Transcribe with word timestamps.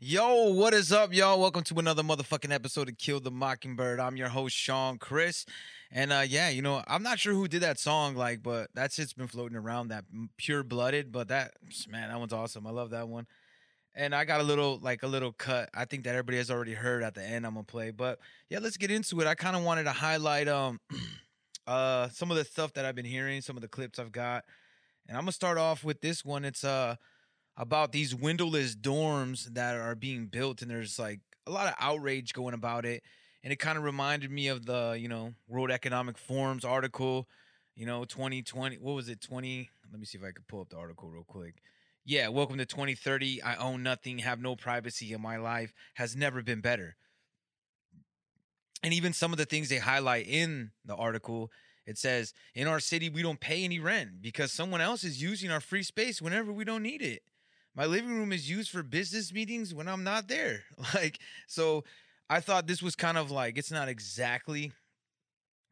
Yo, 0.00 0.52
what 0.54 0.72
is 0.72 0.90
up, 0.90 1.12
y'all? 1.12 1.38
Welcome 1.38 1.64
to 1.64 1.78
another 1.78 2.02
motherfucking 2.02 2.50
episode 2.50 2.88
of 2.88 2.96
Kill 2.96 3.20
the 3.20 3.30
Mockingbird. 3.30 4.00
I'm 4.00 4.16
your 4.16 4.30
host, 4.30 4.56
Sean 4.56 4.96
Chris. 4.96 5.44
And 5.90 6.10
uh 6.10 6.24
yeah, 6.26 6.48
you 6.48 6.62
know, 6.62 6.82
I'm 6.88 7.02
not 7.02 7.18
sure 7.18 7.34
who 7.34 7.46
did 7.46 7.60
that 7.60 7.78
song, 7.78 8.16
like, 8.16 8.42
but 8.42 8.70
that 8.72 8.92
shit's 8.92 9.12
been 9.12 9.26
floating 9.26 9.54
around, 9.54 9.88
that 9.88 10.06
pure 10.38 10.62
blooded. 10.62 11.12
But 11.12 11.28
that 11.28 11.52
man, 11.86 12.08
that 12.08 12.18
one's 12.18 12.32
awesome. 12.32 12.66
I 12.66 12.70
love 12.70 12.88
that 12.90 13.08
one. 13.08 13.26
And 13.94 14.14
I 14.14 14.24
got 14.24 14.40
a 14.40 14.44
little 14.44 14.78
like 14.80 15.02
a 15.02 15.08
little 15.08 15.32
cut. 15.32 15.68
I 15.74 15.84
think 15.84 16.04
that 16.04 16.10
everybody 16.14 16.38
has 16.38 16.50
already 16.50 16.72
heard 16.72 17.02
at 17.02 17.14
the 17.14 17.22
end 17.22 17.44
I'm 17.44 17.52
gonna 17.52 17.64
play. 17.64 17.90
But 17.90 18.18
yeah, 18.48 18.60
let's 18.62 18.78
get 18.78 18.90
into 18.90 19.20
it. 19.20 19.26
I 19.26 19.34
kind 19.34 19.56
of 19.56 19.62
wanted 19.62 19.84
to 19.84 19.92
highlight 19.92 20.48
um 20.48 20.80
uh 21.66 22.08
some 22.08 22.30
of 22.30 22.38
the 22.38 22.44
stuff 22.44 22.72
that 22.72 22.86
I've 22.86 22.94
been 22.94 23.04
hearing, 23.04 23.42
some 23.42 23.58
of 23.58 23.62
the 23.62 23.68
clips 23.68 23.98
I've 23.98 24.10
got. 24.10 24.44
And 25.08 25.16
I'm 25.16 25.24
gonna 25.24 25.32
start 25.32 25.58
off 25.58 25.84
with 25.84 26.00
this 26.00 26.24
one. 26.24 26.44
It's 26.44 26.64
uh 26.64 26.96
about 27.56 27.92
these 27.92 28.14
windowless 28.14 28.74
dorms 28.74 29.44
that 29.54 29.76
are 29.76 29.94
being 29.94 30.26
built 30.26 30.62
and 30.62 30.70
there's 30.70 30.98
like 30.98 31.20
a 31.46 31.50
lot 31.50 31.66
of 31.68 31.74
outrage 31.78 32.32
going 32.32 32.54
about 32.54 32.86
it. 32.86 33.02
And 33.44 33.52
it 33.52 33.56
kind 33.56 33.76
of 33.76 33.84
reminded 33.84 34.30
me 34.30 34.48
of 34.48 34.66
the 34.66 34.96
you 34.98 35.08
know 35.08 35.34
world 35.48 35.70
economic 35.70 36.16
forum's 36.18 36.64
article 36.64 37.28
you 37.74 37.86
know 37.86 38.04
2020 38.04 38.76
what 38.76 38.94
was 38.94 39.08
it 39.08 39.20
20 39.20 39.70
let 39.90 39.98
me 40.00 40.04
see 40.06 40.18
if 40.18 40.24
i 40.24 40.30
could 40.30 40.46
pull 40.46 40.60
up 40.60 40.68
the 40.68 40.76
article 40.76 41.08
real 41.08 41.24
quick. 41.24 41.56
Yeah 42.04 42.28
welcome 42.28 42.58
to 42.58 42.66
2030 42.66 43.42
i 43.42 43.56
own 43.56 43.82
nothing 43.82 44.18
have 44.18 44.40
no 44.40 44.56
privacy 44.56 45.12
in 45.12 45.20
my 45.20 45.36
life 45.36 45.72
has 45.94 46.14
never 46.16 46.42
been 46.42 46.60
better. 46.60 46.96
And 48.82 48.92
even 48.92 49.12
some 49.12 49.32
of 49.32 49.38
the 49.38 49.44
things 49.44 49.68
they 49.68 49.78
highlight 49.78 50.26
in 50.26 50.72
the 50.84 50.96
article 50.96 51.50
it 51.86 51.98
says 51.98 52.32
in 52.54 52.66
our 52.66 52.80
city 52.80 53.08
we 53.08 53.22
don't 53.22 53.40
pay 53.40 53.64
any 53.64 53.78
rent 53.78 54.20
because 54.20 54.52
someone 54.52 54.80
else 54.80 55.04
is 55.04 55.22
using 55.22 55.50
our 55.50 55.60
free 55.60 55.82
space 55.82 56.22
whenever 56.22 56.52
we 56.52 56.64
don't 56.64 56.82
need 56.82 57.02
it 57.02 57.22
my 57.74 57.86
living 57.86 58.10
room 58.10 58.32
is 58.32 58.50
used 58.50 58.70
for 58.70 58.82
business 58.82 59.32
meetings 59.32 59.74
when 59.74 59.88
I'm 59.88 60.04
not 60.04 60.28
there. 60.28 60.64
Like, 60.94 61.18
so 61.46 61.84
I 62.28 62.40
thought 62.40 62.66
this 62.66 62.82
was 62.82 62.94
kind 62.94 63.16
of 63.16 63.30
like 63.30 63.56
it's 63.56 63.70
not 63.70 63.88
exactly 63.88 64.72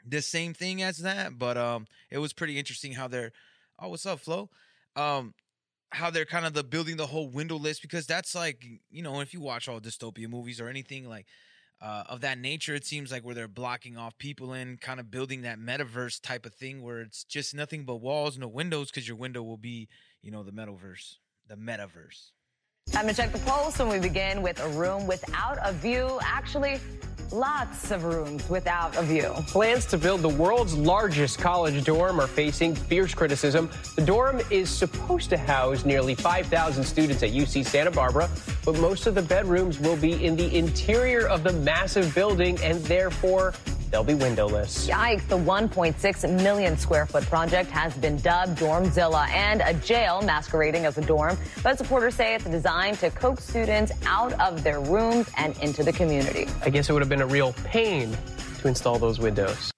the 0.07 0.23
same 0.23 0.55
thing 0.55 0.83
as 0.83 0.99
that, 0.99 1.39
but 1.39 1.57
um 1.57 1.87
it 2.11 2.19
was 2.19 2.33
pretty 2.33 2.59
interesting 2.59 2.93
how 2.93 3.09
they're 3.09 3.33
oh 3.79 3.89
what's 3.89 4.07
up, 4.07 4.21
Flo? 4.21 4.49
Um 4.97 5.35
how 5.93 6.09
they're 6.09 6.25
kind 6.25 6.47
of 6.47 6.55
the 6.55 6.63
building 6.63 6.97
the 6.97 7.07
whole 7.07 7.29
window 7.29 7.57
list 7.57 7.83
because 7.83 8.07
that's 8.07 8.35
like, 8.35 8.65
you 8.91 9.03
know, 9.03 9.21
if 9.21 9.35
you 9.35 9.41
watch 9.41 9.69
all 9.69 9.81
dystopia 9.81 10.29
movies 10.29 10.61
or 10.61 10.69
anything 10.69 11.09
like 11.09 11.27
uh, 11.81 12.05
of 12.09 12.21
that 12.21 12.39
nature, 12.39 12.75
it 12.75 12.85
seems 12.85 13.11
like 13.11 13.25
where 13.25 13.35
they're 13.35 13.49
blocking 13.49 13.97
off 13.97 14.19
people 14.19 14.53
in, 14.53 14.77
kind 14.77 15.01
of 15.01 15.11
building 15.11 15.43
that 15.43 15.59
metaverse 15.59 16.21
type 16.21 16.45
of 16.45 16.55
thing 16.55 16.83
where 16.83 17.01
it's 17.01 17.25
just 17.25 17.55
nothing 17.55 17.85
but 17.85 17.97
walls, 17.97 18.37
no 18.37 18.49
windows, 18.49 18.91
because 18.91 19.09
your 19.09 19.17
window 19.17 19.43
will 19.43 19.57
be, 19.57 19.89
you 20.23 20.31
know, 20.31 20.43
the 20.43 20.53
metaverse 20.53 21.17
the 21.51 21.57
metaverse. 21.57 22.31
Time 22.93 23.07
to 23.07 23.15
check 23.15 23.33
the 23.33 23.39
polls, 23.41 23.79
and 23.79 23.89
we 23.89 24.01
begin 24.01 24.43
with 24.43 24.61
a 24.61 24.69
room 24.71 25.07
without 25.07 25.59
a 25.63 25.73
view. 25.73 26.19
Actually, 26.23 26.81
lots 27.31 27.93
of 27.93 28.03
rooms 28.03 28.49
without 28.51 28.97
a 28.97 29.03
view. 29.03 29.33
Plans 29.47 29.87
to 29.87 29.97
build 29.97 30.23
the 30.23 30.29
world's 30.29 30.75
largest 30.75 31.39
college 31.39 31.85
dorm 31.85 32.21
are 32.21 32.27
facing 32.27 32.75
fierce 32.75 33.15
criticism. 33.15 33.71
The 33.95 34.03
dorm 34.03 34.41
is 34.51 34.69
supposed 34.69 35.31
to 35.31 35.39
house 35.39 35.85
nearly 35.85 36.17
5,000 36.17 36.83
students 36.83 37.23
at 37.23 37.31
UC 37.31 37.65
Santa 37.65 37.93
Barbara, 37.93 38.29
but 38.65 38.77
most 38.81 39.07
of 39.07 39.15
the 39.15 39.23
bedrooms 39.23 39.79
will 39.79 39.97
be 39.97 40.25
in 40.25 40.35
the 40.35 40.53
interior 40.55 41.29
of 41.29 41.45
the 41.45 41.53
massive 41.53 42.13
building 42.13 42.59
and 42.63 42.83
therefore 42.85 43.55
they'll 43.91 44.05
be 44.05 44.15
windowless. 44.15 44.87
Yikes, 44.89 45.27
the 45.29 45.37
1.6 45.37 46.43
million 46.43 46.77
square 46.77 47.07
foot 47.07 47.25
project 47.25 47.71
has 47.71 47.97
been 47.97 48.17
dubbed 48.19 48.59
Dormzilla 48.59 49.29
and 49.31 49.63
a 49.63 49.75
jail 49.75 50.23
masquerading 50.23 50.87
as 50.87 50.99
a 50.99 51.03
dorm. 51.03 51.37
But 51.63 51.79
supporters 51.79 52.15
say 52.15 52.35
it's 52.35 52.45
designed 52.45 52.99
to 52.99 53.11
coax 53.11 53.45
students 53.45 53.93
out 54.07 54.33
of 54.41 54.63
their 54.63 54.81
rooms 54.81 55.29
and 55.37 55.57
into 55.59 55.83
the 55.83 55.93
community. 55.93 56.47
I 56.63 56.71
guess 56.71 56.89
it 56.89 56.93
would 56.93 57.03
have 57.03 57.09
been 57.09 57.23
a 57.23 57.27
real 57.27 57.53
pain 57.65 58.17
to 58.61 58.69
install 58.69 58.99
those 58.99 59.19
windows. 59.19 59.71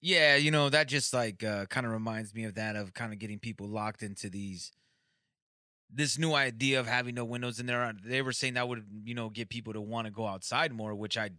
Yeah, 0.00 0.34
you 0.34 0.50
know, 0.50 0.68
that 0.68 0.88
just 0.88 1.14
like 1.14 1.44
uh, 1.44 1.66
kind 1.66 1.86
of 1.86 1.92
reminds 1.92 2.34
me 2.34 2.44
of 2.44 2.56
that 2.56 2.74
of 2.74 2.92
kind 2.92 3.12
of 3.12 3.20
getting 3.20 3.38
people 3.38 3.68
locked 3.68 4.02
into 4.02 4.28
these 4.28 4.72
this 5.94 6.18
new 6.18 6.32
idea 6.32 6.80
of 6.80 6.86
having 6.86 7.14
no 7.14 7.24
windows 7.24 7.60
in 7.60 7.66
there. 7.66 7.92
They 8.04 8.22
were 8.22 8.32
saying 8.32 8.54
that 8.54 8.66
would, 8.66 8.84
you 9.04 9.14
know, 9.14 9.28
get 9.28 9.50
people 9.50 9.74
to 9.74 9.80
want 9.80 10.06
to 10.06 10.10
go 10.10 10.26
outside 10.26 10.72
more, 10.72 10.94
which 10.94 11.16
I 11.18 11.30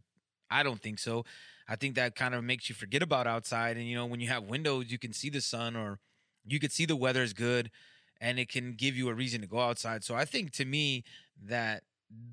I 0.50 0.64
don't 0.64 0.80
think 0.80 1.00
so. 1.00 1.26
I 1.68 1.76
think 1.76 1.96
that 1.96 2.16
kind 2.16 2.36
of 2.36 2.44
makes 2.44 2.70
you 2.70 2.76
forget 2.76 3.02
about 3.02 3.28
outside. 3.28 3.78
And 3.78 3.88
you 3.88 3.96
know, 3.96 4.06
when 4.06 4.20
you 4.20 4.28
have 4.28 4.44
windows, 4.44 4.92
you 4.92 4.98
can 4.98 5.14
see 5.14 5.30
the 5.30 5.42
sun 5.42 5.76
or 5.76 6.00
you 6.46 6.60
could 6.60 6.72
see 6.72 6.86
the 6.86 6.96
weather 6.96 7.24
is 7.24 7.34
good, 7.34 7.72
and 8.20 8.38
it 8.38 8.50
can 8.50 8.74
give 8.74 8.96
you 8.96 9.10
a 9.10 9.14
reason 9.14 9.42
to 9.42 9.48
go 9.48 9.60
outside. 9.60 10.04
So 10.04 10.16
I 10.16 10.26
think 10.26 10.52
to 10.54 10.66
me 10.66 11.04
that 11.46 11.84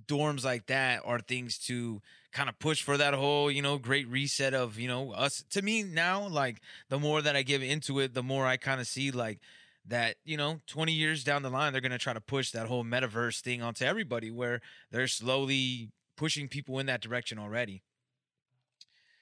dorms 0.07 0.45
like 0.45 0.67
that 0.67 1.03
are 1.05 1.21
things 1.21 1.59
to 1.59 2.01
kind 2.33 2.49
of 2.49 2.59
push 2.59 2.83
for 2.83 2.97
that 2.97 3.15
whole 3.15 3.51
you 3.51 3.63
know 3.63 3.79
great 3.79 4.07
reset 4.09 4.55
of 4.55 4.79
you 4.79 4.87
know 4.87 5.13
us 5.13 5.45
to 5.51 5.63
me 5.63 5.83
now 5.83 6.29
like 6.29 6.61
the 6.89 6.99
more 6.99 7.23
that 7.23 7.35
i 7.35 7.43
give 7.43 7.63
into 7.63 7.99
it 7.99 8.13
the 8.13 8.23
more 8.23 8.47
i 8.47 8.57
kind 8.57 8.81
of 8.81 8.87
see 8.87 9.11
like 9.11 9.39
that 9.87 10.17
you 10.25 10.37
know 10.37 10.61
20 10.67 10.93
years 10.93 11.25
down 11.25 11.43
the 11.43 11.51
line 11.51 11.73
they're 11.73 11.81
going 11.81 11.91
to 11.91 11.99
try 11.99 12.13
to 12.13 12.21
push 12.21 12.51
that 12.51 12.67
whole 12.67 12.85
metaverse 12.85 13.41
thing 13.41 13.63
onto 13.63 13.85
everybody 13.85 14.31
where 14.31 14.61
they're 14.91 15.09
slowly 15.09 15.91
pushing 16.17 16.47
people 16.47 16.79
in 16.79 16.87
that 16.87 17.01
direction 17.01 17.39
already 17.39 17.83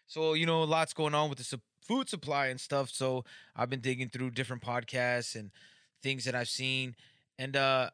so, 0.09 0.33
you 0.35 0.47
know, 0.47 0.63
lots 0.65 0.93
going 0.93 1.15
on 1.15 1.29
with 1.29 1.39
the 1.39 1.45
su- 1.45 1.61
food 1.87 2.09
supply 2.09 2.49
and 2.49 2.61
stuff. 2.61 2.91
So, 2.91 3.25
I've 3.55 3.71
been 3.71 3.81
digging 3.81 4.09
through 4.09 4.33
different 4.33 4.63
podcasts 4.63 5.37
and 5.37 5.51
things 6.03 6.25
that 6.25 6.35
I've 6.35 6.49
seen. 6.49 6.97
And 7.39 7.57
uh 7.57 7.91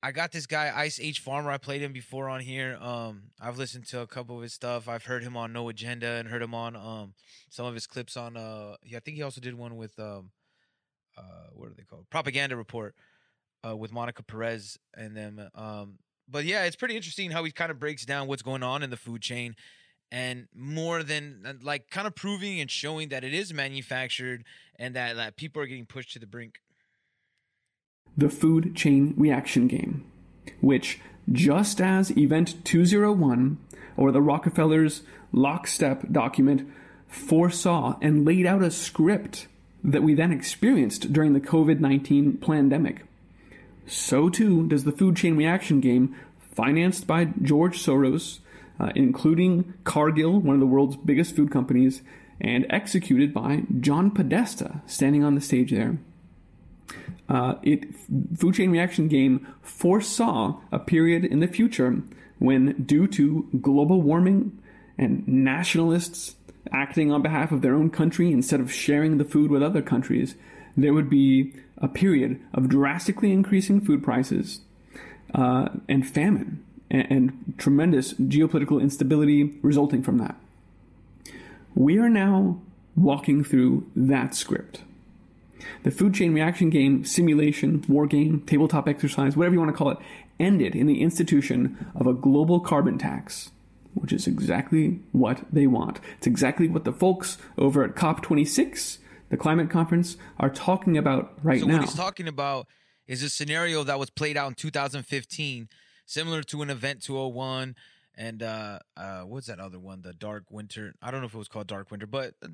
I 0.00 0.12
got 0.12 0.30
this 0.30 0.46
guy 0.46 0.72
Ice 0.74 1.00
Age 1.00 1.20
Farmer. 1.20 1.50
I 1.50 1.58
played 1.58 1.82
him 1.82 1.92
before 1.92 2.28
on 2.28 2.40
here. 2.40 2.76
Um 2.80 3.30
I've 3.40 3.58
listened 3.58 3.86
to 3.88 4.00
a 4.00 4.06
couple 4.06 4.36
of 4.36 4.42
his 4.42 4.52
stuff. 4.52 4.88
I've 4.88 5.04
heard 5.04 5.22
him 5.22 5.36
on 5.36 5.52
No 5.52 5.68
Agenda 5.68 6.06
and 6.06 6.28
heard 6.28 6.42
him 6.42 6.54
on 6.54 6.76
um 6.76 7.14
some 7.50 7.66
of 7.66 7.74
his 7.74 7.86
clips 7.86 8.16
on 8.16 8.36
uh 8.36 8.76
yeah, 8.84 8.98
I 8.98 9.00
think 9.00 9.16
he 9.16 9.22
also 9.22 9.40
did 9.40 9.54
one 9.54 9.76
with 9.76 9.98
um 9.98 10.30
uh 11.16 11.48
what 11.52 11.68
are 11.70 11.74
they 11.74 11.82
called? 11.84 12.06
Propaganda 12.10 12.56
Report 12.56 12.94
uh 13.66 13.76
with 13.76 13.92
Monica 13.92 14.22
Perez 14.22 14.78
and 14.96 15.16
them 15.16 15.48
um 15.54 15.98
but 16.30 16.44
yeah, 16.44 16.64
it's 16.64 16.76
pretty 16.76 16.94
interesting 16.94 17.30
how 17.30 17.42
he 17.42 17.50
kind 17.50 17.70
of 17.70 17.78
breaks 17.78 18.04
down 18.04 18.28
what's 18.28 18.42
going 18.42 18.62
on 18.62 18.82
in 18.82 18.90
the 18.90 18.96
food 18.96 19.22
chain 19.22 19.56
and 20.10 20.48
more 20.54 21.02
than 21.02 21.42
uh, 21.46 21.52
like 21.62 21.90
kind 21.90 22.06
of 22.06 22.14
proving 22.14 22.60
and 22.60 22.70
showing 22.70 23.08
that 23.08 23.24
it 23.24 23.34
is 23.34 23.52
manufactured 23.52 24.44
and 24.78 24.94
that, 24.94 25.16
that 25.16 25.36
people 25.36 25.60
are 25.60 25.66
getting 25.66 25.86
pushed 25.86 26.12
to 26.12 26.18
the 26.18 26.26
brink. 26.26 26.60
The 28.16 28.28
food 28.28 28.74
chain 28.74 29.14
reaction 29.16 29.68
game, 29.68 30.10
which, 30.60 31.00
just 31.30 31.80
as 31.80 32.16
Event 32.16 32.64
201 32.64 33.58
or 33.96 34.10
the 34.10 34.22
Rockefellers' 34.22 35.02
lockstep 35.32 36.10
document 36.10 36.68
foresaw 37.06 37.96
and 38.00 38.24
laid 38.24 38.46
out 38.46 38.62
a 38.62 38.70
script 38.70 39.46
that 39.84 40.02
we 40.02 40.14
then 40.14 40.32
experienced 40.32 41.12
during 41.12 41.32
the 41.32 41.40
COVID 41.40 41.80
19 41.80 42.38
pandemic, 42.38 43.04
so 43.86 44.28
too 44.28 44.66
does 44.66 44.84
the 44.84 44.92
food 44.92 45.16
chain 45.16 45.36
reaction 45.36 45.80
game, 45.80 46.16
financed 46.54 47.06
by 47.06 47.26
George 47.40 47.78
Soros 47.78 48.40
uh, 48.80 48.92
including 48.94 49.74
Cargill, 49.84 50.40
one 50.40 50.54
of 50.54 50.60
the 50.60 50.66
world's 50.66 50.96
biggest 50.96 51.34
food 51.34 51.50
companies, 51.50 52.02
and 52.40 52.66
executed 52.70 53.34
by 53.34 53.64
John 53.80 54.10
Podesta, 54.10 54.82
standing 54.86 55.24
on 55.24 55.34
the 55.34 55.40
stage 55.40 55.72
there. 55.72 55.98
Uh, 57.28 57.54
it 57.62 57.94
food 58.36 58.54
chain 58.54 58.70
reaction 58.70 59.08
game 59.08 59.46
foresaw 59.60 60.58
a 60.72 60.78
period 60.78 61.24
in 61.24 61.40
the 61.40 61.48
future 61.48 62.02
when, 62.38 62.72
due 62.84 63.06
to 63.06 63.48
global 63.60 64.00
warming 64.00 64.56
and 64.96 65.26
nationalists 65.28 66.36
acting 66.72 67.12
on 67.12 67.22
behalf 67.22 67.52
of 67.52 67.60
their 67.60 67.74
own 67.74 67.90
country 67.90 68.32
instead 68.32 68.60
of 68.60 68.72
sharing 68.72 69.18
the 69.18 69.24
food 69.24 69.50
with 69.50 69.62
other 69.62 69.82
countries, 69.82 70.36
there 70.76 70.94
would 70.94 71.10
be 71.10 71.52
a 71.78 71.88
period 71.88 72.40
of 72.54 72.68
drastically 72.68 73.32
increasing 73.32 73.80
food 73.80 74.02
prices 74.02 74.60
uh, 75.34 75.68
and 75.88 76.08
famine 76.08 76.64
and, 76.90 77.06
and 77.10 77.54
tremendous 77.58 78.14
geopolitical 78.14 78.80
instability 78.80 79.58
resulting 79.62 80.02
from 80.02 80.18
that. 80.18 80.36
We 81.74 81.98
are 81.98 82.08
now 82.08 82.60
walking 82.96 83.44
through 83.44 83.86
that 83.94 84.34
script. 84.34 84.82
The 85.82 85.90
food 85.90 86.14
chain 86.14 86.34
reaction 86.34 86.70
game, 86.70 87.04
simulation, 87.04 87.84
war 87.88 88.06
game, 88.06 88.42
tabletop 88.46 88.88
exercise, 88.88 89.36
whatever 89.36 89.54
you 89.54 89.60
want 89.60 89.72
to 89.72 89.76
call 89.76 89.90
it, 89.90 89.98
ended 90.40 90.74
in 90.74 90.86
the 90.86 91.02
institution 91.02 91.90
of 91.94 92.06
a 92.06 92.14
global 92.14 92.60
carbon 92.60 92.98
tax, 92.98 93.50
which 93.94 94.12
is 94.12 94.26
exactly 94.26 95.00
what 95.12 95.44
they 95.52 95.66
want. 95.66 96.00
It's 96.18 96.26
exactly 96.26 96.68
what 96.68 96.84
the 96.84 96.92
folks 96.92 97.38
over 97.56 97.84
at 97.84 97.94
COP26, 97.94 98.98
the 99.30 99.36
climate 99.36 99.70
conference, 99.70 100.16
are 100.38 100.50
talking 100.50 100.96
about 100.96 101.32
right 101.42 101.60
now. 101.60 101.60
so 101.60 101.66
now. 101.66 101.72
what 101.74 101.84
he's 101.84 101.94
talking 101.94 102.28
about 102.28 102.66
is 103.06 103.22
a 103.22 103.30
scenario 103.30 103.82
that 103.84 103.98
was 103.98 104.10
played 104.10 104.36
out 104.36 104.48
in 104.48 104.54
2015, 104.54 105.68
similar 106.08 106.42
to 106.42 106.62
an 106.62 106.70
event 106.70 107.02
201 107.02 107.76
and 108.16 108.42
uh 108.42 108.80
uh 108.96 109.20
what's 109.20 109.46
that 109.46 109.60
other 109.60 109.78
one? 109.78 110.02
The 110.02 110.14
dark 110.14 110.44
winter? 110.50 110.94
I 111.00 111.10
don't 111.10 111.20
know 111.20 111.26
if 111.26 111.34
it 111.34 111.38
was 111.38 111.48
called 111.48 111.68
dark 111.68 111.90
winter 111.90 112.06
but 112.06 112.34
uh, 112.42 112.48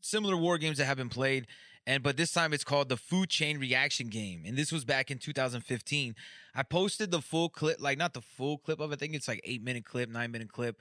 similar 0.00 0.36
war 0.36 0.58
games 0.58 0.78
that 0.78 0.84
have 0.84 0.96
been 0.96 1.08
played 1.08 1.46
and 1.86 2.02
but 2.02 2.16
this 2.16 2.32
time 2.32 2.52
it's 2.52 2.64
called 2.64 2.88
the 2.88 2.96
food 2.96 3.30
chain 3.30 3.58
reaction 3.58 4.08
game 4.08 4.42
and 4.44 4.56
this 4.58 4.72
was 4.72 4.84
back 4.84 5.10
in 5.10 5.18
2015 5.18 6.14
i 6.54 6.62
posted 6.64 7.12
the 7.12 7.20
full 7.20 7.48
clip 7.48 7.76
like 7.80 7.96
not 7.96 8.12
the 8.12 8.20
full 8.20 8.58
clip 8.58 8.80
of 8.80 8.90
it 8.90 8.94
i 8.94 8.96
think 8.98 9.14
it's 9.14 9.28
like 9.28 9.40
eight 9.44 9.62
minute 9.62 9.84
clip 9.84 10.10
nine 10.10 10.32
minute 10.32 10.50
clip 10.50 10.76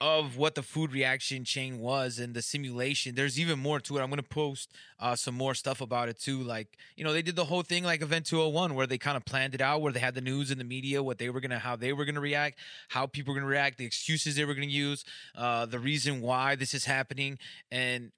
of 0.00 0.36
what 0.36 0.54
the 0.54 0.62
food 0.62 0.92
reaction 0.92 1.42
chain 1.42 1.78
was 1.78 2.18
and 2.18 2.34
the 2.34 2.42
simulation. 2.42 3.14
There's 3.14 3.40
even 3.40 3.58
more 3.58 3.80
to 3.80 3.96
it. 3.96 4.02
I'm 4.02 4.10
gonna 4.10 4.22
post 4.22 4.72
uh, 5.00 5.16
some 5.16 5.34
more 5.34 5.54
stuff 5.54 5.80
about 5.80 6.08
it 6.08 6.18
too. 6.20 6.42
Like 6.42 6.76
you 6.96 7.04
know, 7.04 7.12
they 7.12 7.22
did 7.22 7.36
the 7.36 7.46
whole 7.46 7.62
thing 7.62 7.82
like 7.82 8.02
Event 8.02 8.26
201, 8.26 8.74
where 8.74 8.86
they 8.86 8.98
kind 8.98 9.16
of 9.16 9.24
planned 9.24 9.54
it 9.54 9.60
out, 9.62 9.80
where 9.80 9.92
they 9.92 10.00
had 10.00 10.14
the 10.14 10.20
news 10.20 10.50
and 10.50 10.60
the 10.60 10.64
media, 10.64 11.02
what 11.02 11.18
they 11.18 11.30
were 11.30 11.40
gonna, 11.40 11.58
how 11.58 11.76
they 11.76 11.92
were 11.94 12.04
gonna 12.04 12.20
react, 12.20 12.58
how 12.88 13.06
people 13.06 13.32
were 13.32 13.40
gonna 13.40 13.50
react, 13.50 13.78
the 13.78 13.86
excuses 13.86 14.36
they 14.36 14.44
were 14.44 14.54
gonna 14.54 14.66
use, 14.66 15.04
uh, 15.34 15.64
the 15.64 15.78
reason 15.78 16.20
why 16.20 16.56
this 16.56 16.74
is 16.74 16.84
happening, 16.84 17.38
and 17.70 18.12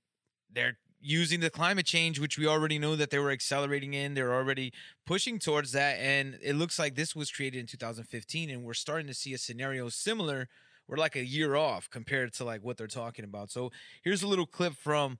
they're 0.52 0.78
using 1.00 1.38
the 1.38 1.50
climate 1.50 1.86
change, 1.86 2.18
which 2.18 2.36
we 2.36 2.46
already 2.48 2.76
know 2.76 2.96
that 2.96 3.10
they 3.10 3.20
were 3.20 3.30
accelerating 3.30 3.94
in. 3.94 4.14
They're 4.14 4.34
already 4.34 4.72
pushing 5.06 5.38
towards 5.38 5.70
that, 5.72 5.96
and 6.00 6.38
it 6.42 6.56
looks 6.56 6.76
like 6.76 6.96
this 6.96 7.14
was 7.14 7.30
created 7.30 7.60
in 7.60 7.66
2015, 7.66 8.50
and 8.50 8.64
we're 8.64 8.74
starting 8.74 9.06
to 9.06 9.14
see 9.14 9.32
a 9.32 9.38
scenario 9.38 9.88
similar 9.90 10.48
we're 10.88 10.96
like 10.96 11.16
a 11.16 11.24
year 11.24 11.54
off 11.54 11.88
compared 11.90 12.32
to 12.34 12.44
like 12.44 12.64
what 12.64 12.76
they're 12.76 12.86
talking 12.86 13.24
about. 13.24 13.50
So 13.50 13.70
here's 14.02 14.22
a 14.22 14.26
little 14.26 14.46
clip 14.46 14.74
from 14.74 15.18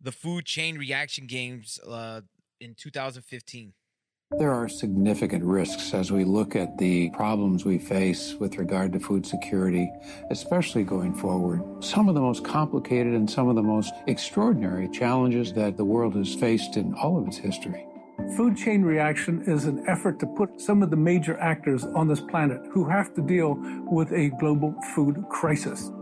the 0.00 0.12
food 0.12 0.44
chain 0.44 0.78
reaction 0.78 1.26
games 1.26 1.78
uh, 1.86 2.22
in 2.60 2.74
2015. 2.74 3.72
There 4.36 4.52
are 4.52 4.68
significant 4.68 5.42
risks 5.42 5.94
as 5.94 6.12
we 6.12 6.22
look 6.22 6.54
at 6.54 6.76
the 6.76 7.08
problems 7.10 7.64
we 7.64 7.78
face 7.78 8.34
with 8.34 8.58
regard 8.58 8.92
to 8.92 9.00
food 9.00 9.24
security, 9.24 9.90
especially 10.30 10.84
going 10.84 11.14
forward. 11.14 11.62
Some 11.82 12.10
of 12.10 12.14
the 12.14 12.20
most 12.20 12.44
complicated 12.44 13.14
and 13.14 13.28
some 13.28 13.48
of 13.48 13.56
the 13.56 13.62
most 13.62 13.94
extraordinary 14.06 14.86
challenges 14.90 15.54
that 15.54 15.78
the 15.78 15.84
world 15.84 16.14
has 16.14 16.34
faced 16.34 16.76
in 16.76 16.92
all 16.92 17.18
of 17.18 17.26
its 17.26 17.38
history. 17.38 17.87
Food 18.36 18.56
chain 18.56 18.82
reaction 18.82 19.42
is 19.46 19.64
an 19.64 19.84
effort 19.88 20.18
to 20.18 20.26
put 20.26 20.60
some 20.60 20.82
of 20.82 20.90
the 20.90 20.96
major 20.96 21.38
actors 21.38 21.84
on 21.84 22.08
this 22.08 22.20
planet 22.20 22.60
who 22.72 22.84
have 22.84 23.14
to 23.14 23.22
deal 23.22 23.56
with 23.90 24.12
a 24.12 24.30
global 24.40 24.74
food 24.94 25.24
crisis. 25.30 25.92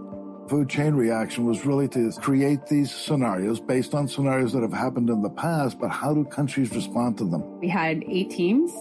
Food 0.48 0.68
chain 0.68 0.94
reaction 0.94 1.44
was 1.44 1.66
really 1.66 1.88
to 1.88 2.10
create 2.12 2.66
these 2.66 2.90
scenarios 2.90 3.60
based 3.60 3.94
on 3.94 4.08
scenarios 4.08 4.52
that 4.54 4.62
have 4.62 4.72
happened 4.72 5.10
in 5.10 5.20
the 5.20 5.30
past, 5.30 5.78
but 5.78 5.90
how 5.90 6.14
do 6.14 6.24
countries 6.24 6.74
respond 6.74 7.18
to 7.18 7.24
them? 7.24 7.60
We 7.60 7.68
had 7.68 8.02
eight 8.08 8.30
teams. 8.30 8.72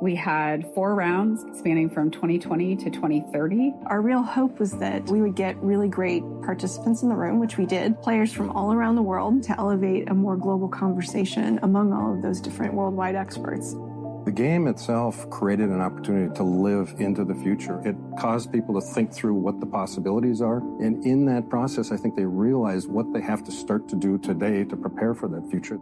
We 0.00 0.14
had 0.14 0.72
four 0.72 0.94
rounds 0.94 1.44
spanning 1.58 1.90
from 1.90 2.10
2020 2.10 2.74
to 2.76 2.90
2030. 2.90 3.74
Our 3.84 4.00
real 4.00 4.22
hope 4.22 4.58
was 4.58 4.72
that 4.78 5.04
we 5.10 5.20
would 5.20 5.34
get 5.36 5.62
really 5.62 5.88
great 5.88 6.22
participants 6.42 7.02
in 7.02 7.10
the 7.10 7.14
room, 7.14 7.38
which 7.38 7.58
we 7.58 7.66
did, 7.66 8.00
players 8.00 8.32
from 8.32 8.50
all 8.52 8.72
around 8.72 8.94
the 8.94 9.02
world 9.02 9.42
to 9.42 9.58
elevate 9.58 10.08
a 10.08 10.14
more 10.14 10.38
global 10.38 10.68
conversation 10.68 11.60
among 11.62 11.92
all 11.92 12.14
of 12.14 12.22
those 12.22 12.40
different 12.40 12.72
worldwide 12.72 13.14
experts. 13.14 13.76
The 14.24 14.32
game 14.32 14.68
itself 14.68 15.28
created 15.28 15.68
an 15.68 15.82
opportunity 15.82 16.34
to 16.34 16.44
live 16.44 16.94
into 16.98 17.22
the 17.22 17.34
future. 17.34 17.86
It 17.86 17.96
caused 18.18 18.50
people 18.50 18.80
to 18.80 18.86
think 18.94 19.12
through 19.12 19.34
what 19.34 19.60
the 19.60 19.66
possibilities 19.66 20.40
are. 20.40 20.58
And 20.82 21.04
in 21.04 21.26
that 21.26 21.50
process, 21.50 21.92
I 21.92 21.98
think 21.98 22.16
they 22.16 22.24
realized 22.24 22.88
what 22.88 23.12
they 23.12 23.20
have 23.20 23.44
to 23.44 23.52
start 23.52 23.86
to 23.90 23.96
do 23.96 24.16
today 24.16 24.64
to 24.64 24.76
prepare 24.78 25.12
for 25.14 25.28
that 25.28 25.50
future. 25.50 25.78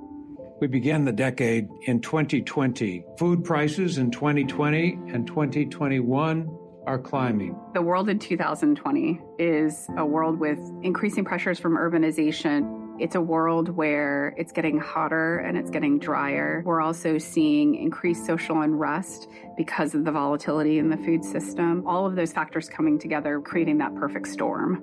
We 0.60 0.66
began 0.66 1.04
the 1.04 1.12
decade 1.12 1.68
in 1.82 2.00
2020. 2.00 3.04
Food 3.16 3.44
prices 3.44 3.98
in 3.98 4.10
2020 4.10 4.98
and 5.12 5.24
2021 5.24 6.58
are 6.84 6.98
climbing. 6.98 7.56
The 7.74 7.82
world 7.82 8.08
in 8.08 8.18
2020 8.18 9.20
is 9.38 9.86
a 9.96 10.04
world 10.04 10.40
with 10.40 10.58
increasing 10.82 11.24
pressures 11.24 11.60
from 11.60 11.76
urbanization. 11.76 12.96
It's 12.98 13.14
a 13.14 13.20
world 13.20 13.68
where 13.68 14.34
it's 14.36 14.50
getting 14.50 14.80
hotter 14.80 15.38
and 15.38 15.56
it's 15.56 15.70
getting 15.70 16.00
drier. 16.00 16.64
We're 16.66 16.80
also 16.80 17.18
seeing 17.18 17.76
increased 17.76 18.26
social 18.26 18.62
unrest 18.62 19.28
because 19.56 19.94
of 19.94 20.04
the 20.04 20.10
volatility 20.10 20.80
in 20.80 20.90
the 20.90 20.96
food 20.96 21.24
system. 21.24 21.86
All 21.86 22.04
of 22.04 22.16
those 22.16 22.32
factors 22.32 22.68
coming 22.68 22.98
together, 22.98 23.40
creating 23.40 23.78
that 23.78 23.94
perfect 23.94 24.26
storm. 24.26 24.82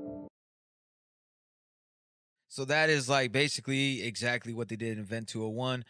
So 2.55 2.63
that 2.63 2.89
is 2.89 3.09
like 3.09 3.33
basically 3.33 4.03
exactly 4.03 4.53
what 4.53 4.69
they 4.69 4.77
did 4.77 4.93
in 4.93 5.03
Event 5.03 5.27
201. 5.27 5.83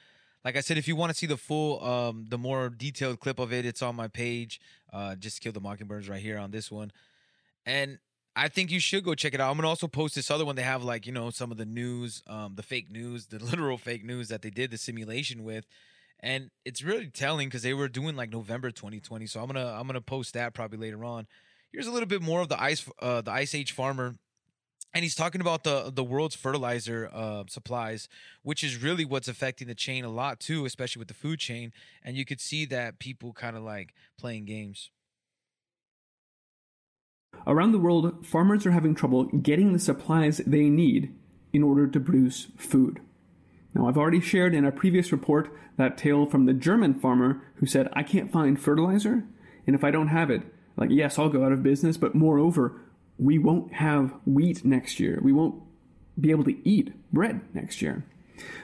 Like 0.43 0.57
I 0.57 0.61
said, 0.61 0.79
if 0.79 0.87
you 0.87 0.95
want 0.95 1.11
to 1.11 1.15
see 1.15 1.27
the 1.27 1.37
full, 1.37 1.83
um, 1.85 2.25
the 2.27 2.39
more 2.39 2.69
detailed 2.69 3.19
clip 3.19 3.37
of 3.37 3.53
it, 3.53 3.67
it's 3.67 3.83
on 3.83 3.95
my 3.95 4.07
page. 4.07 4.59
Uh, 4.91 5.13
just 5.13 5.41
kill 5.41 5.51
the 5.51 5.59
mockingbirds 5.59 6.09
right 6.09 6.19
here 6.19 6.39
on 6.39 6.49
this 6.49 6.71
one, 6.71 6.91
and 7.67 7.99
I 8.35 8.47
think 8.47 8.71
you 8.71 8.79
should 8.79 9.03
go 9.03 9.13
check 9.13 9.35
it 9.35 9.39
out. 9.39 9.51
I'm 9.51 9.57
gonna 9.57 9.69
also 9.69 9.87
post 9.87 10.15
this 10.15 10.31
other 10.31 10.43
one. 10.43 10.55
They 10.55 10.63
have 10.63 10.83
like 10.83 11.05
you 11.05 11.11
know 11.11 11.29
some 11.29 11.51
of 11.51 11.57
the 11.57 11.65
news, 11.65 12.23
um, 12.25 12.55
the 12.55 12.63
fake 12.63 12.89
news, 12.89 13.27
the 13.27 13.37
literal 13.43 13.77
fake 13.77 14.03
news 14.03 14.29
that 14.29 14.41
they 14.41 14.49
did 14.49 14.71
the 14.71 14.79
simulation 14.79 15.43
with, 15.43 15.67
and 16.19 16.49
it's 16.65 16.81
really 16.81 17.11
telling 17.11 17.47
because 17.47 17.61
they 17.61 17.75
were 17.75 17.89
doing 17.89 18.15
like 18.15 18.31
November 18.31 18.71
2020. 18.71 19.27
So 19.27 19.39
I'm 19.39 19.45
gonna 19.45 19.67
I'm 19.67 19.85
gonna 19.85 20.01
post 20.01 20.33
that 20.33 20.55
probably 20.55 20.79
later 20.79 21.05
on. 21.05 21.27
Here's 21.71 21.85
a 21.85 21.91
little 21.91 22.07
bit 22.07 22.23
more 22.23 22.41
of 22.41 22.49
the 22.49 22.59
ice, 22.59 22.89
uh, 23.03 23.21
the 23.21 23.31
Ice 23.31 23.53
Age 23.53 23.71
farmer 23.71 24.15
and 24.95 25.03
he's 25.03 25.13
talking 25.13 25.41
about 25.41 25.65
the 25.65 25.91
the 25.93 26.03
world's 26.03 26.35
fertilizer 26.35 27.09
uh, 27.13 27.43
supplies, 27.47 28.07
which 28.43 28.63
is 28.63 28.81
really 28.81 29.03
what's 29.03 29.27
affecting 29.27 29.67
the 29.67 29.75
chain 29.75 30.05
a 30.05 30.09
lot 30.09 30.39
too, 30.39 30.65
especially 30.65 30.99
with 30.99 31.09
the 31.09 31.13
food 31.13 31.37
chain. 31.37 31.73
And 32.01 32.15
you 32.15 32.23
could 32.23 32.39
see 32.39 32.65
that 32.67 32.97
people 32.97 33.33
kind 33.33 33.57
of 33.57 33.63
like 33.63 33.93
playing 34.17 34.45
games. 34.45 34.89
Around 37.45 37.73
the 37.73 37.79
world, 37.79 38.25
farmers 38.25 38.65
are 38.65 38.71
having 38.71 38.95
trouble 38.95 39.25
getting 39.25 39.73
the 39.73 39.79
supplies 39.79 40.37
they 40.47 40.69
need 40.69 41.13
in 41.51 41.61
order 41.61 41.85
to 41.85 41.99
produce 41.99 42.47
food. 42.57 43.01
Now, 43.73 43.89
I've 43.89 43.97
already 43.97 44.21
shared 44.21 44.55
in 44.55 44.63
a 44.63 44.71
previous 44.71 45.11
report 45.11 45.51
that 45.75 45.97
tale 45.97 46.25
from 46.25 46.45
the 46.45 46.53
German 46.53 46.93
farmer 46.93 47.43
who 47.55 47.65
said, 47.65 47.89
I 47.91 48.03
can't 48.03 48.31
find 48.31 48.57
fertilizer, 48.57 49.25
and 49.67 49.75
if 49.75 49.83
I 49.83 49.91
don't 49.91 50.07
have 50.07 50.29
it, 50.31 50.43
like, 50.77 50.89
yes, 50.91 51.19
I'll 51.19 51.29
go 51.29 51.43
out 51.43 51.51
of 51.51 51.61
business, 51.61 51.97
but 51.97 52.15
moreover, 52.15 52.79
we 53.17 53.37
won't 53.37 53.73
have 53.73 54.13
wheat 54.25 54.65
next 54.65 54.99
year. 54.99 55.19
We 55.21 55.31
won't 55.31 55.61
be 56.19 56.31
able 56.31 56.43
to 56.45 56.67
eat 56.67 56.93
bread 57.11 57.41
next 57.53 57.81
year. 57.81 58.05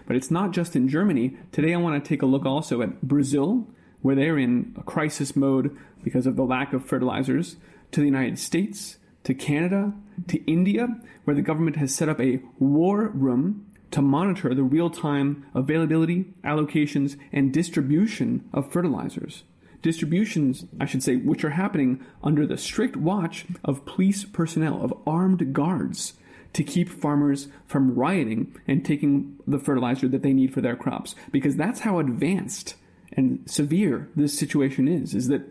But 0.06 0.16
it's 0.16 0.32
not 0.32 0.52
just 0.52 0.76
in 0.76 0.90
Germany. 0.90 1.38
Today 1.52 1.74
I 1.74 1.78
want 1.78 2.04
to 2.04 2.08
take 2.08 2.22
a 2.22 2.26
look 2.26 2.46
also 2.46 2.82
at 2.82 3.02
Brazil, 3.02 3.68
where 4.02 4.16
they're 4.16 4.38
in 4.38 4.76
a 4.78 4.84
crisis 4.84 5.36
mode 5.36 5.76
because 6.04 6.26
of 6.26 6.36
the 6.36 6.44
lack 6.44 6.74
of 6.74 6.86
fertilizers, 6.86 7.56
to 7.92 8.00
the 8.00 8.06
United 8.06 8.40
States, 8.40 8.98
to 9.24 9.34
Canada, 9.34 9.94
to 10.28 10.44
India, 10.46 10.88
where 11.26 11.36
the 11.36 11.42
government 11.42 11.76
has 11.76 11.94
set 11.94 12.10
up 12.10 12.20
a 12.20 12.42
war 12.60 13.10
room 13.14 13.66
to 13.92 14.02
monitor 14.02 14.56
the 14.56 14.64
real 14.64 14.90
time 14.90 15.46
availability, 15.54 16.34
allocations, 16.44 17.18
and 17.32 17.54
distribution 17.54 18.50
of 18.54 18.72
fertilizers 18.72 19.44
distributions, 19.82 20.66
I 20.80 20.86
should 20.86 21.04
say, 21.04 21.16
which 21.16 21.44
are 21.44 21.52
happening 21.52 22.06
under 22.24 22.46
the 22.46 22.58
strict 22.58 22.96
watch 22.96 23.46
of 23.64 23.86
police 23.86 24.26
personnel, 24.26 24.84
of 24.84 24.94
armed 25.06 25.54
guards, 25.54 26.14
to 26.54 26.64
keep 26.64 26.90
farmers 26.90 27.48
from 27.66 27.96
rioting 27.96 28.56
and 28.68 28.84
taking 28.84 29.38
the 29.48 29.60
fertilizer 29.60 30.08
that 30.10 30.22
they 30.22 30.34
need 30.34 30.54
for 30.54 30.62
their 30.62 30.76
crops. 30.76 31.16
Because 31.32 31.56
that's 31.56 31.82
how 31.82 32.00
advanced 32.00 32.76
and 33.14 33.42
severe 33.46 34.10
this 34.16 34.38
situation 34.38 34.88
is, 34.88 35.14
is 35.14 35.28
that 35.28 35.44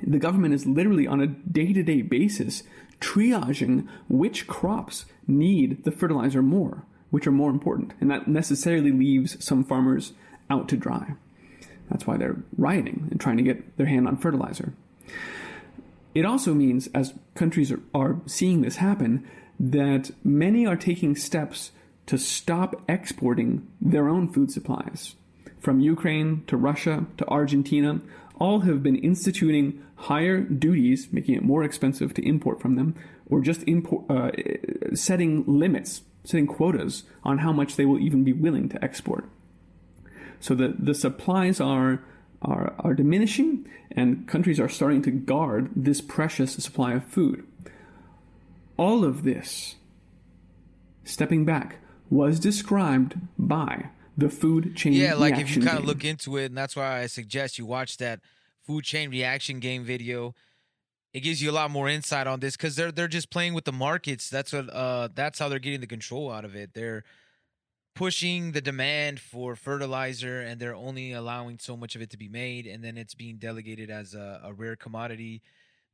the 0.00 0.18
government 0.18 0.54
is 0.54 0.66
literally 0.66 1.06
on 1.06 1.20
a 1.20 1.26
day 1.26 1.72
to 1.72 1.82
day 1.82 2.02
basis 2.02 2.62
triaging 3.00 3.86
which 4.08 4.46
crops 4.46 5.06
need 5.26 5.84
the 5.84 5.92
fertilizer 5.92 6.42
more, 6.42 6.84
which 7.10 7.26
are 7.26 7.32
more 7.32 7.50
important. 7.50 7.92
And 8.00 8.10
that 8.10 8.28
necessarily 8.28 8.92
leaves 8.92 9.42
some 9.44 9.64
farmers 9.64 10.12
out 10.50 10.68
to 10.68 10.76
dry. 10.76 11.14
That's 11.90 12.06
why 12.06 12.16
they're 12.16 12.36
rioting 12.56 13.08
and 13.10 13.20
trying 13.20 13.36
to 13.38 13.42
get 13.42 13.76
their 13.76 13.86
hand 13.86 14.06
on 14.06 14.16
fertilizer. 14.16 14.72
It 16.14 16.24
also 16.24 16.54
means, 16.54 16.88
as 16.94 17.14
countries 17.34 17.70
are, 17.70 17.80
are 17.94 18.20
seeing 18.26 18.62
this 18.62 18.76
happen, 18.76 19.28
that 19.60 20.10
many 20.24 20.66
are 20.66 20.76
taking 20.76 21.16
steps 21.16 21.70
to 22.06 22.18
stop 22.18 22.82
exporting 22.88 23.66
their 23.80 24.08
own 24.08 24.32
food 24.32 24.50
supplies. 24.50 25.14
From 25.60 25.80
Ukraine 25.80 26.44
to 26.46 26.56
Russia 26.56 27.06
to 27.18 27.28
Argentina, 27.28 28.00
all 28.40 28.60
have 28.60 28.82
been 28.82 28.96
instituting 28.96 29.84
higher 29.96 30.40
duties, 30.40 31.08
making 31.12 31.34
it 31.34 31.42
more 31.42 31.64
expensive 31.64 32.14
to 32.14 32.26
import 32.26 32.60
from 32.60 32.76
them, 32.76 32.94
or 33.28 33.40
just 33.40 33.62
import, 33.64 34.10
uh, 34.10 34.30
setting 34.94 35.44
limits, 35.46 36.02
setting 36.24 36.46
quotas 36.46 37.02
on 37.24 37.38
how 37.38 37.52
much 37.52 37.76
they 37.76 37.84
will 37.84 37.98
even 37.98 38.24
be 38.24 38.32
willing 38.32 38.68
to 38.68 38.82
export. 38.82 39.28
So 40.40 40.54
the, 40.54 40.74
the 40.78 40.94
supplies 40.94 41.60
are, 41.60 42.02
are, 42.42 42.74
are 42.78 42.94
diminishing, 42.94 43.68
and 43.90 44.26
countries 44.28 44.60
are 44.60 44.68
starting 44.68 45.02
to 45.02 45.10
guard 45.10 45.70
this 45.74 46.00
precious 46.00 46.52
supply 46.52 46.94
of 46.94 47.04
food. 47.04 47.46
All 48.76 49.04
of 49.04 49.24
this, 49.24 49.76
stepping 51.04 51.44
back, 51.44 51.78
was 52.10 52.38
described 52.38 53.16
by 53.38 53.90
the 54.16 54.28
food 54.28 54.76
chain. 54.76 54.92
Yeah, 54.92 55.14
like 55.14 55.38
if 55.38 55.54
you 55.54 55.62
kind 55.62 55.78
of 55.78 55.84
look 55.84 56.04
into 56.04 56.36
it, 56.36 56.46
and 56.46 56.56
that's 56.56 56.76
why 56.76 57.00
I 57.00 57.06
suggest 57.06 57.58
you 57.58 57.66
watch 57.66 57.96
that 57.98 58.20
food 58.66 58.84
chain 58.84 59.10
reaction 59.10 59.60
game 59.60 59.84
video. 59.84 60.34
It 61.14 61.20
gives 61.20 61.40
you 61.40 61.50
a 61.50 61.52
lot 61.52 61.70
more 61.70 61.88
insight 61.88 62.26
on 62.26 62.40
this 62.40 62.56
because 62.56 62.76
they're 62.76 62.92
they're 62.92 63.08
just 63.08 63.30
playing 63.30 63.54
with 63.54 63.64
the 63.64 63.72
markets. 63.72 64.28
That's 64.28 64.52
what 64.52 64.68
uh 64.70 65.08
that's 65.14 65.38
how 65.38 65.48
they're 65.48 65.58
getting 65.58 65.80
the 65.80 65.86
control 65.86 66.30
out 66.30 66.44
of 66.44 66.54
it. 66.54 66.74
They're 66.74 67.02
pushing 67.98 68.52
the 68.52 68.60
demand 68.60 69.18
for 69.20 69.56
fertilizer 69.56 70.40
and 70.40 70.60
they're 70.60 70.74
only 70.74 71.12
allowing 71.12 71.58
so 71.58 71.76
much 71.76 71.96
of 71.96 72.00
it 72.00 72.10
to 72.10 72.16
be 72.16 72.28
made 72.28 72.66
and 72.66 72.82
then 72.84 72.96
it's 72.96 73.14
being 73.14 73.36
delegated 73.36 73.90
as 73.90 74.14
a, 74.14 74.40
a 74.44 74.52
rare 74.52 74.76
commodity 74.76 75.42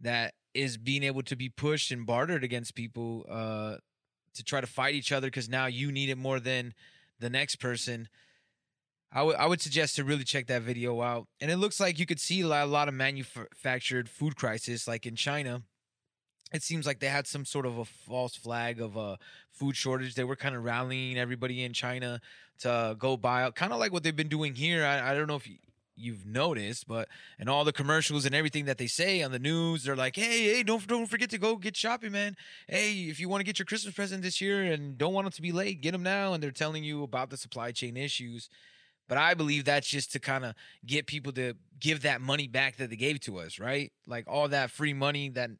that 0.00 0.34
is 0.52 0.76
being 0.76 1.02
able 1.02 1.22
to 1.22 1.34
be 1.34 1.48
pushed 1.48 1.90
and 1.90 2.04
bartered 2.04 2.44
against 2.44 2.74
people 2.74 3.24
uh 3.30 3.76
to 4.34 4.42
try 4.42 4.60
to 4.60 4.66
fight 4.66 4.94
each 4.94 5.12
other 5.12 5.28
because 5.28 5.48
now 5.48 5.66
you 5.66 5.90
need 5.90 6.10
it 6.10 6.18
more 6.18 6.40
than 6.40 6.74
the 7.20 7.30
next 7.30 7.56
person. 7.56 8.08
I 9.12 9.22
would 9.22 9.36
would 9.38 9.60
suggest 9.60 9.96
to 9.96 10.04
really 10.04 10.24
check 10.24 10.48
that 10.48 10.62
video 10.62 11.00
out. 11.00 11.28
And 11.40 11.50
it 11.50 11.56
looks 11.56 11.78
like 11.78 11.98
you 11.98 12.06
could 12.06 12.20
see 12.20 12.40
a 12.40 12.48
lot, 12.48 12.64
a 12.64 12.70
lot 12.70 12.88
of 12.88 12.94
manufactured 12.94 14.08
food 14.08 14.36
crisis, 14.36 14.88
like 14.88 15.06
in 15.06 15.14
China. 15.14 15.62
It 16.54 16.62
seems 16.62 16.86
like 16.86 17.00
they 17.00 17.08
had 17.08 17.26
some 17.26 17.44
sort 17.44 17.66
of 17.66 17.78
a 17.78 17.84
false 17.84 18.36
flag 18.36 18.80
of 18.80 18.96
a 18.96 19.18
food 19.50 19.76
shortage. 19.76 20.14
They 20.14 20.22
were 20.22 20.36
kind 20.36 20.54
of 20.54 20.62
rallying 20.62 21.18
everybody 21.18 21.64
in 21.64 21.72
China 21.72 22.20
to 22.60 22.94
go 22.96 23.16
buy 23.16 23.50
kind 23.50 23.72
of 23.72 23.80
like 23.80 23.92
what 23.92 24.04
they've 24.04 24.14
been 24.14 24.28
doing 24.28 24.54
here. 24.54 24.84
I, 24.86 25.10
I 25.10 25.14
don't 25.14 25.26
know 25.26 25.34
if 25.34 25.48
you, 25.48 25.56
you've 25.96 26.24
noticed, 26.24 26.86
but 26.86 27.08
and 27.40 27.48
all 27.48 27.64
the 27.64 27.72
commercials 27.72 28.24
and 28.24 28.36
everything 28.36 28.66
that 28.66 28.78
they 28.78 28.86
say 28.86 29.20
on 29.20 29.32
the 29.32 29.40
news, 29.40 29.82
they're 29.82 29.96
like, 29.96 30.14
"Hey, 30.14 30.44
hey, 30.44 30.62
don't 30.62 30.86
don't 30.86 31.06
forget 31.06 31.28
to 31.30 31.38
go 31.38 31.56
get 31.56 31.76
shopping, 31.76 32.12
man. 32.12 32.36
Hey, 32.68 32.92
if 33.10 33.18
you 33.18 33.28
want 33.28 33.40
to 33.40 33.44
get 33.44 33.58
your 33.58 33.66
Christmas 33.66 33.92
present 33.92 34.22
this 34.22 34.40
year 34.40 34.62
and 34.62 34.96
don't 34.96 35.12
want 35.12 35.24
them 35.24 35.32
to 35.32 35.42
be 35.42 35.50
late, 35.50 35.80
get 35.80 35.90
them 35.90 36.04
now." 36.04 36.34
And 36.34 36.42
they're 36.42 36.52
telling 36.52 36.84
you 36.84 37.02
about 37.02 37.30
the 37.30 37.36
supply 37.36 37.72
chain 37.72 37.96
issues. 37.96 38.48
But 39.08 39.18
I 39.18 39.34
believe 39.34 39.64
that's 39.64 39.86
just 39.86 40.12
to 40.12 40.18
kind 40.18 40.44
of 40.44 40.54
get 40.86 41.06
people 41.06 41.32
to 41.32 41.54
give 41.78 42.02
that 42.02 42.20
money 42.20 42.48
back 42.48 42.76
that 42.76 42.88
they 42.90 42.96
gave 42.96 43.20
to 43.20 43.38
us, 43.38 43.58
right? 43.58 43.92
Like 44.06 44.24
all 44.26 44.48
that 44.48 44.70
free 44.70 44.94
money, 44.94 45.28
that 45.30 45.50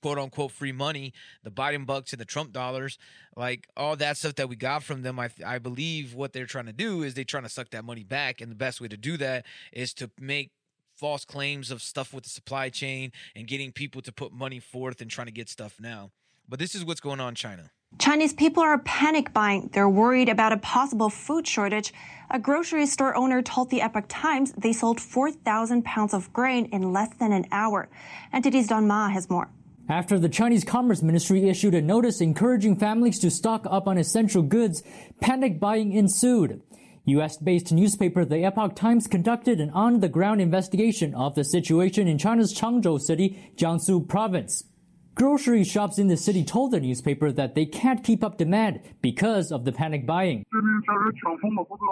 quote 0.00 0.18
unquote 0.18 0.52
free 0.52 0.72
money, 0.72 1.12
the 1.42 1.50
Biden 1.50 1.84
bucks 1.84 2.12
and 2.12 2.20
the 2.20 2.24
Trump 2.24 2.52
dollars, 2.52 2.98
like 3.36 3.68
all 3.76 3.96
that 3.96 4.16
stuff 4.16 4.36
that 4.36 4.48
we 4.48 4.56
got 4.56 4.82
from 4.82 5.02
them. 5.02 5.18
I, 5.18 5.28
I 5.44 5.58
believe 5.58 6.14
what 6.14 6.32
they're 6.32 6.46
trying 6.46 6.66
to 6.66 6.72
do 6.72 7.02
is 7.02 7.14
they're 7.14 7.24
trying 7.24 7.42
to 7.42 7.48
suck 7.48 7.70
that 7.70 7.84
money 7.84 8.04
back. 8.04 8.40
And 8.40 8.50
the 8.50 8.56
best 8.56 8.80
way 8.80 8.88
to 8.88 8.96
do 8.96 9.16
that 9.18 9.44
is 9.72 9.92
to 9.94 10.10
make 10.18 10.52
false 10.96 11.24
claims 11.24 11.70
of 11.70 11.82
stuff 11.82 12.14
with 12.14 12.24
the 12.24 12.30
supply 12.30 12.70
chain 12.70 13.12
and 13.34 13.46
getting 13.46 13.72
people 13.72 14.00
to 14.02 14.12
put 14.12 14.32
money 14.32 14.60
forth 14.60 15.00
and 15.00 15.10
trying 15.10 15.26
to 15.26 15.32
get 15.32 15.48
stuff 15.48 15.76
now. 15.80 16.10
But 16.48 16.58
this 16.58 16.74
is 16.74 16.84
what's 16.84 17.00
going 17.00 17.20
on 17.20 17.30
in 17.30 17.34
China. 17.34 17.70
Chinese 17.98 18.32
people 18.32 18.62
are 18.62 18.78
panic 18.78 19.32
buying. 19.32 19.70
They're 19.72 19.88
worried 19.88 20.28
about 20.28 20.52
a 20.52 20.56
possible 20.56 21.08
food 21.08 21.46
shortage. 21.46 21.92
A 22.30 22.38
grocery 22.38 22.86
store 22.86 23.16
owner 23.16 23.40
told 23.40 23.70
the 23.70 23.82
Epoch 23.82 24.06
Times 24.08 24.52
they 24.58 24.72
sold 24.72 25.00
4,000 25.00 25.84
pounds 25.84 26.12
of 26.12 26.32
grain 26.32 26.66
in 26.66 26.92
less 26.92 27.14
than 27.20 27.32
an 27.32 27.46
hour. 27.52 27.88
NTD's 28.32 28.66
Don 28.66 28.86
Ma 28.86 29.08
has 29.08 29.30
more. 29.30 29.48
After 29.88 30.18
the 30.18 30.28
Chinese 30.28 30.64
Commerce 30.64 31.02
Ministry 31.02 31.48
issued 31.48 31.74
a 31.74 31.82
notice 31.82 32.20
encouraging 32.20 32.76
families 32.76 33.18
to 33.20 33.30
stock 33.30 33.66
up 33.70 33.86
on 33.86 33.98
essential 33.98 34.42
goods, 34.42 34.82
panic 35.20 35.60
buying 35.60 35.92
ensued. 35.92 36.62
US 37.04 37.36
based 37.36 37.70
newspaper 37.70 38.24
The 38.24 38.44
Epoch 38.44 38.74
Times 38.74 39.06
conducted 39.06 39.60
an 39.60 39.70
on 39.70 40.00
the 40.00 40.08
ground 40.08 40.40
investigation 40.40 41.14
of 41.14 41.34
the 41.34 41.44
situation 41.44 42.08
in 42.08 42.16
China's 42.18 42.54
Changzhou 42.54 42.98
city, 42.98 43.52
Jiangsu 43.56 44.08
province. 44.08 44.64
Grocery 45.14 45.62
shops 45.62 45.98
in 45.98 46.08
the 46.08 46.16
city 46.16 46.42
told 46.42 46.72
the 46.72 46.80
newspaper 46.80 47.30
that 47.30 47.54
they 47.54 47.66
can't 47.66 48.02
keep 48.02 48.24
up 48.24 48.36
demand 48.36 48.80
because 49.00 49.52
of 49.52 49.64
the 49.64 49.70
panic 49.70 50.06
buying. 50.06 50.44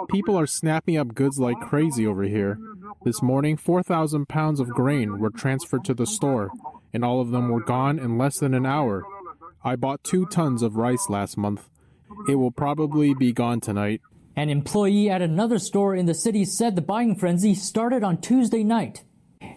People 0.09 0.37
are 0.37 0.45
snapping 0.45 0.97
up 0.97 1.15
goods 1.15 1.39
like 1.39 1.59
crazy 1.61 2.05
over 2.05 2.23
here. 2.23 2.59
This 3.05 3.21
morning, 3.21 3.55
4,000 3.55 4.27
pounds 4.27 4.59
of 4.59 4.69
grain 4.69 5.19
were 5.19 5.29
transferred 5.29 5.85
to 5.85 5.93
the 5.93 6.05
store, 6.05 6.51
and 6.93 7.05
all 7.05 7.21
of 7.21 7.31
them 7.31 7.47
were 7.47 7.63
gone 7.63 7.97
in 7.97 8.17
less 8.17 8.39
than 8.39 8.53
an 8.53 8.65
hour. 8.65 9.03
I 9.63 9.77
bought 9.77 10.03
two 10.03 10.25
tons 10.25 10.61
of 10.61 10.75
rice 10.75 11.09
last 11.09 11.37
month. 11.37 11.69
It 12.27 12.35
will 12.35 12.51
probably 12.51 13.13
be 13.13 13.31
gone 13.31 13.61
tonight. 13.61 14.01
An 14.35 14.49
employee 14.49 15.09
at 15.09 15.21
another 15.21 15.59
store 15.59 15.95
in 15.95 16.07
the 16.07 16.13
city 16.13 16.43
said 16.43 16.75
the 16.75 16.81
buying 16.81 17.15
frenzy 17.15 17.55
started 17.55 18.03
on 18.03 18.19
Tuesday 18.19 18.63
night. 18.63 19.03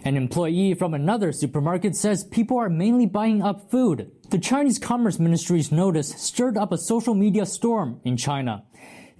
An 0.05 0.17
employee 0.17 0.75
from 0.75 0.95
another 0.95 1.33
supermarket 1.33 1.97
says 1.97 2.25
people 2.25 2.59
are 2.59 2.69
mainly 2.69 3.07
buying 3.07 3.43
up 3.43 3.71
food. 3.71 4.11
The 4.31 4.39
Chinese 4.39 4.79
Commerce 4.79 5.19
Ministry's 5.19 5.73
notice 5.73 6.09
stirred 6.17 6.57
up 6.57 6.73
a 6.73 6.79
social 6.79 7.15
media 7.15 7.47
storm 7.47 8.01
in 8.05 8.17
China. 8.17 8.65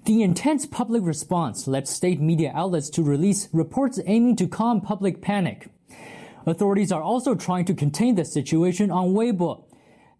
The 0.05 0.23
intense 0.23 0.65
public 0.65 1.03
response 1.03 1.67
led 1.67 1.87
state 1.87 2.21
media 2.21 2.51
outlets 2.55 2.89
to 2.91 3.03
release 3.03 3.49
reports 3.51 3.99
aiming 4.05 4.37
to 4.37 4.47
calm 4.47 4.79
public 4.79 5.21
panic. 5.21 5.69
Authorities 6.45 6.93
are 6.93 7.01
also 7.01 7.35
trying 7.35 7.65
to 7.65 7.73
contain 7.73 8.15
the 8.15 8.23
situation 8.23 8.89
on 8.89 9.09
Weibo. 9.09 9.65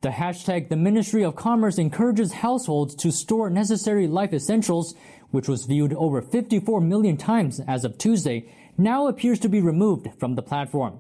The 0.01 0.09
hashtag 0.09 0.67
the 0.67 0.75
Ministry 0.75 1.23
of 1.23 1.37
Commerce 1.37 1.77
encourages 1.77 2.33
households 2.33 2.95
to 2.95 3.11
store 3.11 3.49
necessary 3.49 4.07
life 4.07 4.33
essentials, 4.33 4.93
which 5.31 5.47
was 5.47 5.65
viewed 5.65 5.93
over 5.93 6.21
54 6.21 6.81
million 6.81 7.15
times 7.15 7.61
as 7.61 7.85
of 7.85 7.97
Tuesday, 7.97 8.53
now 8.77 9.07
appears 9.07 9.39
to 9.39 9.49
be 9.49 9.61
removed 9.61 10.07
from 10.19 10.35
the 10.35 10.41
platform. 10.41 10.99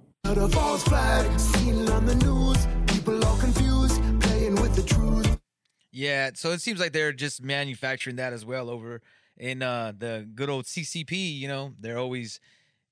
Yeah, 5.91 6.31
so 6.35 6.51
it 6.51 6.61
seems 6.61 6.79
like 6.79 6.91
they're 6.91 7.13
just 7.13 7.43
manufacturing 7.43 8.17
that 8.17 8.33
as 8.33 8.45
well 8.45 8.69
over 8.69 9.01
in 9.37 9.63
uh, 9.63 9.93
the 9.97 10.27
good 10.35 10.49
old 10.49 10.65
CCP. 10.65 11.39
You 11.39 11.47
know, 11.47 11.73
they're 11.79 11.97
always 11.97 12.39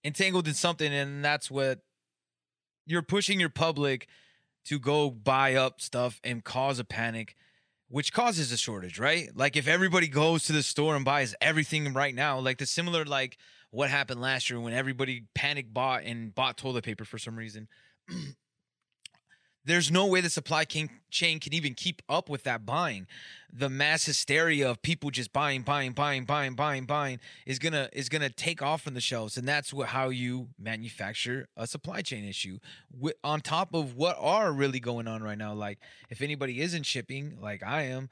entangled 0.04 0.48
in 0.48 0.54
something, 0.54 0.92
and 0.92 1.24
that's 1.24 1.52
what 1.52 1.82
you're 2.86 3.02
pushing 3.02 3.40
your 3.40 3.50
public 3.50 4.08
to 4.66 4.80
go 4.80 5.10
buy 5.10 5.56
up 5.56 5.82
stuff 5.82 6.20
and 6.24 6.44
cause 6.44 6.80
a 6.80 6.84
panic, 6.84 7.36
which 7.90 8.12
causes 8.12 8.52
a 8.52 8.58
shortage, 8.58 9.00
right? 9.00 9.30
Like 9.36 9.56
if 9.56 9.68
everybody 9.68 10.08
goes 10.08 10.46
to 10.46 10.54
the 10.54 10.64
store 10.64 10.96
and 10.96 11.06
buys 11.06 11.36
everything 11.42 11.94
right 11.94 12.16
now, 12.16 12.40
like 12.40 12.58
the 12.58 12.66
similar 12.66 13.06
like 13.06 13.38
what 13.76 13.90
happened 13.90 14.22
last 14.22 14.50
year 14.50 14.60
when 14.60 14.74
everybody 14.74 15.26
panic 15.36 15.74
bought 15.74 16.04
and 16.04 16.34
bought 16.34 16.58
toilet 16.58 16.86
paper 16.86 17.04
for 17.04 17.18
some 17.18 17.36
reason. 17.36 17.68
There's 19.66 19.92
no 19.92 20.06
way 20.06 20.22
the 20.22 20.30
supply 20.30 20.64
chain 20.64 20.90
can 21.40 21.54
even 21.54 21.74
keep 21.74 22.04
up 22.08 22.30
with 22.30 22.44
that 22.44 22.68
buying. 22.68 23.08
The 23.52 23.68
mass 23.68 24.06
hysteria 24.06 24.70
of 24.70 24.82
people 24.84 25.10
just 25.10 25.34
buying, 25.34 25.64
buying, 25.64 25.92
buying, 25.92 26.24
buying, 26.24 26.54
buying, 26.54 26.86
buying 26.86 27.20
is 27.48 27.58
gonna 27.58 27.90
is 27.92 28.08
gonna 28.08 28.30
take 28.30 28.62
off 28.62 28.84
from 28.84 28.94
the 28.94 29.02
shelves, 29.02 29.38
and 29.38 29.48
that's 29.48 29.74
what, 29.74 29.88
how 29.88 30.10
you 30.10 30.50
manufacture 30.60 31.48
a 31.58 31.66
supply 31.66 32.02
chain 32.02 32.24
issue. 32.24 32.60
On 33.24 33.42
top 33.42 33.74
of 33.74 33.96
what 33.96 34.16
are 34.20 34.54
really 34.54 34.80
going 34.80 35.08
on 35.08 35.24
right 35.24 35.38
now, 35.38 35.54
like 35.54 35.80
if 36.12 36.22
anybody 36.22 36.62
isn't 36.62 36.84
shipping, 36.84 37.40
like 37.42 37.64
I 37.64 37.84
am, 37.84 38.10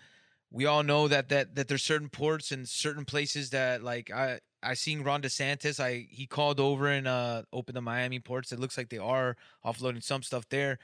we 0.50 0.65
all 0.65 0.82
know 0.82 1.08
that 1.08 1.29
that 1.29 1.53
that 1.53 1.67
there's 1.67 1.84
certain 1.84 2.10
ports 2.10 2.51
and 2.51 2.67
certain 2.67 3.05
places 3.05 3.51
that 3.51 3.84
like 3.84 4.10
I 4.12 4.39
I 4.63 4.74
seen 4.74 5.01
Ron 5.01 5.22
DeSantis. 5.22 5.79
I 5.79 6.08
he 6.10 6.25
called 6.25 6.60
over 6.60 6.88
and 6.88 7.08
uh 7.08 7.43
opened 7.51 7.75
the 7.75 7.82
Miami 7.82 8.20
ports. 8.20 8.51
It 8.51 8.60
looks 8.60 8.77
like 8.77 8.89
they 8.89 8.98
are 8.98 9.36
offloading 9.65 10.03
some 10.03 10.24
stuff 10.24 10.48
there. 10.50 10.79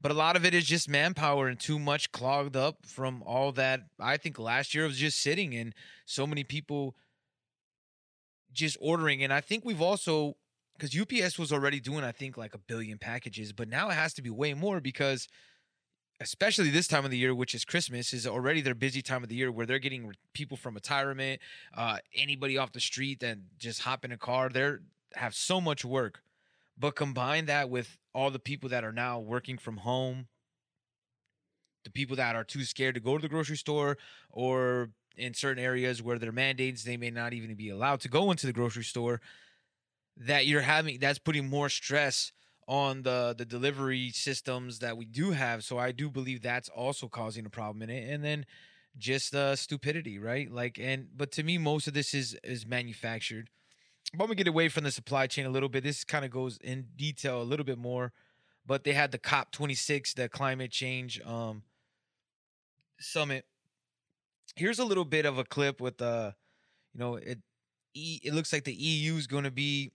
But 0.00 0.12
a 0.12 0.14
lot 0.14 0.36
of 0.36 0.44
it 0.44 0.54
is 0.54 0.64
just 0.64 0.88
manpower 0.88 1.48
and 1.48 1.58
too 1.58 1.78
much 1.78 2.12
clogged 2.12 2.56
up 2.56 2.86
from 2.86 3.22
all 3.24 3.50
that. 3.52 3.80
I 3.98 4.16
think 4.16 4.38
last 4.38 4.72
year 4.72 4.86
was 4.86 4.96
just 4.96 5.20
sitting 5.20 5.56
and 5.56 5.74
so 6.06 6.24
many 6.24 6.44
people 6.44 6.94
just 8.52 8.76
ordering. 8.80 9.24
And 9.24 9.32
I 9.32 9.40
think 9.40 9.64
we've 9.64 9.82
also 9.82 10.36
because 10.78 10.96
UPS 10.96 11.38
was 11.38 11.52
already 11.52 11.80
doing, 11.80 12.04
I 12.04 12.12
think, 12.12 12.36
like 12.36 12.54
a 12.54 12.58
billion 12.58 12.98
packages, 12.98 13.52
but 13.52 13.68
now 13.68 13.90
it 13.90 13.94
has 13.94 14.14
to 14.14 14.22
be 14.22 14.30
way 14.30 14.54
more 14.54 14.80
because 14.80 15.26
especially 16.20 16.70
this 16.70 16.88
time 16.88 17.04
of 17.04 17.10
the 17.10 17.18
year, 17.18 17.34
which 17.34 17.54
is 17.54 17.64
Christmas, 17.64 18.12
is 18.12 18.26
already 18.26 18.60
their 18.60 18.74
busy 18.74 19.02
time 19.02 19.22
of 19.22 19.28
the 19.28 19.36
year 19.36 19.52
where 19.52 19.66
they're 19.66 19.78
getting 19.78 20.12
people 20.32 20.56
from 20.56 20.74
retirement, 20.74 21.40
uh, 21.74 21.98
anybody 22.14 22.58
off 22.58 22.72
the 22.72 22.80
street 22.80 23.20
that 23.20 23.38
just 23.58 23.82
hop 23.82 24.04
in 24.04 24.12
a 24.12 24.16
car. 24.16 24.48
They're 24.48 24.80
have 25.14 25.34
so 25.34 25.60
much 25.60 25.84
work. 25.84 26.22
But 26.76 26.94
combine 26.94 27.46
that 27.46 27.70
with 27.70 27.98
all 28.14 28.30
the 28.30 28.38
people 28.38 28.68
that 28.68 28.84
are 28.84 28.92
now 28.92 29.18
working 29.18 29.58
from 29.58 29.78
home, 29.78 30.28
the 31.84 31.90
people 31.90 32.16
that 32.16 32.36
are 32.36 32.44
too 32.44 32.64
scared 32.64 32.94
to 32.94 33.00
go 33.00 33.16
to 33.16 33.22
the 33.22 33.28
grocery 33.28 33.56
store 33.56 33.98
or 34.30 34.90
in 35.16 35.34
certain 35.34 35.62
areas 35.62 36.02
where 36.02 36.18
there 36.18 36.28
are 36.28 36.32
mandates, 36.32 36.84
they 36.84 36.96
may 36.96 37.10
not 37.10 37.32
even 37.32 37.54
be 37.54 37.70
allowed 37.70 38.00
to 38.00 38.08
go 38.08 38.30
into 38.30 38.46
the 38.46 38.52
grocery 38.52 38.84
store. 38.84 39.20
That 40.16 40.46
you're 40.46 40.62
having 40.62 40.98
that's 40.98 41.18
putting 41.18 41.48
more 41.48 41.68
stress 41.68 42.32
on 42.68 43.02
the 43.02 43.34
the 43.36 43.46
delivery 43.46 44.10
systems 44.10 44.78
that 44.80 44.96
we 44.96 45.06
do 45.06 45.32
have. 45.32 45.64
So 45.64 45.78
I 45.78 45.90
do 45.90 46.10
believe 46.10 46.42
that's 46.42 46.68
also 46.68 47.08
causing 47.08 47.46
a 47.46 47.50
problem 47.50 47.82
in 47.82 47.90
it. 47.90 48.12
And 48.12 48.22
then 48.22 48.44
just 48.98 49.34
uh 49.34 49.56
stupidity, 49.56 50.18
right? 50.18 50.50
Like 50.52 50.78
and 50.78 51.08
but 51.16 51.32
to 51.32 51.42
me 51.42 51.58
most 51.58 51.88
of 51.88 51.94
this 51.94 52.14
is 52.14 52.36
is 52.44 52.66
manufactured. 52.66 53.48
But 54.14 54.26
gonna 54.26 54.36
get 54.36 54.48
away 54.48 54.68
from 54.68 54.84
the 54.84 54.90
supply 54.90 55.26
chain 55.26 55.46
a 55.46 55.50
little 55.50 55.68
bit. 55.70 55.82
This 55.82 56.04
kind 56.04 56.24
of 56.24 56.30
goes 56.30 56.58
in 56.58 56.86
detail 56.94 57.40
a 57.40 57.44
little 57.44 57.64
bit 57.64 57.78
more. 57.78 58.12
But 58.66 58.84
they 58.84 58.92
had 58.92 59.12
the 59.12 59.18
COP 59.18 59.50
26, 59.50 60.14
the 60.14 60.28
climate 60.28 60.70
change 60.70 61.20
um 61.22 61.62
summit. 63.00 63.46
Here's 64.56 64.78
a 64.78 64.84
little 64.84 65.04
bit 65.04 65.24
of 65.24 65.38
a 65.38 65.44
clip 65.44 65.80
with 65.80 66.02
uh 66.02 66.32
you 66.92 67.00
know 67.00 67.16
it 67.16 67.38
it 67.94 68.34
looks 68.34 68.52
like 68.52 68.64
the 68.64 68.74
EU 68.74 69.16
is 69.16 69.26
going 69.26 69.44
to 69.44 69.50
be 69.50 69.92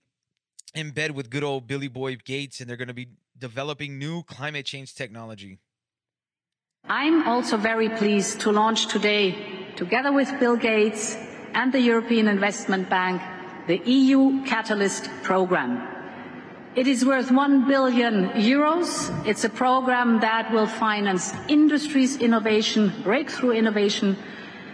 in 0.74 0.90
bed 0.90 1.12
with 1.12 1.30
good 1.30 1.44
old 1.44 1.66
Billy 1.66 1.88
Boy 1.88 2.16
Gates 2.16 2.60
and 2.60 2.68
they're 2.68 2.76
going 2.76 2.88
to 2.88 2.94
be 2.94 3.08
developing 3.38 3.98
new 3.98 4.22
climate 4.22 4.66
change 4.66 4.94
technology. 4.94 5.58
I'm 6.86 7.26
also 7.26 7.56
very 7.56 7.88
pleased 7.88 8.40
to 8.40 8.52
launch 8.52 8.88
today, 8.88 9.34
together 9.76 10.12
with 10.12 10.28
Bill 10.38 10.56
Gates 10.56 11.16
and 11.54 11.72
the 11.72 11.80
European 11.80 12.28
Investment 12.28 12.90
Bank, 12.90 13.22
the 13.66 13.78
EU 13.78 14.44
Catalyst 14.44 15.08
Programme. 15.22 15.88
It 16.74 16.86
is 16.88 17.04
worth 17.06 17.30
1 17.30 17.68
billion 17.68 18.30
euros. 18.30 19.08
It's 19.24 19.44
a 19.44 19.48
program 19.48 20.20
that 20.20 20.52
will 20.52 20.66
finance 20.66 21.32
industry's 21.48 22.16
innovation, 22.16 22.92
breakthrough 23.04 23.52
innovation, 23.52 24.16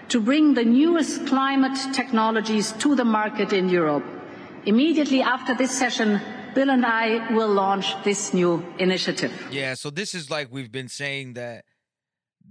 to 0.08 0.18
bring 0.18 0.54
the 0.54 0.64
newest 0.64 1.26
climate 1.26 1.78
technologies 1.92 2.72
to 2.80 2.96
the 2.96 3.04
market 3.04 3.52
in 3.52 3.68
Europe. 3.68 4.19
Immediately 4.66 5.22
after 5.22 5.54
this 5.54 5.70
session, 5.70 6.20
Bill 6.54 6.68
and 6.68 6.84
I 6.84 7.32
will 7.34 7.48
launch 7.48 7.94
this 8.04 8.34
new 8.34 8.64
initiative. 8.78 9.32
Yeah, 9.50 9.74
so 9.74 9.88
this 9.88 10.14
is 10.14 10.30
like 10.30 10.48
we've 10.50 10.70
been 10.70 10.88
saying 10.88 11.34
that 11.34 11.64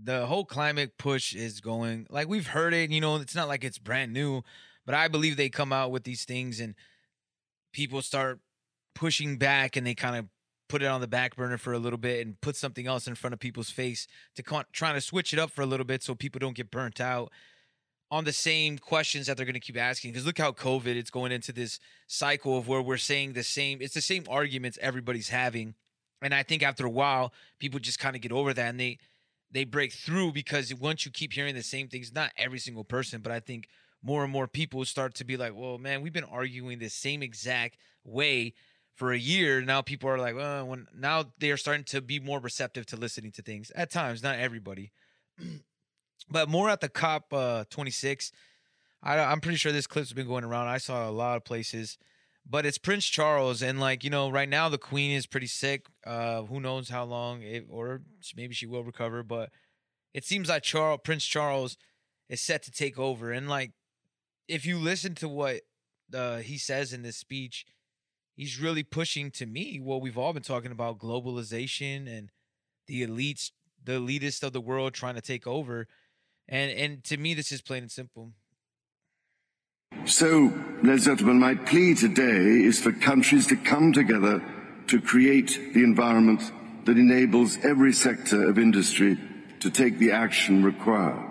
the 0.01 0.25
whole 0.25 0.45
climate 0.45 0.97
push 0.97 1.35
is 1.35 1.61
going 1.61 2.07
like 2.09 2.27
we've 2.27 2.47
heard 2.47 2.73
it, 2.73 2.89
you 2.89 2.99
know, 3.01 3.17
it's 3.17 3.35
not 3.35 3.47
like 3.47 3.63
it's 3.63 3.77
brand 3.77 4.11
new, 4.11 4.41
but 4.85 4.95
I 4.95 5.07
believe 5.07 5.37
they 5.37 5.49
come 5.49 5.71
out 5.71 5.91
with 5.91 6.03
these 6.03 6.25
things 6.25 6.59
and 6.59 6.73
people 7.73 8.01
start 8.01 8.39
pushing 8.95 9.37
back 9.37 9.75
and 9.75 9.85
they 9.85 9.93
kind 9.93 10.15
of 10.15 10.25
put 10.67 10.81
it 10.81 10.87
on 10.87 11.01
the 11.01 11.07
back 11.07 11.35
burner 11.35 11.57
for 11.57 11.73
a 11.73 11.79
little 11.79 11.97
bit 11.99 12.25
and 12.25 12.39
put 12.41 12.55
something 12.55 12.87
else 12.87 13.07
in 13.07 13.15
front 13.15 13.33
of 13.33 13.39
people's 13.39 13.69
face 13.69 14.07
to 14.35 14.41
con- 14.41 14.65
trying 14.71 14.95
to 14.95 15.01
switch 15.01 15.31
it 15.33 15.39
up 15.39 15.51
for 15.51 15.61
a 15.61 15.65
little 15.65 15.85
bit 15.85 16.01
so 16.01 16.15
people 16.15 16.39
don't 16.39 16.55
get 16.55 16.71
burnt 16.71 16.99
out 16.99 17.31
on 18.11 18.23
the 18.23 18.33
same 18.33 18.77
questions 18.77 19.27
that 19.27 19.37
they're 19.37 19.45
going 19.45 19.53
to 19.53 19.59
keep 19.59 19.77
asking 19.77 20.11
because 20.11 20.25
look 20.25 20.37
how 20.37 20.51
covid 20.51 20.95
it's 20.95 21.11
going 21.11 21.31
into 21.31 21.51
this 21.51 21.79
cycle 22.07 22.57
of 22.57 22.67
where 22.67 22.81
we're 22.81 22.97
saying 22.97 23.33
the 23.33 23.43
same 23.43 23.79
it's 23.81 23.93
the 23.93 24.01
same 24.01 24.23
arguments 24.29 24.77
everybody's 24.81 25.29
having 25.29 25.75
and 26.21 26.33
i 26.33 26.43
think 26.43 26.63
after 26.63 26.85
a 26.85 26.89
while 26.89 27.33
people 27.59 27.79
just 27.79 27.99
kind 27.99 28.15
of 28.15 28.21
get 28.21 28.31
over 28.31 28.53
that 28.53 28.69
and 28.69 28.79
they 28.79 28.97
they 29.51 29.63
break 29.63 29.91
through 29.91 30.31
because 30.31 30.73
once 30.75 31.05
you 31.05 31.11
keep 31.11 31.33
hearing 31.33 31.55
the 31.55 31.63
same 31.63 31.87
things 31.87 32.13
not 32.13 32.31
every 32.37 32.59
single 32.59 32.83
person 32.83 33.21
but 33.21 33.31
i 33.31 33.39
think 33.39 33.67
more 34.01 34.23
and 34.23 34.31
more 34.31 34.47
people 34.47 34.83
start 34.85 35.13
to 35.13 35.23
be 35.23 35.37
like 35.37 35.55
well 35.55 35.77
man 35.77 36.01
we've 36.01 36.13
been 36.13 36.23
arguing 36.23 36.79
the 36.79 36.89
same 36.89 37.21
exact 37.21 37.77
way 38.03 38.53
for 38.99 39.13
a 39.13 39.17
year. 39.17 39.61
Now 39.61 39.81
people 39.81 40.09
are 40.09 40.17
like 40.17 40.35
well 40.35 40.67
when 40.67 40.85
now 40.93 41.23
they 41.39 41.51
are 41.51 41.57
starting 41.57 41.85
to 41.85 42.01
be 42.01 42.19
more 42.19 42.39
receptive 42.39 42.85
to 42.87 42.97
listening 42.97 43.31
to 43.31 43.41
things 43.41 43.71
at 43.73 43.89
times 43.89 44.21
not 44.21 44.37
everybody 44.37 44.91
but 46.29 46.49
more 46.49 46.69
at 46.69 46.81
the 46.81 46.89
cop 46.89 47.33
uh 47.33 47.63
26 47.69 48.31
I, 49.01 49.19
i'm 49.19 49.41
pretty 49.41 49.57
sure 49.57 49.71
this 49.71 49.87
clip's 49.87 50.13
been 50.13 50.27
going 50.27 50.43
around. 50.43 50.67
I 50.67 50.77
saw 50.77 51.09
a 51.09 51.11
lot 51.11 51.37
of 51.37 51.45
places 51.45 51.97
but 52.49 52.65
it's 52.65 52.77
prince 52.77 53.05
charles 53.05 53.61
and 53.61 53.79
like 53.79 54.03
you 54.03 54.09
know 54.09 54.29
right 54.29 54.49
now 54.49 54.69
the 54.69 54.77
queen 54.77 55.11
is 55.11 55.25
pretty 55.25 55.47
sick 55.47 55.85
uh 56.05 56.41
who 56.43 56.59
knows 56.59 56.89
how 56.89 57.03
long 57.03 57.41
it, 57.41 57.65
or 57.69 58.01
maybe 58.35 58.53
she 58.53 58.65
will 58.65 58.83
recover 58.83 59.23
but 59.23 59.49
it 60.13 60.25
seems 60.25 60.49
like 60.49 60.63
charles 60.63 60.99
prince 61.03 61.25
charles 61.25 61.77
is 62.29 62.41
set 62.41 62.63
to 62.63 62.71
take 62.71 62.97
over 62.97 63.31
and 63.31 63.49
like 63.49 63.71
if 64.47 64.65
you 64.65 64.77
listen 64.77 65.15
to 65.15 65.27
what 65.27 65.61
uh 66.13 66.37
he 66.37 66.57
says 66.57 66.91
in 66.91 67.03
this 67.03 67.17
speech 67.17 67.65
he's 68.35 68.59
really 68.59 68.83
pushing 68.83 69.29
to 69.31 69.45
me 69.45 69.79
what 69.79 70.01
we've 70.01 70.17
all 70.17 70.33
been 70.33 70.43
talking 70.43 70.71
about 70.71 70.97
globalization 70.97 72.07
and 72.07 72.31
the 72.87 73.05
elites 73.05 73.51
the 73.83 73.93
elitist 73.93 74.43
of 74.43 74.53
the 74.53 74.61
world 74.61 74.93
trying 74.93 75.15
to 75.15 75.21
take 75.21 75.45
over 75.45 75.87
and 76.49 76.71
and 76.71 77.03
to 77.03 77.17
me 77.17 77.33
this 77.33 77.51
is 77.51 77.61
plain 77.61 77.83
and 77.83 77.91
simple 77.91 78.33
So, 80.05 80.53
ladies 80.81 81.07
and 81.07 81.17
gentlemen, 81.17 81.39
my 81.39 81.55
plea 81.55 81.93
today 81.93 82.63
is 82.65 82.79
for 82.79 82.91
countries 82.91 83.47
to 83.47 83.55
come 83.55 83.91
together 83.93 84.41
to 84.87 85.01
create 85.01 85.73
the 85.73 85.83
environment 85.83 86.41
that 86.85 86.97
enables 86.97 87.57
every 87.63 87.93
sector 87.93 88.49
of 88.49 88.57
industry 88.57 89.17
to 89.59 89.69
take 89.69 89.99
the 89.99 90.11
action 90.11 90.63
required. 90.63 91.29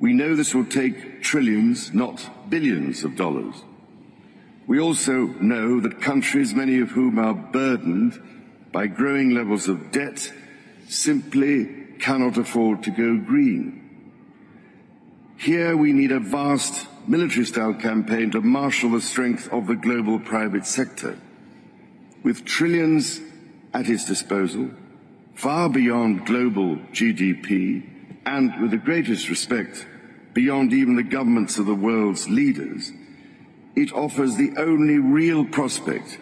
We 0.00 0.12
know 0.12 0.36
this 0.36 0.54
will 0.54 0.66
take 0.66 1.22
trillions, 1.22 1.92
not 1.92 2.50
billions 2.50 3.04
of 3.04 3.16
dollars. 3.16 3.64
We 4.66 4.78
also 4.80 5.26
know 5.40 5.80
that 5.80 6.00
countries, 6.00 6.54
many 6.54 6.80
of 6.80 6.90
whom 6.90 7.18
are 7.18 7.34
burdened 7.34 8.20
by 8.70 8.86
growing 8.86 9.30
levels 9.30 9.66
of 9.68 9.90
debt, 9.90 10.32
simply 10.88 11.83
cannot 12.04 12.36
afford 12.36 12.82
to 12.82 12.90
go 12.90 13.16
green. 13.16 13.80
Here 15.38 15.74
we 15.74 15.94
need 15.94 16.12
a 16.12 16.20
vast 16.20 16.86
military 17.08 17.46
style 17.46 17.72
campaign 17.72 18.30
to 18.32 18.42
marshal 18.42 18.90
the 18.90 19.00
strength 19.00 19.48
of 19.50 19.66
the 19.66 19.74
global 19.74 20.18
private 20.20 20.66
sector. 20.66 21.18
With 22.22 22.44
trillions 22.44 23.20
at 23.72 23.88
its 23.88 24.04
disposal, 24.04 24.70
far 25.34 25.70
beyond 25.70 26.26
global 26.26 26.76
GDP, 26.92 27.88
and 28.26 28.60
with 28.60 28.72
the 28.72 28.84
greatest 28.88 29.30
respect, 29.30 29.86
beyond 30.34 30.74
even 30.74 30.96
the 30.96 31.02
governments 31.02 31.56
of 31.56 31.64
the 31.64 31.74
world's 31.74 32.28
leaders, 32.28 32.92
it 33.76 33.94
offers 33.94 34.36
the 34.36 34.52
only 34.58 34.98
real 34.98 35.46
prospect 35.46 36.18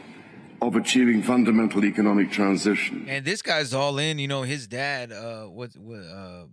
of 0.68 0.76
achieving 0.76 1.22
fundamental 1.22 1.84
economic 1.84 2.30
transition. 2.30 3.04
and 3.08 3.24
this 3.24 3.42
guy's 3.42 3.74
all 3.74 3.98
in 3.98 4.18
you 4.18 4.28
know 4.28 4.42
his 4.42 4.66
dad 4.66 5.12
uh 5.12 5.44
what 5.44 5.70
what 5.76 6.00
uh 6.00 6.44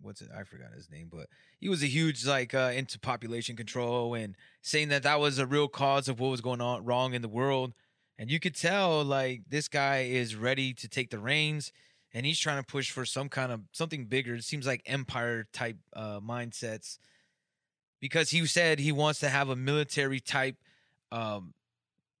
what's 0.00 0.20
it 0.20 0.28
i 0.36 0.44
forgot 0.44 0.72
his 0.72 0.88
name 0.90 1.08
but 1.10 1.26
he 1.58 1.68
was 1.68 1.82
a 1.82 1.86
huge 1.86 2.24
like 2.24 2.54
uh 2.54 2.70
into 2.74 2.98
population 2.98 3.56
control 3.56 4.14
and 4.14 4.36
saying 4.62 4.88
that 4.88 5.02
that 5.02 5.18
was 5.18 5.38
a 5.38 5.46
real 5.46 5.68
cause 5.68 6.08
of 6.08 6.20
what 6.20 6.28
was 6.30 6.40
going 6.40 6.60
on 6.60 6.84
wrong 6.84 7.14
in 7.14 7.22
the 7.22 7.28
world 7.28 7.72
and 8.18 8.30
you 8.30 8.38
could 8.38 8.54
tell 8.54 9.02
like 9.04 9.42
this 9.48 9.68
guy 9.68 9.98
is 10.02 10.36
ready 10.36 10.72
to 10.72 10.88
take 10.88 11.10
the 11.10 11.18
reins 11.18 11.72
and 12.14 12.24
he's 12.24 12.38
trying 12.38 12.62
to 12.62 12.66
push 12.66 12.90
for 12.90 13.04
some 13.04 13.28
kind 13.28 13.50
of 13.50 13.60
something 13.72 14.04
bigger 14.04 14.36
it 14.36 14.44
seems 14.44 14.66
like 14.66 14.82
empire 14.86 15.46
type 15.52 15.76
uh 15.94 16.20
mindsets 16.20 16.98
because 18.00 18.30
he 18.30 18.46
said 18.46 18.78
he 18.78 18.92
wants 18.92 19.18
to 19.18 19.28
have 19.28 19.48
a 19.48 19.56
military 19.56 20.20
type 20.20 20.56
um 21.10 21.54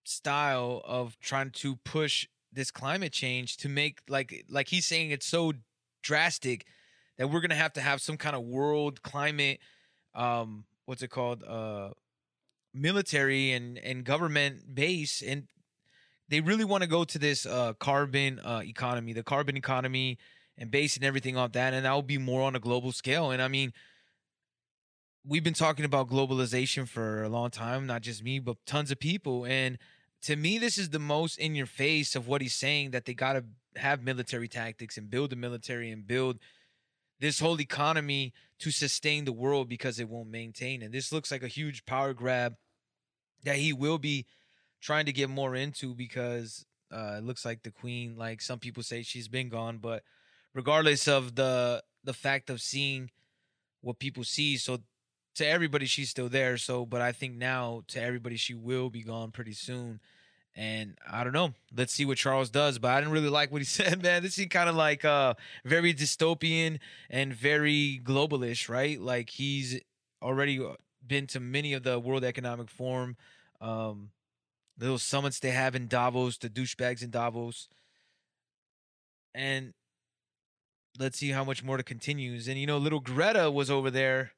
style 0.08 0.80
of 0.84 1.18
trying 1.20 1.50
to 1.50 1.76
push 1.76 2.26
this 2.52 2.70
climate 2.70 3.12
change 3.12 3.56
to 3.58 3.68
make 3.68 4.00
like 4.08 4.44
like 4.48 4.68
he's 4.68 4.86
saying 4.86 5.10
it's 5.10 5.26
so 5.26 5.52
drastic 6.02 6.64
that 7.18 7.28
we're 7.28 7.40
gonna 7.40 7.54
have 7.54 7.72
to 7.72 7.80
have 7.80 8.00
some 8.00 8.16
kind 8.16 8.34
of 8.34 8.42
world 8.42 9.02
climate 9.02 9.60
um 10.14 10.64
what's 10.86 11.02
it 11.02 11.08
called 11.08 11.44
uh 11.44 11.90
military 12.72 13.52
and 13.52 13.78
and 13.78 14.04
government 14.04 14.74
base 14.74 15.22
and 15.22 15.44
they 16.28 16.40
really 16.40 16.64
want 16.64 16.82
to 16.82 16.88
go 16.88 17.04
to 17.04 17.18
this 17.18 17.44
uh 17.44 17.72
carbon 17.74 18.38
uh 18.40 18.62
economy 18.64 19.12
the 19.12 19.22
carbon 19.22 19.56
economy 19.56 20.18
and 20.56 20.70
basing 20.70 21.04
everything 21.04 21.36
off 21.36 21.52
that 21.52 21.74
and 21.74 21.84
that 21.84 21.92
will 21.92 22.02
be 22.02 22.18
more 22.18 22.42
on 22.42 22.56
a 22.56 22.60
global 22.60 22.92
scale 22.92 23.30
and 23.30 23.42
i 23.42 23.48
mean 23.48 23.72
we've 25.26 25.44
been 25.44 25.54
talking 25.54 25.84
about 25.84 26.08
globalization 26.08 26.88
for 26.88 27.22
a 27.22 27.28
long 27.28 27.50
time 27.50 27.86
not 27.86 28.00
just 28.00 28.22
me 28.24 28.38
but 28.38 28.56
tons 28.64 28.90
of 28.90 28.98
people 28.98 29.44
and 29.44 29.78
to 30.22 30.36
me 30.36 30.58
this 30.58 30.78
is 30.78 30.90
the 30.90 30.98
most 30.98 31.38
in 31.38 31.54
your 31.54 31.66
face 31.66 32.16
of 32.16 32.26
what 32.26 32.40
he's 32.40 32.54
saying 32.54 32.90
that 32.90 33.04
they 33.04 33.14
got 33.14 33.34
to 33.34 33.44
have 33.76 34.02
military 34.02 34.48
tactics 34.48 34.96
and 34.96 35.10
build 35.10 35.30
the 35.30 35.36
military 35.36 35.90
and 35.90 36.06
build 36.06 36.38
this 37.20 37.40
whole 37.40 37.60
economy 37.60 38.32
to 38.58 38.70
sustain 38.70 39.24
the 39.24 39.32
world 39.32 39.68
because 39.68 39.98
it 39.98 40.08
won't 40.08 40.30
maintain. 40.30 40.82
And 40.82 40.92
this 40.92 41.12
looks 41.12 41.30
like 41.30 41.42
a 41.42 41.48
huge 41.48 41.84
power 41.86 42.12
grab 42.12 42.56
that 43.44 43.56
he 43.56 43.72
will 43.72 43.98
be 43.98 44.26
trying 44.80 45.06
to 45.06 45.12
get 45.12 45.30
more 45.30 45.54
into 45.54 45.94
because 45.94 46.64
uh 46.92 47.16
it 47.18 47.24
looks 47.24 47.44
like 47.44 47.62
the 47.62 47.70
queen 47.70 48.16
like 48.16 48.40
some 48.40 48.58
people 48.58 48.82
say 48.82 49.02
she's 49.02 49.28
been 49.28 49.48
gone 49.48 49.78
but 49.78 50.02
regardless 50.54 51.06
of 51.08 51.34
the 51.34 51.82
the 52.04 52.12
fact 52.12 52.48
of 52.48 52.60
seeing 52.60 53.10
what 53.80 53.98
people 53.98 54.24
see 54.24 54.56
so 54.56 54.78
to 55.34 55.46
everybody 55.46 55.86
she's 55.86 56.10
still 56.10 56.28
there 56.28 56.56
so 56.56 56.84
but 56.84 57.00
i 57.00 57.12
think 57.12 57.36
now 57.36 57.82
to 57.86 58.00
everybody 58.02 58.36
she 58.36 58.54
will 58.54 58.90
be 58.90 59.02
gone 59.02 59.30
pretty 59.30 59.52
soon 59.52 60.00
And 60.56 60.98
I 61.08 61.22
don't 61.22 61.32
know. 61.32 61.54
Let's 61.76 61.92
see 61.94 62.04
what 62.04 62.18
Charles 62.18 62.50
does. 62.50 62.80
But 62.80 62.90
I 62.90 63.00
didn't 63.00 63.12
really 63.12 63.28
like 63.28 63.52
what 63.52 63.60
he 63.60 63.64
said, 63.78 64.02
man. 64.02 64.22
This 64.22 64.34
seemed 64.34 64.50
kind 64.50 64.68
of 64.68 64.74
like 64.74 65.04
uh 65.04 65.34
very 65.64 65.94
dystopian 65.94 66.80
and 67.08 67.32
very 67.32 68.00
globalish, 68.02 68.68
right? 68.68 69.00
Like 69.00 69.30
he's 69.30 69.80
already 70.20 70.58
uh, 70.58 70.74
been 71.06 71.26
to 71.28 71.40
many 71.40 71.74
of 71.74 71.84
the 71.84 71.98
World 72.00 72.24
Economic 72.24 72.68
Forum, 72.70 73.16
um, 73.60 74.10
little 74.78 74.98
summits 74.98 75.38
they 75.38 75.52
have 75.52 75.76
in 75.76 75.86
Davos, 75.86 76.38
the 76.38 76.50
douchebags 76.50 77.02
in 77.02 77.10
Davos. 77.10 77.68
And 79.34 79.74
let's 80.98 81.18
see 81.18 81.30
how 81.30 81.44
much 81.44 81.62
more 81.62 81.76
to 81.76 81.82
continues. 81.84 82.48
And 82.48 82.58
you 82.58 82.66
know, 82.66 82.78
little 82.78 83.00
Greta 83.00 83.50
was 83.50 83.70
over 83.70 83.90
there. 83.90 84.32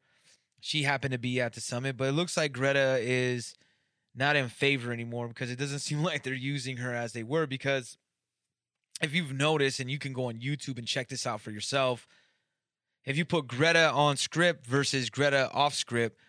She 0.60 0.82
happened 0.82 1.12
to 1.12 1.18
be 1.18 1.40
at 1.40 1.54
the 1.54 1.60
summit, 1.60 1.96
but 1.96 2.08
it 2.08 2.12
looks 2.12 2.36
like 2.36 2.52
Greta 2.52 2.98
is 3.00 3.54
not 4.14 4.36
in 4.36 4.48
favor 4.48 4.92
anymore 4.92 5.28
because 5.28 5.50
it 5.50 5.58
doesn't 5.58 5.78
seem 5.80 6.02
like 6.02 6.22
they're 6.22 6.34
using 6.34 6.78
her 6.78 6.94
as 6.94 7.12
they 7.12 7.22
were. 7.22 7.46
Because 7.46 7.96
if 9.00 9.14
you've 9.14 9.32
noticed, 9.32 9.80
and 9.80 9.90
you 9.90 9.98
can 9.98 10.12
go 10.12 10.26
on 10.26 10.34
YouTube 10.34 10.78
and 10.78 10.86
check 10.86 11.08
this 11.08 11.26
out 11.26 11.40
for 11.40 11.50
yourself, 11.50 12.06
if 13.04 13.16
you 13.16 13.24
put 13.24 13.46
Greta 13.46 13.90
on 13.90 14.16
script 14.16 14.66
versus 14.66 15.08
Greta 15.08 15.50
off 15.52 15.74
script, 15.74 16.20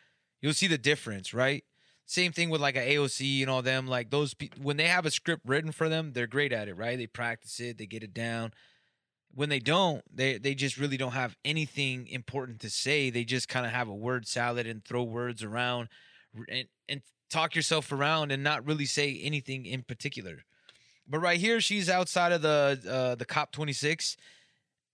you'll 0.41 0.53
see 0.53 0.67
the 0.67 0.77
difference, 0.77 1.33
right? 1.33 1.63
Same 2.05 2.31
thing 2.31 2.49
with 2.49 2.61
like 2.61 2.75
a 2.75 2.95
AOC 2.95 3.41
and 3.41 3.49
all 3.49 3.61
them. 3.61 3.87
Like 3.87 4.09
those, 4.09 4.33
pe- 4.33 4.49
when 4.61 4.77
they 4.77 4.87
have 4.87 5.05
a 5.05 5.11
script 5.11 5.43
written 5.45 5.71
for 5.71 5.89
them, 5.89 6.13
they're 6.13 6.27
great 6.27 6.53
at 6.53 6.67
it, 6.67 6.75
right? 6.75 6.97
They 6.97 7.07
practice 7.07 7.59
it, 7.59 7.77
they 7.77 7.85
get 7.85 8.03
it 8.03 8.13
down. 8.13 8.53
When 9.33 9.49
they 9.49 9.59
don't, 9.59 10.03
they 10.13 10.37
they 10.37 10.55
just 10.55 10.77
really 10.77 10.97
don't 10.97 11.13
have 11.13 11.37
anything 11.45 12.07
important 12.07 12.59
to 12.61 12.69
say. 12.69 13.09
They 13.09 13.23
just 13.23 13.47
kind 13.47 13.65
of 13.65 13.71
have 13.71 13.87
a 13.87 13.95
word 13.95 14.27
salad 14.27 14.67
and 14.67 14.83
throw 14.83 15.03
words 15.03 15.43
around, 15.43 15.89
and 16.49 16.67
and 16.89 17.01
talk 17.29 17.55
yourself 17.55 17.91
around 17.91 18.31
and 18.31 18.43
not 18.43 18.65
really 18.65 18.85
say 18.85 19.19
anything 19.23 19.65
in 19.65 19.83
particular. 19.83 20.43
But 21.07 21.19
right 21.19 21.39
here, 21.39 21.59
she's 21.61 21.89
outside 21.89 22.31
of 22.31 22.41
the 22.41 22.79
uh, 22.89 23.15
the 23.15 23.25
COP 23.25 23.51
26, 23.51 24.17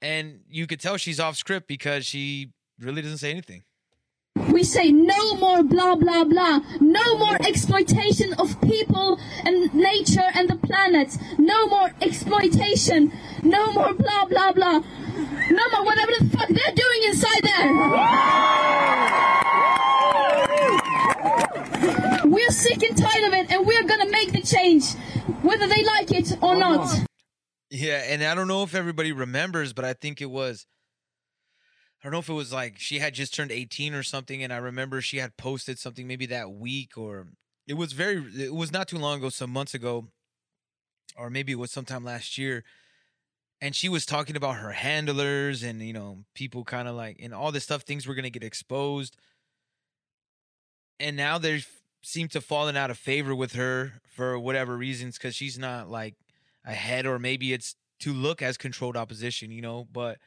and 0.02 0.42
you 0.50 0.68
could 0.68 0.80
tell 0.80 0.98
she's 0.98 1.20
off 1.20 1.36
script 1.36 1.68
because 1.68 2.06
she 2.06 2.52
really 2.80 3.02
doesn't 3.02 3.18
say 3.18 3.32
anything. 3.32 3.64
We 4.52 4.64
say 4.64 4.92
no 4.92 5.36
more 5.36 5.64
blah 5.64 5.96
blah 5.96 6.24
blah, 6.24 6.60
no 6.80 7.18
more 7.18 7.36
exploitation 7.42 8.34
of 8.34 8.60
people 8.62 9.20
and 9.46 9.74
nature 9.74 10.30
and 10.34 10.50
the 10.50 10.56
planet, 10.56 11.18
no 11.38 11.68
more 11.68 11.92
exploitation, 12.02 13.12
no 13.44 13.72
more 13.74 13.94
blah 13.94 14.26
blah 14.26 14.52
blah, 14.54 14.80
no 15.50 15.70
more 15.72 15.86
whatever 15.86 16.12
the 16.20 16.30
fuck 16.38 16.48
they're 16.50 16.76
doing 16.76 17.04
inside 17.08 17.44
there. 17.44 17.74
We're 22.26 22.52
sick 22.52 22.84
and 22.84 22.98
tired 22.98 23.24
of 23.26 23.34
it 23.34 23.52
and 23.52 23.66
we're 23.66 23.84
gonna 23.84 24.10
make 24.10 24.32
the 24.32 24.42
change, 24.42 24.94
whether 25.42 25.68
they 25.68 25.84
like 25.84 26.12
it 26.12 26.38
or 26.42 26.56
not. 26.56 27.06
Yeah, 27.70 28.04
and 28.08 28.24
I 28.24 28.34
don't 28.36 28.48
know 28.48 28.64
if 28.64 28.76
everybody 28.76 29.12
remembers, 29.12 29.74
but 29.74 29.84
I 29.84 29.94
think 29.94 30.22
it 30.22 30.30
was 30.30 30.66
don't 32.08 32.14
know 32.14 32.20
if 32.20 32.30
it 32.30 32.34
was 32.34 32.54
like 32.54 32.80
she 32.80 33.00
had 33.00 33.14
just 33.14 33.34
turned 33.34 33.52
18 33.52 33.94
or 33.94 34.04
something 34.04 34.42
and 34.42 34.54
I 34.54 34.58
remember 34.58 35.02
she 35.02 35.18
had 35.18 35.36
posted 35.36 35.78
something 35.78 36.08
maybe 36.08 36.26
that 36.28 36.52
week 36.52 36.98
or 36.98 37.28
it 37.68 37.74
was 37.74 37.92
very 37.92 38.24
it 38.38 38.56
was 38.56 38.72
not 38.72 38.88
too 38.88 38.98
long 38.98 39.20
ago, 39.20 39.30
some 39.30 39.50
months 39.50 39.74
ago 39.74 40.08
or 41.18 41.30
maybe 41.30 41.52
it 41.52 41.60
was 41.60 41.72
sometime 41.72 42.06
last 42.06 42.38
year 42.38 42.64
and 43.60 43.76
she 43.76 43.90
was 43.90 44.06
talking 44.06 44.38
about 44.38 44.58
her 44.58 44.72
handlers 44.72 45.64
and 45.64 45.82
you 45.82 45.94
know 45.94 46.20
people 46.34 46.64
kind 46.64 46.88
of 46.88 46.96
like 46.96 47.18
and 47.22 47.34
all 47.34 47.52
this 47.52 47.64
stuff 47.64 47.82
things 47.82 48.08
were 48.08 48.16
going 48.16 48.24
to 48.24 48.30
get 48.30 48.44
exposed. 48.44 49.18
And 51.00 51.16
now 51.16 51.38
they 51.38 51.64
seem 52.02 52.28
to 52.30 52.42
fallen 52.42 52.78
out 52.78 52.90
of 52.90 52.98
favor 52.98 53.36
with 53.36 53.54
her 53.54 53.94
for 54.08 54.40
whatever 54.40 54.78
reasons 54.78 55.18
because 55.18 55.36
she's 55.36 55.60
not 55.60 55.90
like 55.90 56.16
ahead 56.66 57.06
or 57.06 57.20
maybe 57.20 57.54
it's 57.54 57.76
to 58.00 58.14
look 58.14 58.42
as 58.42 58.58
controlled 58.58 58.96
opposition 58.96 59.52
you 59.52 59.62
know 59.62 59.88
but 59.92 60.18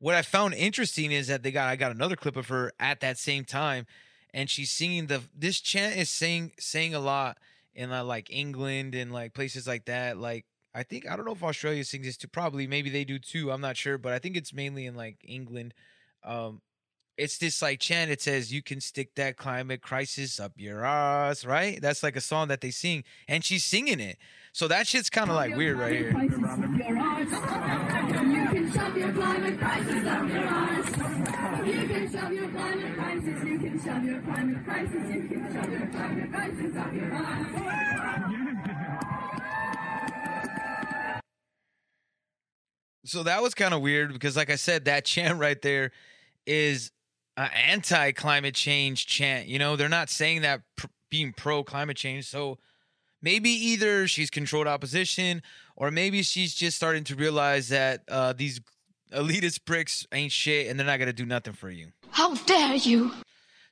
what 0.00 0.14
i 0.14 0.22
found 0.22 0.54
interesting 0.54 1.12
is 1.12 1.28
that 1.28 1.42
they 1.42 1.52
got 1.52 1.68
i 1.68 1.76
got 1.76 1.92
another 1.92 2.16
clip 2.16 2.36
of 2.36 2.48
her 2.48 2.72
at 2.80 3.00
that 3.00 3.16
same 3.16 3.44
time 3.44 3.86
and 4.34 4.50
she's 4.50 4.70
singing 4.70 5.06
the 5.06 5.22
this 5.36 5.60
chant 5.60 5.96
is 5.96 6.10
saying 6.10 6.52
saying 6.58 6.94
a 6.94 7.00
lot 7.00 7.38
in 7.74 7.92
uh, 7.92 8.02
like 8.02 8.28
england 8.30 8.94
and 8.94 9.12
like 9.12 9.32
places 9.32 9.66
like 9.66 9.84
that 9.84 10.16
like 10.16 10.44
i 10.74 10.82
think 10.82 11.08
i 11.08 11.14
don't 11.14 11.24
know 11.24 11.32
if 11.32 11.42
australia 11.44 11.84
sings 11.84 12.06
this 12.06 12.16
too 12.16 12.26
probably 12.28 12.66
maybe 12.66 12.90
they 12.90 13.04
do 13.04 13.18
too 13.18 13.52
i'm 13.52 13.60
not 13.60 13.76
sure 13.76 13.98
but 13.98 14.12
i 14.12 14.18
think 14.18 14.36
it's 14.36 14.52
mainly 14.52 14.86
in 14.86 14.94
like 14.96 15.16
england 15.24 15.72
um 16.24 16.60
it's 17.20 17.36
this 17.36 17.60
like 17.60 17.80
chant 17.80 18.10
it 18.10 18.22
says 18.22 18.52
you 18.52 18.62
can 18.62 18.80
stick 18.80 19.14
that 19.14 19.36
climate 19.36 19.82
crisis 19.82 20.40
up 20.40 20.52
your 20.56 20.84
ass 20.84 21.44
right? 21.44 21.80
That's 21.80 22.02
like 22.02 22.16
a 22.16 22.20
song 22.20 22.48
that 22.48 22.62
they 22.62 22.70
sing 22.70 23.04
and 23.28 23.44
she's 23.44 23.62
singing 23.62 24.00
it. 24.00 24.16
So 24.52 24.66
that 24.68 24.86
shit's 24.86 25.10
kind 25.10 25.28
of 25.28 25.36
like 25.36 25.54
weird 25.54 25.78
right 25.78 25.92
here 25.92 26.14
shove 28.72 28.96
your 28.96 29.12
climate 29.12 29.58
crisis 29.58 29.94
your 29.94 30.46
ass. 30.46 30.86
You 31.66 31.88
can 31.88 32.12
shove 32.12 32.32
your 32.32 32.48
climate 32.48 32.94
crisis. 32.96 33.44
You 33.44 33.58
can 33.58 33.82
shove 33.84 34.04
your 34.04 34.20
climate 34.22 34.64
crisis. 34.64 35.14
You 35.14 35.28
can 35.28 35.52
shove 35.52 35.72
your 35.72 35.86
climate 35.88 36.30
crisis 36.30 36.74
your 36.94 37.14
ass. 37.14 37.90
so 43.04 43.24
that 43.24 43.42
was 43.42 43.54
kind 43.54 43.74
of 43.74 43.80
weird 43.80 44.12
because 44.12 44.36
like 44.36 44.50
i 44.50 44.56
said 44.56 44.84
that 44.84 45.04
chant 45.04 45.38
right 45.38 45.62
there 45.62 45.90
is 46.46 46.92
an 47.36 47.50
anti-climate 47.66 48.54
change 48.54 49.06
chant 49.06 49.48
you 49.48 49.58
know 49.58 49.74
they're 49.74 49.88
not 49.88 50.08
saying 50.08 50.42
that 50.42 50.60
pr- 50.76 50.86
being 51.10 51.32
pro 51.32 51.64
climate 51.64 51.96
change 51.96 52.26
so 52.26 52.56
maybe 53.22 53.50
either 53.50 54.06
she's 54.06 54.30
controlled 54.30 54.66
opposition 54.66 55.42
or 55.76 55.90
maybe 55.90 56.22
she's 56.22 56.54
just 56.54 56.76
starting 56.76 57.04
to 57.04 57.14
realize 57.14 57.68
that 57.68 58.02
uh, 58.08 58.32
these 58.32 58.60
elitist 59.12 59.64
pricks 59.64 60.06
ain't 60.12 60.32
shit 60.32 60.68
and 60.68 60.78
they're 60.78 60.86
not 60.86 60.98
gonna 60.98 61.12
do 61.12 61.26
nothing 61.26 61.52
for 61.52 61.68
you 61.70 61.88
How 62.10 62.34
dare 62.34 62.76
you? 62.76 63.12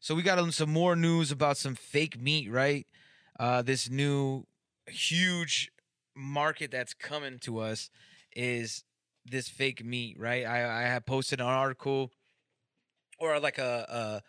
so 0.01 0.15
we 0.15 0.23
got 0.23 0.53
some 0.53 0.71
more 0.71 0.97
news 0.97 1.31
about 1.33 1.57
some 1.57 1.75
fake 1.75 2.21
meat, 2.21 2.51
right? 2.51 2.87
Uh, 3.39 3.63
this 3.63 3.89
new 3.91 4.45
huge 4.89 5.71
market 6.17 6.71
that's 6.71 6.95
coming 6.95 7.39
to 7.41 7.59
us 7.59 7.91
is 8.35 8.85
this 9.25 9.49
fake 9.49 9.85
meat, 9.85 10.17
right? 10.19 10.45
I, 10.45 10.81
I 10.81 10.83
have 10.89 11.05
posted 11.07 11.41
an 11.41 11.47
article 11.47 12.11
or 13.19 13.39
like 13.39 13.59
a, 13.59 13.87
a 13.89 14.23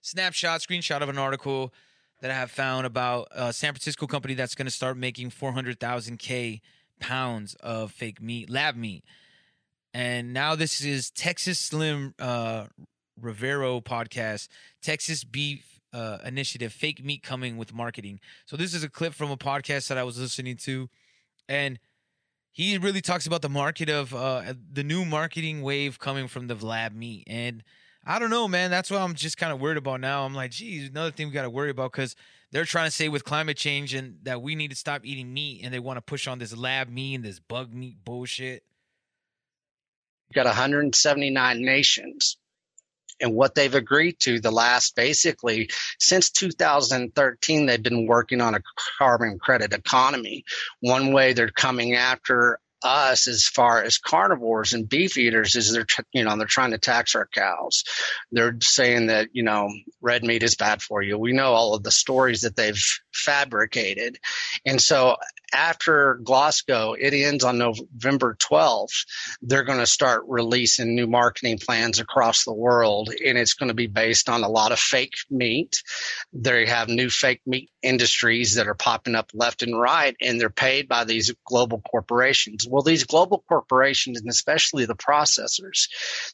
snapshot, 0.00 0.60
screenshot 0.60 1.00
of 1.02 1.08
an 1.08 1.18
article 1.18 1.72
that 2.20 2.30
I 2.30 2.34
have 2.34 2.50
found 2.50 2.86
about 2.86 3.28
a 3.30 3.52
San 3.52 3.72
Francisco 3.72 4.06
company 4.06 4.34
that's 4.34 4.54
going 4.54 4.66
to 4.66 4.72
start 4.72 4.96
making 4.96 5.30
400,000 5.30 6.18
K 6.18 6.60
pounds 7.00 7.54
of 7.56 7.92
fake 7.92 8.20
meat, 8.20 8.48
lab 8.50 8.76
meat. 8.76 9.04
And 9.92 10.32
now 10.32 10.54
this 10.54 10.80
is 10.80 11.10
Texas 11.10 11.58
Slim 11.58 12.14
uh, 12.18 12.66
Rivero 13.20 13.80
podcast, 13.80 14.48
Texas 14.82 15.24
Beef 15.24 15.80
uh, 15.92 16.18
Initiative, 16.24 16.72
fake 16.72 17.02
meat 17.04 17.22
coming 17.22 17.56
with 17.56 17.74
marketing. 17.74 18.20
So 18.44 18.56
this 18.56 18.74
is 18.74 18.84
a 18.84 18.90
clip 18.90 19.14
from 19.14 19.30
a 19.30 19.36
podcast 19.36 19.88
that 19.88 19.98
I 19.98 20.02
was 20.02 20.18
listening 20.18 20.56
to, 20.58 20.88
and 21.48 21.78
he 22.52 22.78
really 22.78 23.02
talks 23.02 23.26
about 23.26 23.42
the 23.42 23.50
market 23.50 23.90
of 23.90 24.14
uh, 24.14 24.54
the 24.72 24.82
new 24.82 25.04
marketing 25.04 25.60
wave 25.60 25.98
coming 25.98 26.26
from 26.26 26.46
the 26.46 26.54
lab 26.54 26.94
meat. 26.94 27.24
And 27.26 27.62
I 28.08 28.20
don't 28.20 28.30
know, 28.30 28.46
man. 28.46 28.70
That's 28.70 28.88
what 28.88 29.00
I'm 29.00 29.14
just 29.14 29.36
kind 29.36 29.52
of 29.52 29.60
worried 29.60 29.78
about 29.78 30.00
now. 30.00 30.24
I'm 30.24 30.34
like, 30.34 30.52
geez, 30.52 30.88
another 30.88 31.10
thing 31.10 31.26
we 31.26 31.32
got 31.32 31.42
to 31.42 31.50
worry 31.50 31.70
about 31.70 31.90
because 31.90 32.14
they're 32.52 32.64
trying 32.64 32.86
to 32.86 32.92
say 32.92 33.08
with 33.08 33.24
climate 33.24 33.56
change 33.56 33.94
and 33.94 34.18
that 34.22 34.40
we 34.40 34.54
need 34.54 34.70
to 34.70 34.76
stop 34.76 35.04
eating 35.04 35.34
meat, 35.34 35.62
and 35.64 35.74
they 35.74 35.80
want 35.80 35.96
to 35.96 36.00
push 36.00 36.28
on 36.28 36.38
this 36.38 36.56
lab 36.56 36.88
meat 36.88 37.16
and 37.16 37.24
this 37.24 37.40
bug 37.40 37.74
meat 37.74 37.96
bullshit. 38.04 38.62
got 40.32 40.46
179 40.46 41.60
nations 41.60 42.36
and 43.20 43.34
what 43.34 43.54
they've 43.54 43.74
agreed 43.74 44.18
to 44.20 44.40
the 44.40 44.50
last 44.50 44.94
basically 44.94 45.68
since 45.98 46.30
2013 46.30 47.66
they've 47.66 47.82
been 47.82 48.06
working 48.06 48.40
on 48.40 48.54
a 48.54 48.60
carbon 48.98 49.38
credit 49.38 49.72
economy 49.72 50.44
one 50.80 51.12
way 51.12 51.32
they're 51.32 51.48
coming 51.48 51.94
after 51.94 52.58
us 52.86 53.28
as 53.28 53.46
far 53.46 53.82
as 53.82 53.98
carnivores 53.98 54.72
and 54.72 54.88
beef 54.88 55.18
eaters 55.18 55.56
is 55.56 55.72
they're 55.72 55.86
you 56.12 56.24
know 56.24 56.36
they're 56.36 56.46
trying 56.46 56.70
to 56.70 56.78
tax 56.78 57.14
our 57.14 57.26
cows. 57.26 57.84
They're 58.32 58.56
saying 58.60 59.08
that 59.08 59.28
you 59.32 59.42
know 59.42 59.68
red 60.00 60.22
meat 60.22 60.42
is 60.42 60.54
bad 60.54 60.82
for 60.82 61.02
you. 61.02 61.18
We 61.18 61.32
know 61.32 61.52
all 61.52 61.74
of 61.74 61.82
the 61.82 61.90
stories 61.90 62.42
that 62.42 62.56
they've 62.56 62.82
fabricated. 63.12 64.18
And 64.64 64.80
so 64.80 65.16
after 65.56 66.20
Glasgow, 66.22 66.92
it 66.92 67.14
ends 67.14 67.42
on 67.42 67.56
November 67.56 68.36
12th. 68.38 69.06
They're 69.40 69.64
going 69.64 69.78
to 69.78 69.86
start 69.86 70.24
releasing 70.28 70.94
new 70.94 71.06
marketing 71.06 71.58
plans 71.58 71.98
across 71.98 72.44
the 72.44 72.52
world, 72.52 73.08
and 73.08 73.38
it's 73.38 73.54
going 73.54 73.68
to 73.68 73.74
be 73.74 73.86
based 73.86 74.28
on 74.28 74.44
a 74.44 74.48
lot 74.50 74.72
of 74.72 74.78
fake 74.78 75.14
meat. 75.30 75.82
They 76.34 76.66
have 76.66 76.88
new 76.88 77.08
fake 77.08 77.40
meat 77.46 77.70
industries 77.82 78.56
that 78.56 78.68
are 78.68 78.74
popping 78.74 79.14
up 79.14 79.30
left 79.32 79.62
and 79.62 79.80
right, 79.80 80.14
and 80.20 80.38
they're 80.38 80.50
paid 80.50 80.88
by 80.88 81.04
these 81.04 81.34
global 81.46 81.80
corporations. 81.80 82.66
Well, 82.68 82.82
these 82.82 83.04
global 83.04 83.42
corporations, 83.48 84.20
and 84.20 84.28
especially 84.28 84.84
the 84.84 84.94
processors, 84.94 85.88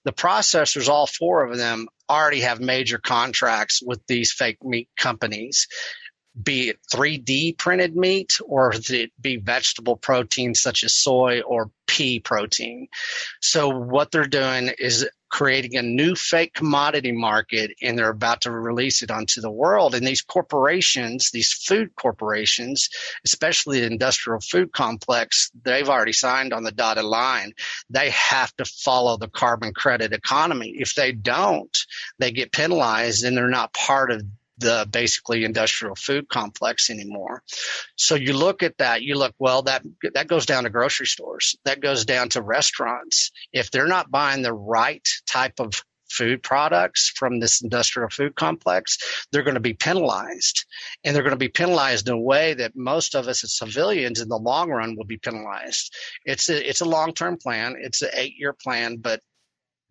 the 0.05 0.13
processors, 0.13 0.89
all 0.89 1.07
four 1.07 1.45
of 1.45 1.57
them, 1.57 1.87
already 2.11 2.41
have 2.41 2.61
major 2.61 2.99
contracts 2.99 3.81
with 3.83 4.05
these 4.09 4.33
fake 4.33 4.59
meat 4.65 4.89
companies 4.99 5.69
be 6.41 6.71
it 6.71 6.79
3D 6.93 7.59
printed 7.59 7.97
meat 7.97 8.39
or 8.45 8.73
it 8.75 9.13
be 9.21 9.37
vegetable 9.37 9.97
protein 9.97 10.55
such 10.55 10.85
as 10.85 10.95
soy 10.95 11.43
or 11.43 11.71
pea 11.87 12.21
protein. 12.21 12.89
So 13.41 13.69
what 13.69 14.11
they're 14.11 14.25
doing 14.25 14.71
is 14.79 15.07
creating 15.33 15.77
a 15.77 15.83
new 15.83 16.15
fake 16.15 16.53
commodity 16.53 17.13
market 17.13 17.73
and 17.81 17.99
they're 17.99 18.11
about 18.11 18.43
to 18.43 18.51
release 18.51 19.03
it 19.03 19.11
onto 19.11 19.41
the 19.41 19.51
world. 19.51 19.95
And 19.95 20.07
these 20.07 20.21
corporations, 20.21 21.31
these 21.31 21.53
food 21.53 21.97
corporations, 21.97 22.91
especially 23.25 23.81
the 23.81 23.87
industrial 23.87 24.41
food 24.41 24.73
complex, 24.73 25.51
they've 25.65 25.89
already 25.89 26.13
signed 26.13 26.53
on 26.53 26.65
the 26.65 26.71
dotted 26.71 27.05
line. 27.05 27.53
They 27.89 28.11
have 28.11 28.55
to 28.57 28.67
follow 28.67 29.17
the 29.17 29.29
carbon 29.29 29.73
credit 29.73 30.13
economy. 30.13 30.75
If 30.77 30.95
they 30.95 31.13
don't, 31.13 31.77
they 32.19 32.31
get 32.31 32.53
penalized 32.53 33.25
and 33.25 33.35
they're 33.35 33.49
not 33.49 33.73
part 33.73 34.11
of 34.11 34.23
the 34.59 34.87
basically 34.91 35.45
industrial 35.45 35.95
food 35.95 36.29
complex 36.29 36.91
anymore. 36.91 37.43
So 37.97 38.15
you 38.15 38.33
look 38.33 38.63
at 38.63 38.79
that, 38.79 39.03
you 39.03 39.17
look, 39.17 39.35
well, 39.39 39.63
that 39.63 39.83
that 40.15 40.29
goes 40.29 40.47
down 40.47 40.65
to 40.65 40.71
grocery 40.71 41.07
stores, 41.07 41.57
that 41.65 41.81
goes 41.81 42.05
down 42.05 42.29
to 42.31 42.43
restaurants. 42.43 43.31
If 43.53 43.71
they're 43.71 43.87
not 43.87 44.11
buying 44.11 44.43
the 44.43 44.53
right 44.53 45.07
type 45.27 45.59
of 45.59 45.83
food 46.13 46.43
products 46.43 47.11
from 47.17 47.41
this 47.41 47.63
industrial 47.63 48.11
food 48.11 48.35
complex, 48.37 48.99
they're 49.33 49.43
going 49.43 49.55
to 49.55 49.61
be 49.61 49.75
penalized. 49.75 50.67
And 51.05 51.17
they're 51.17 51.23
going 51.23 51.31
to 51.31 51.37
be 51.37 51.49
penalized 51.49 52.07
in 52.07 52.15
a 52.15 52.21
way 52.21 52.55
that 52.55 52.77
most 52.77 53.15
of 53.15 53.29
us 53.29 53.43
as 53.45 53.57
civilians 53.57 54.21
in 54.21 54.29
the 54.29 54.37
long 54.37 54.71
run 54.71 54.97
will 54.97 55.07
be 55.07 55.17
penalized. 55.17 55.95
It's 56.25 56.49
a, 56.51 56.69
it's 56.69 56.83
a 56.83 56.87
long 56.87 57.15
term 57.15 57.39
plan, 57.39 57.77
it's 57.81 58.03
an 58.03 58.11
eight 58.15 58.35
year 58.37 58.53
plan, 58.53 58.99
but 58.99 59.21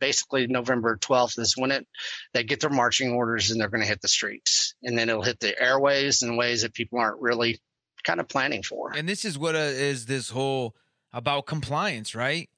basically 0.01 0.47
November 0.47 0.97
12th 0.97 1.39
is 1.39 1.55
when 1.55 1.71
it 1.71 1.87
they 2.33 2.43
get 2.43 2.59
their 2.59 2.69
marching 2.69 3.13
orders 3.13 3.51
and 3.51 3.61
they're 3.61 3.69
going 3.69 3.81
to 3.81 3.87
hit 3.87 4.01
the 4.01 4.09
streets, 4.09 4.75
and 4.83 4.97
then 4.97 5.07
it'll 5.07 5.21
hit 5.21 5.39
the 5.39 5.57
airways 5.61 6.23
in 6.23 6.35
ways 6.35 6.63
that 6.63 6.73
people 6.73 6.99
aren't 6.99 7.21
really 7.21 7.61
kind 8.03 8.19
of 8.19 8.27
planning 8.27 8.63
for. 8.63 8.91
And 8.91 9.07
this 9.07 9.23
is 9.23 9.37
what 9.37 9.55
uh, 9.55 9.59
is 9.59 10.07
this 10.07 10.31
whole 10.31 10.75
about 11.13 11.45
compliance, 11.45 12.13
right? 12.13 12.49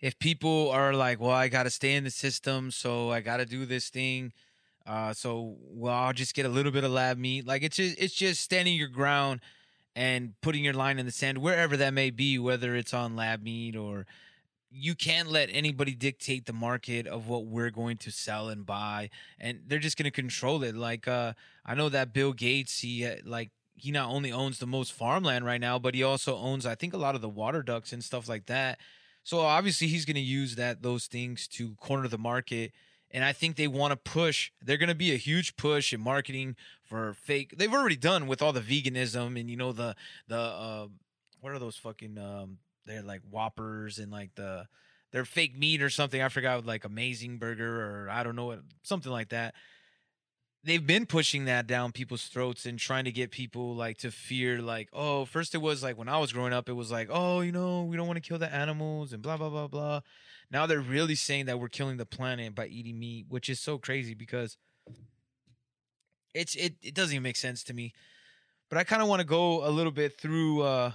If 0.00 0.18
people 0.18 0.70
are 0.70 0.92
like, 0.92 1.20
"Well, 1.20 1.30
I 1.30 1.48
got 1.48 1.62
to 1.62 1.70
stay 1.70 1.94
in 1.94 2.04
the 2.04 2.10
system, 2.10 2.70
so 2.70 3.10
I 3.10 3.20
got 3.20 3.38
to 3.38 3.46
do 3.46 3.64
this 3.64 3.88
thing," 3.88 4.32
uh, 4.86 5.14
so 5.14 5.56
well, 5.60 5.94
I'll 5.94 6.12
just 6.12 6.34
get 6.34 6.46
a 6.46 6.50
little 6.50 6.72
bit 6.72 6.84
of 6.84 6.90
lab 6.90 7.16
meat. 7.16 7.46
Like 7.46 7.62
it's 7.62 7.76
just 7.76 7.98
it's 7.98 8.14
just 8.14 8.40
standing 8.40 8.74
your 8.74 8.88
ground 8.88 9.40
and 9.94 10.34
putting 10.40 10.64
your 10.64 10.74
line 10.74 10.98
in 10.98 11.06
the 11.06 11.12
sand 11.12 11.38
wherever 11.38 11.76
that 11.76 11.92
may 11.92 12.10
be, 12.10 12.38
whether 12.38 12.74
it's 12.74 12.94
on 12.94 13.16
lab 13.16 13.42
meat 13.42 13.76
or 13.76 14.06
you 14.70 14.94
can't 14.94 15.28
let 15.28 15.48
anybody 15.52 15.94
dictate 15.94 16.46
the 16.46 16.52
market 16.52 17.06
of 17.06 17.28
what 17.28 17.44
we're 17.44 17.70
going 17.70 17.96
to 17.96 18.10
sell 18.10 18.48
and 18.48 18.64
buy 18.64 19.10
and 19.38 19.60
they're 19.66 19.78
just 19.78 19.96
going 19.96 20.04
to 20.04 20.10
control 20.10 20.62
it 20.62 20.76
like 20.76 21.08
uh 21.08 21.32
i 21.66 21.74
know 21.74 21.88
that 21.88 22.12
bill 22.12 22.32
gates 22.32 22.80
he 22.80 23.04
uh, 23.04 23.16
like 23.24 23.50
he 23.74 23.90
not 23.90 24.10
only 24.10 24.30
owns 24.30 24.58
the 24.58 24.66
most 24.66 24.92
farmland 24.92 25.44
right 25.44 25.60
now 25.60 25.78
but 25.78 25.94
he 25.94 26.02
also 26.02 26.36
owns 26.36 26.64
i 26.66 26.74
think 26.74 26.92
a 26.94 26.98
lot 26.98 27.14
of 27.14 27.20
the 27.20 27.28
water 27.28 27.62
ducts 27.62 27.92
and 27.92 28.04
stuff 28.04 28.28
like 28.28 28.46
that. 28.46 28.78
So 29.22 29.40
obviously 29.40 29.86
he's 29.86 30.06
going 30.06 30.14
to 30.14 30.20
use 30.20 30.56
that 30.56 30.82
those 30.82 31.06
things 31.06 31.46
to 31.48 31.74
corner 31.74 32.08
the 32.08 32.18
market 32.18 32.72
and 33.10 33.24
i 33.24 33.32
think 33.32 33.56
they 33.56 33.68
want 33.68 33.92
to 33.92 33.96
push 33.96 34.50
they're 34.62 34.76
going 34.76 34.88
to 34.88 34.94
be 34.94 35.12
a 35.12 35.16
huge 35.16 35.56
push 35.56 35.92
in 35.92 36.00
marketing 36.00 36.56
for 36.82 37.12
fake 37.14 37.54
they've 37.56 37.72
already 37.72 37.96
done 37.96 38.26
with 38.26 38.40
all 38.40 38.52
the 38.52 38.60
veganism 38.60 39.38
and 39.38 39.50
you 39.50 39.56
know 39.56 39.72
the 39.72 39.94
the 40.28 40.38
uh 40.38 40.86
what 41.40 41.52
are 41.52 41.58
those 41.58 41.76
fucking 41.76 42.18
um 42.18 42.58
they're 42.86 43.02
like 43.02 43.22
Whoppers 43.28 43.98
and 43.98 44.10
like 44.10 44.34
the 44.34 44.66
they're 45.12 45.24
fake 45.24 45.58
meat 45.58 45.82
or 45.82 45.90
something. 45.90 46.22
I 46.22 46.28
forgot 46.28 46.64
like 46.66 46.84
Amazing 46.84 47.38
Burger 47.38 47.82
or 47.82 48.10
I 48.10 48.22
don't 48.22 48.36
know 48.36 48.46
what 48.46 48.60
something 48.82 49.10
like 49.10 49.30
that. 49.30 49.54
They've 50.62 50.86
been 50.86 51.06
pushing 51.06 51.46
that 51.46 51.66
down 51.66 51.92
people's 51.92 52.26
throats 52.26 52.66
and 52.66 52.78
trying 52.78 53.04
to 53.04 53.12
get 53.12 53.30
people 53.30 53.74
like 53.74 53.96
to 53.98 54.10
fear 54.10 54.60
like 54.60 54.88
oh 54.92 55.24
first 55.24 55.54
it 55.54 55.58
was 55.58 55.82
like 55.82 55.96
when 55.96 56.08
I 56.08 56.18
was 56.18 56.32
growing 56.32 56.52
up 56.52 56.68
it 56.68 56.74
was 56.74 56.90
like 56.92 57.08
oh 57.10 57.40
you 57.40 57.50
know 57.50 57.84
we 57.84 57.96
don't 57.96 58.06
want 58.06 58.22
to 58.22 58.28
kill 58.28 58.38
the 58.38 58.52
animals 58.52 59.12
and 59.12 59.22
blah 59.22 59.36
blah 59.36 59.48
blah 59.48 59.68
blah. 59.68 60.00
Now 60.50 60.66
they're 60.66 60.80
really 60.80 61.14
saying 61.14 61.46
that 61.46 61.58
we're 61.58 61.68
killing 61.68 61.96
the 61.96 62.06
planet 62.06 62.54
by 62.54 62.66
eating 62.66 62.98
meat, 62.98 63.26
which 63.28 63.48
is 63.48 63.60
so 63.60 63.78
crazy 63.78 64.14
because 64.14 64.58
it's 66.34 66.54
it 66.54 66.74
it 66.82 66.94
doesn't 66.94 67.14
even 67.14 67.22
make 67.22 67.36
sense 67.36 67.64
to 67.64 67.74
me. 67.74 67.92
But 68.68 68.78
I 68.78 68.84
kind 68.84 69.02
of 69.02 69.08
want 69.08 69.20
to 69.20 69.26
go 69.26 69.66
a 69.66 69.70
little 69.70 69.92
bit 69.92 70.20
through 70.20 70.62
uh 70.62 70.92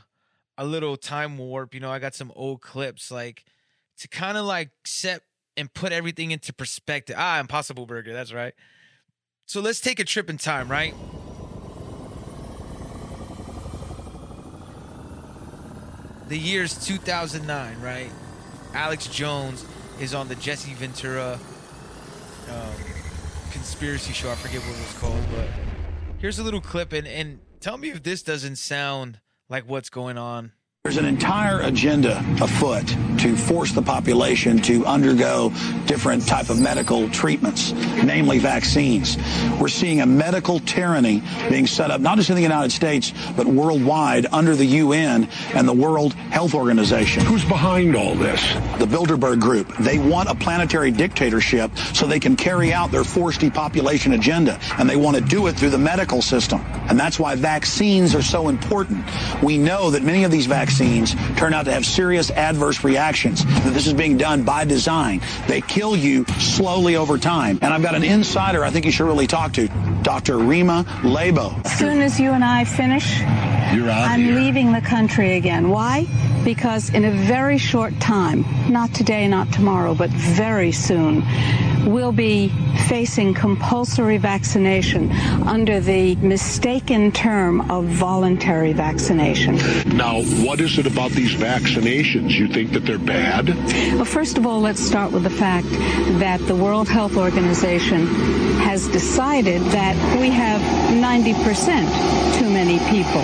a 0.57 0.65
little 0.65 0.97
time 0.97 1.37
warp. 1.37 1.73
You 1.73 1.79
know, 1.79 1.91
I 1.91 1.99
got 1.99 2.15
some 2.15 2.31
old 2.35 2.61
clips 2.61 3.11
like 3.11 3.43
to 3.99 4.07
kind 4.07 4.37
of 4.37 4.45
like 4.45 4.71
set 4.85 5.21
and 5.57 5.73
put 5.73 5.91
everything 5.91 6.31
into 6.31 6.53
perspective. 6.53 7.15
Ah, 7.17 7.39
Impossible 7.39 7.85
Burger, 7.85 8.13
that's 8.13 8.33
right. 8.33 8.53
So 9.45 9.61
let's 9.61 9.79
take 9.79 9.99
a 9.99 10.03
trip 10.03 10.29
in 10.29 10.37
time, 10.37 10.69
right? 10.69 10.93
The 16.27 16.37
year's 16.37 16.83
2009, 16.85 17.79
right? 17.81 18.09
Alex 18.73 19.07
Jones 19.07 19.63
is 19.99 20.13
on 20.13 20.27
the 20.27 20.35
Jesse 20.35 20.73
Ventura 20.73 21.39
um, 22.49 22.73
conspiracy 23.51 24.11
show. 24.11 24.31
I 24.31 24.35
forget 24.35 24.59
what 24.61 24.75
it 24.75 24.79
was 24.79 24.93
called, 24.99 25.23
but 25.35 25.47
here's 26.17 26.39
a 26.39 26.43
little 26.43 26.61
clip, 26.61 26.91
and 26.91 27.07
and 27.07 27.39
tell 27.59 27.77
me 27.77 27.91
if 27.91 28.01
this 28.01 28.23
doesn't 28.23 28.55
sound 28.57 29.19
like 29.49 29.67
what's 29.67 29.89
going 29.89 30.17
on 30.17 30.51
there's 30.85 30.97
an 30.97 31.05
entire 31.05 31.61
agenda 31.61 32.23
afoot 32.39 32.85
to 33.17 33.35
force 33.35 33.71
the 33.71 33.81
population 33.81 34.59
to 34.59 34.85
undergo 34.85 35.49
different 35.87 36.27
type 36.27 36.51
of 36.51 36.59
medical 36.59 37.09
treatments, 37.09 37.71
namely 38.03 38.37
vaccines. 38.37 39.17
We're 39.59 39.67
seeing 39.67 40.01
a 40.01 40.05
medical 40.05 40.59
tyranny 40.59 41.23
being 41.49 41.65
set 41.65 41.89
up, 41.89 42.01
not 42.01 42.17
just 42.17 42.29
in 42.29 42.35
the 42.35 42.43
United 42.43 42.71
States, 42.71 43.11
but 43.35 43.47
worldwide 43.47 44.27
under 44.31 44.55
the 44.55 44.65
UN 44.65 45.27
and 45.55 45.67
the 45.67 45.73
World 45.73 46.13
Health 46.13 46.53
Organization. 46.53 47.25
Who's 47.25 47.45
behind 47.45 47.95
all 47.95 48.13
this? 48.13 48.39
The 48.77 48.85
Bilderberg 48.85 49.39
Group. 49.39 49.75
They 49.79 49.97
want 49.97 50.29
a 50.29 50.35
planetary 50.35 50.91
dictatorship 50.91 51.75
so 51.95 52.05
they 52.05 52.19
can 52.19 52.35
carry 52.35 52.71
out 52.71 52.91
their 52.91 53.03
forced 53.03 53.39
depopulation 53.39 54.13
agenda, 54.13 54.59
and 54.77 54.87
they 54.87 54.97
want 54.97 55.17
to 55.17 55.23
do 55.23 55.47
it 55.47 55.53
through 55.53 55.71
the 55.71 55.79
medical 55.79 56.21
system. 56.21 56.63
And 56.89 56.99
that's 56.99 57.17
why 57.17 57.33
vaccines 57.33 58.13
are 58.13 58.21
so 58.21 58.49
important. 58.49 59.03
We 59.41 59.57
know 59.57 59.89
that 59.89 60.03
many 60.03 60.25
of 60.25 60.29
these 60.29 60.45
vaccines 60.45 60.74
vaccines 60.75 61.15
turn 61.37 61.53
out 61.53 61.65
to 61.65 61.71
have 61.71 61.85
serious 61.85 62.29
adverse 62.31 62.83
reactions. 62.83 63.45
This 63.73 63.87
is 63.87 63.93
being 63.93 64.17
done 64.17 64.43
by 64.43 64.65
design. 64.65 65.21
They 65.47 65.61
kill 65.61 65.95
you 65.95 66.25
slowly 66.39 66.97
over 66.97 67.17
time. 67.17 67.59
And 67.61 67.73
I've 67.73 67.81
got 67.81 67.95
an 67.95 68.03
insider 68.03 68.63
I 68.63 68.69
think 68.71 68.85
you 68.85 68.91
should 68.91 69.05
really 69.07 69.27
talk 69.27 69.53
to, 69.53 69.67
Dr. 70.03 70.37
Rima 70.37 70.83
Laibow. 71.01 71.65
As 71.65 71.77
soon 71.79 72.01
as 72.01 72.19
you 72.19 72.31
and 72.31 72.43
I 72.43 72.65
finish, 72.65 73.19
You're 73.19 73.89
out 73.89 74.09
I'm 74.09 74.19
here. 74.21 74.35
leaving 74.35 74.73
the 74.73 74.81
country 74.81 75.35
again. 75.35 75.69
Why? 75.69 76.05
Because 76.43 76.89
in 76.89 77.05
a 77.05 77.11
very 77.11 77.57
short 77.57 77.97
time, 78.01 78.45
not 78.69 78.93
today, 78.93 79.27
not 79.27 79.51
tomorrow, 79.53 79.95
but 79.95 80.09
very 80.09 80.71
soon, 80.73 81.21
we'll 81.85 82.11
be 82.11 82.49
facing 82.87 83.33
compulsory 83.33 84.17
vaccination 84.17 85.11
under 85.47 85.79
the 85.79 86.15
mistaken 86.17 87.11
term 87.11 87.71
of 87.71 87.85
voluntary 87.85 88.73
vaccination. 88.73 89.55
Now, 89.95 90.21
what 90.43 90.59
is 90.61 90.77
it 90.77 90.87
about 90.87 91.11
these 91.11 91.33
vaccinations? 91.35 92.31
You 92.31 92.47
think 92.47 92.71
that 92.73 92.85
they're 92.85 92.97
bad? 92.97 93.49
Well, 93.95 94.05
first 94.05 94.37
of 94.37 94.45
all, 94.45 94.59
let's 94.59 94.81
start 94.81 95.11
with 95.11 95.23
the 95.23 95.29
fact 95.29 95.67
that 96.19 96.39
the 96.47 96.55
World 96.55 96.89
Health 96.89 97.17
Organization 97.17 98.07
has 98.59 98.87
decided 98.89 99.61
that 99.71 99.95
we 100.19 100.29
have 100.29 100.61
90% 100.91 102.39
too 102.39 102.49
many 102.49 102.79
people. 102.89 103.21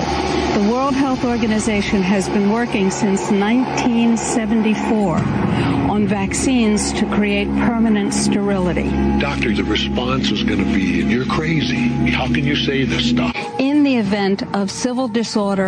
The 0.53 0.69
World 0.71 0.93
Health 0.93 1.23
Organization 1.23 2.01
has 2.01 2.29
been 2.29 2.51
working 2.51 2.91
since 2.91 3.31
1974 3.31 5.80
vaccines 6.07 6.93
to 6.93 7.05
create 7.07 7.47
permanent 7.47 8.13
sterility. 8.13 8.89
Doctor, 9.19 9.53
the 9.53 9.63
response 9.63 10.31
is 10.31 10.43
going 10.43 10.59
to 10.59 10.73
be, 10.73 11.03
you're 11.03 11.25
crazy. 11.25 11.87
How 12.09 12.25
can 12.25 12.43
you 12.43 12.55
say 12.55 12.85
this 12.85 13.09
stuff? 13.09 13.35
In 13.59 13.83
the 13.83 13.97
event 13.97 14.43
of 14.55 14.69
civil 14.71 15.07
disorder 15.07 15.67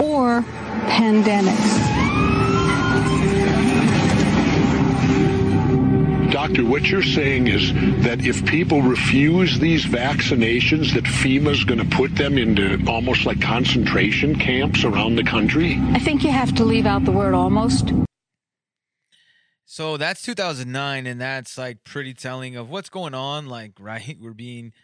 or 0.00 0.42
pandemics. 0.88 2.12
Doctor, 6.32 6.64
what 6.64 6.88
you're 6.88 7.02
saying 7.02 7.46
is 7.46 7.72
that 8.02 8.24
if 8.26 8.44
people 8.46 8.80
refuse 8.80 9.58
these 9.58 9.84
vaccinations, 9.84 10.94
that 10.94 11.04
FEMA's 11.04 11.62
going 11.62 11.78
to 11.78 11.96
put 11.96 12.16
them 12.16 12.38
into 12.38 12.82
almost 12.88 13.26
like 13.26 13.40
concentration 13.40 14.38
camps 14.38 14.82
around 14.82 15.16
the 15.16 15.24
country? 15.24 15.78
I 15.92 15.98
think 15.98 16.24
you 16.24 16.30
have 16.30 16.54
to 16.54 16.64
leave 16.64 16.86
out 16.86 17.04
the 17.04 17.12
word 17.12 17.34
almost. 17.34 17.92
So 19.72 19.96
that's 19.96 20.20
2009, 20.20 21.06
and 21.06 21.18
that's 21.18 21.56
like 21.56 21.82
pretty 21.82 22.12
telling 22.12 22.56
of 22.56 22.68
what's 22.68 22.90
going 22.90 23.14
on. 23.14 23.46
Like, 23.46 23.72
right, 23.80 24.18
we're 24.20 24.34
being 24.34 24.74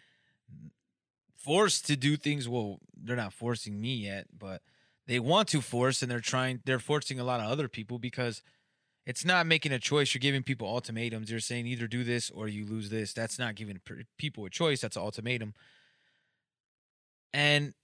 forced 1.37 1.85
to 1.85 1.95
do 1.95 2.17
things. 2.17 2.49
Well, 2.49 2.79
they're 2.97 3.15
not 3.15 3.31
forcing 3.31 3.79
me 3.79 3.93
yet, 3.93 4.25
but 4.35 4.63
they 5.05 5.19
want 5.19 5.47
to 5.49 5.61
force, 5.61 6.01
and 6.01 6.09
they're 6.09 6.19
trying. 6.19 6.61
They're 6.65 6.79
forcing 6.79 7.19
a 7.19 7.23
lot 7.23 7.39
of 7.39 7.51
other 7.51 7.67
people 7.67 7.99
because 7.99 8.41
it's 9.05 9.23
not 9.23 9.45
making 9.45 9.73
a 9.73 9.77
choice. 9.77 10.11
You're 10.15 10.21
giving 10.21 10.41
people 10.41 10.67
ultimatums. 10.67 11.29
You're 11.29 11.39
saying 11.39 11.67
either 11.67 11.85
do 11.85 12.03
this 12.03 12.31
or 12.31 12.47
you 12.47 12.65
lose 12.65 12.89
this. 12.89 13.13
That's 13.13 13.37
not 13.37 13.53
giving 13.53 13.79
people 14.17 14.43
a 14.45 14.49
choice. 14.49 14.81
That's 14.81 14.95
an 14.95 15.03
ultimatum. 15.03 15.53
and 17.31 17.75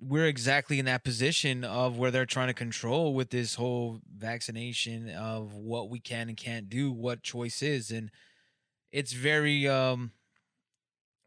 we're 0.00 0.26
exactly 0.26 0.78
in 0.78 0.84
that 0.86 1.04
position 1.04 1.64
of 1.64 1.98
where 1.98 2.10
they're 2.10 2.26
trying 2.26 2.48
to 2.48 2.54
control 2.54 3.14
with 3.14 3.30
this 3.30 3.56
whole 3.56 4.00
vaccination 4.16 5.10
of 5.10 5.54
what 5.54 5.90
we 5.90 6.00
can 6.00 6.28
and 6.28 6.36
can't 6.36 6.68
do, 6.68 6.92
what 6.92 7.22
choice 7.22 7.62
is, 7.62 7.90
and 7.90 8.10
it's 8.92 9.12
very 9.12 9.68
um 9.68 10.12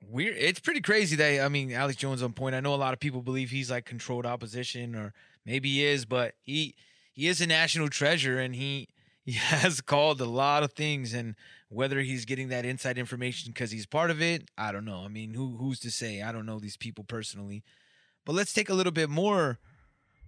weird. 0.08 0.36
It's 0.38 0.60
pretty 0.60 0.82
crazy 0.82 1.16
that 1.18 1.44
I 1.44 1.50
mean 1.50 1.72
Alex 1.72 1.98
Jones 1.98 2.24
on 2.24 2.34
point. 2.34 2.56
I 2.56 2.60
know 2.60 2.74
a 2.74 2.76
lot 2.76 2.94
of 2.94 3.00
people 3.00 3.22
believe 3.22 3.50
he's 3.50 3.72
like 3.72 3.86
controlled 3.86 4.26
opposition, 4.26 4.96
or 4.96 5.14
maybe 5.46 5.70
he 5.70 5.86
is, 5.86 6.06
but 6.06 6.34
he 6.42 6.76
he 7.12 7.28
is 7.28 7.42
a 7.42 7.48
national 7.48 7.90
treasure, 7.90 8.40
and 8.40 8.56
he 8.56 8.88
he 9.26 9.34
has 9.34 9.82
called 9.82 10.22
a 10.22 10.26
lot 10.26 10.64
of 10.64 10.74
things, 10.74 11.14
and 11.14 11.36
whether 11.70 12.02
he's 12.02 12.26
getting 12.26 12.50
that 12.50 12.66
inside 12.66 12.98
information 12.98 13.52
because 13.52 13.72
he's 13.72 13.86
part 13.86 14.10
of 14.10 14.22
it, 14.22 14.50
I 14.58 14.72
don't 14.72 14.86
know. 14.86 15.04
I 15.06 15.08
mean, 15.08 15.34
who 15.34 15.58
who's 15.58 15.80
to 15.82 15.92
say? 15.92 16.22
I 16.22 16.32
don't 16.32 16.46
know 16.46 16.60
these 16.60 16.78
people 16.78 17.04
personally, 17.04 17.64
but 18.30 18.36
let's 18.36 18.54
take 18.54 18.70
a 18.70 18.76
little 18.76 18.92
bit 18.92 19.10
more 19.10 19.58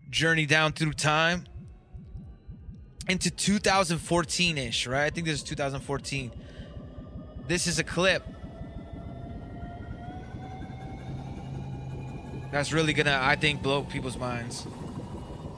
journey 0.09 0.47
down 0.47 0.73
through 0.73 0.91
time 0.91 1.45
into 3.07 3.29
2014 3.29 4.57
ish, 4.57 4.87
right? 4.87 5.03
I 5.05 5.11
think 5.11 5.27
this 5.27 5.35
is 5.35 5.43
2014. 5.43 6.31
This 7.47 7.67
is 7.67 7.77
a 7.77 7.83
clip 7.83 8.23
that's 12.51 12.73
really 12.73 12.93
gonna, 12.93 13.19
I 13.21 13.35
think, 13.35 13.61
blow 13.61 13.83
people's 13.83 14.17
minds. 14.17 14.65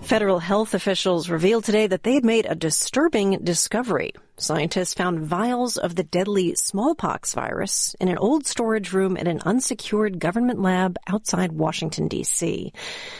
Federal 0.02 0.40
health 0.40 0.74
officials 0.74 1.30
revealed 1.30 1.64
today 1.64 1.88
that 1.88 2.04
they 2.04 2.16
had 2.16 2.26
made 2.26 2.46
a 2.46 2.56
disturbing 2.56 3.40
discovery. 3.42 4.12
Scientists 4.38 4.96
found 4.96 5.20
vials 5.20 5.78
of 5.78 5.96
the 5.96 6.04
deadly 6.04 6.56
smallpox 6.56 7.36
virus 7.36 7.96
in 8.00 8.08
an 8.08 8.18
old 8.18 8.48
storage 8.48 8.92
room 8.92 9.16
at 9.16 9.28
an 9.28 9.40
unsecured 9.46 10.18
government 10.18 10.60
lab 10.60 10.98
outside 11.06 11.52
Washington, 11.52 12.08
D.C. 12.08 12.74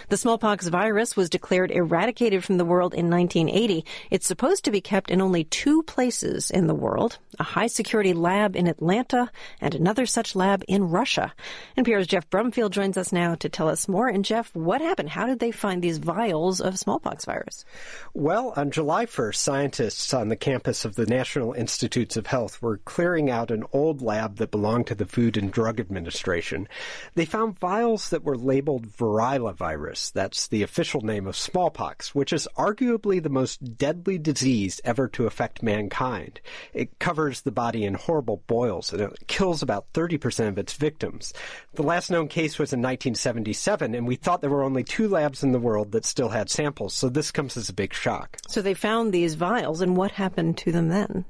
The 0.10 0.18
smallpox 0.18 0.70
virus 0.70 1.16
was 1.16 1.30
declared 1.30 1.70
eradicated 1.70 2.44
from 2.44 2.58
the 2.58 2.66
world 2.66 2.96
in 2.96 3.12
1980. 3.12 3.86
It's 4.10 4.26
supposed 4.26 4.66
to 4.66 4.72
be 4.72 4.82
kept 4.82 5.12
in 5.12 5.22
only 5.22 5.44
two 5.44 5.84
places 5.84 6.50
in 6.50 6.66
the 6.66 6.74
world 6.74 7.20
a 7.40 7.44
high 7.44 7.68
security 7.68 8.14
lab 8.14 8.56
in 8.56 8.68
Atlanta 8.68 9.32
and 9.62 9.74
another 9.76 10.06
such 10.06 10.36
lab 10.36 10.64
in 10.68 10.90
Russia. 10.90 11.34
NPR's 11.78 12.08
Geoff 12.08 12.30
Brumfiel 12.30 12.70
joins 12.70 12.98
us 12.98 13.12
now 13.12 13.36
to 13.36 13.50
tell 13.50 13.70
us 13.70 13.88
more. 13.88 14.08
And 14.08 14.26
Geoff, 14.26 14.56
what 14.56 14.82
happened? 14.82 15.10
How 15.10 15.26
did 15.26 15.40
they 15.40 15.52
find 15.52 15.82
these 15.82 15.98
vials 15.98 16.62
of 16.62 16.78
smallpox 16.78 17.26
virus? 17.26 17.66
Well, 18.14 18.54
on 18.56 18.72
July 18.72 19.06
1st, 19.06 19.36
scientists 19.36 20.14
on 20.14 20.30
the 20.30 20.36
campus 20.36 20.86
of 20.86 20.96
the 20.96 21.03
National 21.06 21.54
Institutes 21.54 22.16
of 22.18 22.28
Health 22.28 22.62
were 22.62 22.78
clearing 22.78 23.30
out 23.30 23.52
an 23.52 23.64
old 23.74 24.02
lab 24.02 24.38
that 24.38 24.52
belonged 24.52 24.88
to 24.88 24.96
the 24.96 25.06
Food 25.06 25.38
and 25.38 25.52
Drug 25.52 25.80
Administration. 25.80 26.68
They 27.16 27.26
found 27.26 27.60
vials 27.60 28.10
that 28.10 28.24
were 28.24 28.38
labeled 28.38 28.88
variola 28.88 29.56
virus. 29.56 30.12
That's 30.12 30.48
the 30.48 30.64
official 30.64 31.02
name 31.02 31.28
of 31.28 31.36
smallpox, 31.36 32.14
which 32.14 32.32
is 32.32 32.48
arguably 32.58 33.22
the 33.22 33.30
most 33.30 33.78
deadly 33.78 34.18
disease 34.18 34.80
ever 34.84 35.08
to 35.10 35.26
affect 35.26 35.64
mankind. 35.64 36.40
It 36.74 37.00
covers 37.00 37.34
covers 37.34 37.42
the 37.42 37.52
body 37.52 37.86
in 37.86 37.94
horrible 37.94 38.44
boils 38.48 38.92
and 38.92 39.02
it 39.02 39.28
kills 39.28 39.62
about 39.62 39.86
30% 39.94 40.50
of 40.50 40.58
its 40.58 40.74
victims. 40.74 41.34
The 41.74 41.84
last 41.84 42.12
known 42.12 42.28
case 42.28 42.60
was 42.60 42.74
in 42.74 42.82
1977, 42.82 43.96
and 43.96 44.06
we 44.06 44.16
thought 44.16 44.42
there 44.42 44.50
were 44.50 44.64
only 44.64 44.84
two 44.84 45.08
labs 45.08 45.42
in 45.42 45.52
the 45.52 45.60
world 45.60 45.92
that 45.94 46.06
still 46.06 46.30
had 46.30 46.50
samples, 46.50 46.94
so 46.94 47.10
this 47.10 47.32
comes 47.32 47.56
as 47.56 47.70
a 47.70 47.74
big 47.74 47.94
shock. 47.94 48.38
So 48.48 48.62
they 48.62 48.74
found 48.74 49.14
these 49.14 49.36
vials, 49.36 49.82
and 49.82 49.96
what 49.96 50.12
happened 50.12 50.58
to 50.60 50.72
them 50.72 50.90
then? 50.94 51.26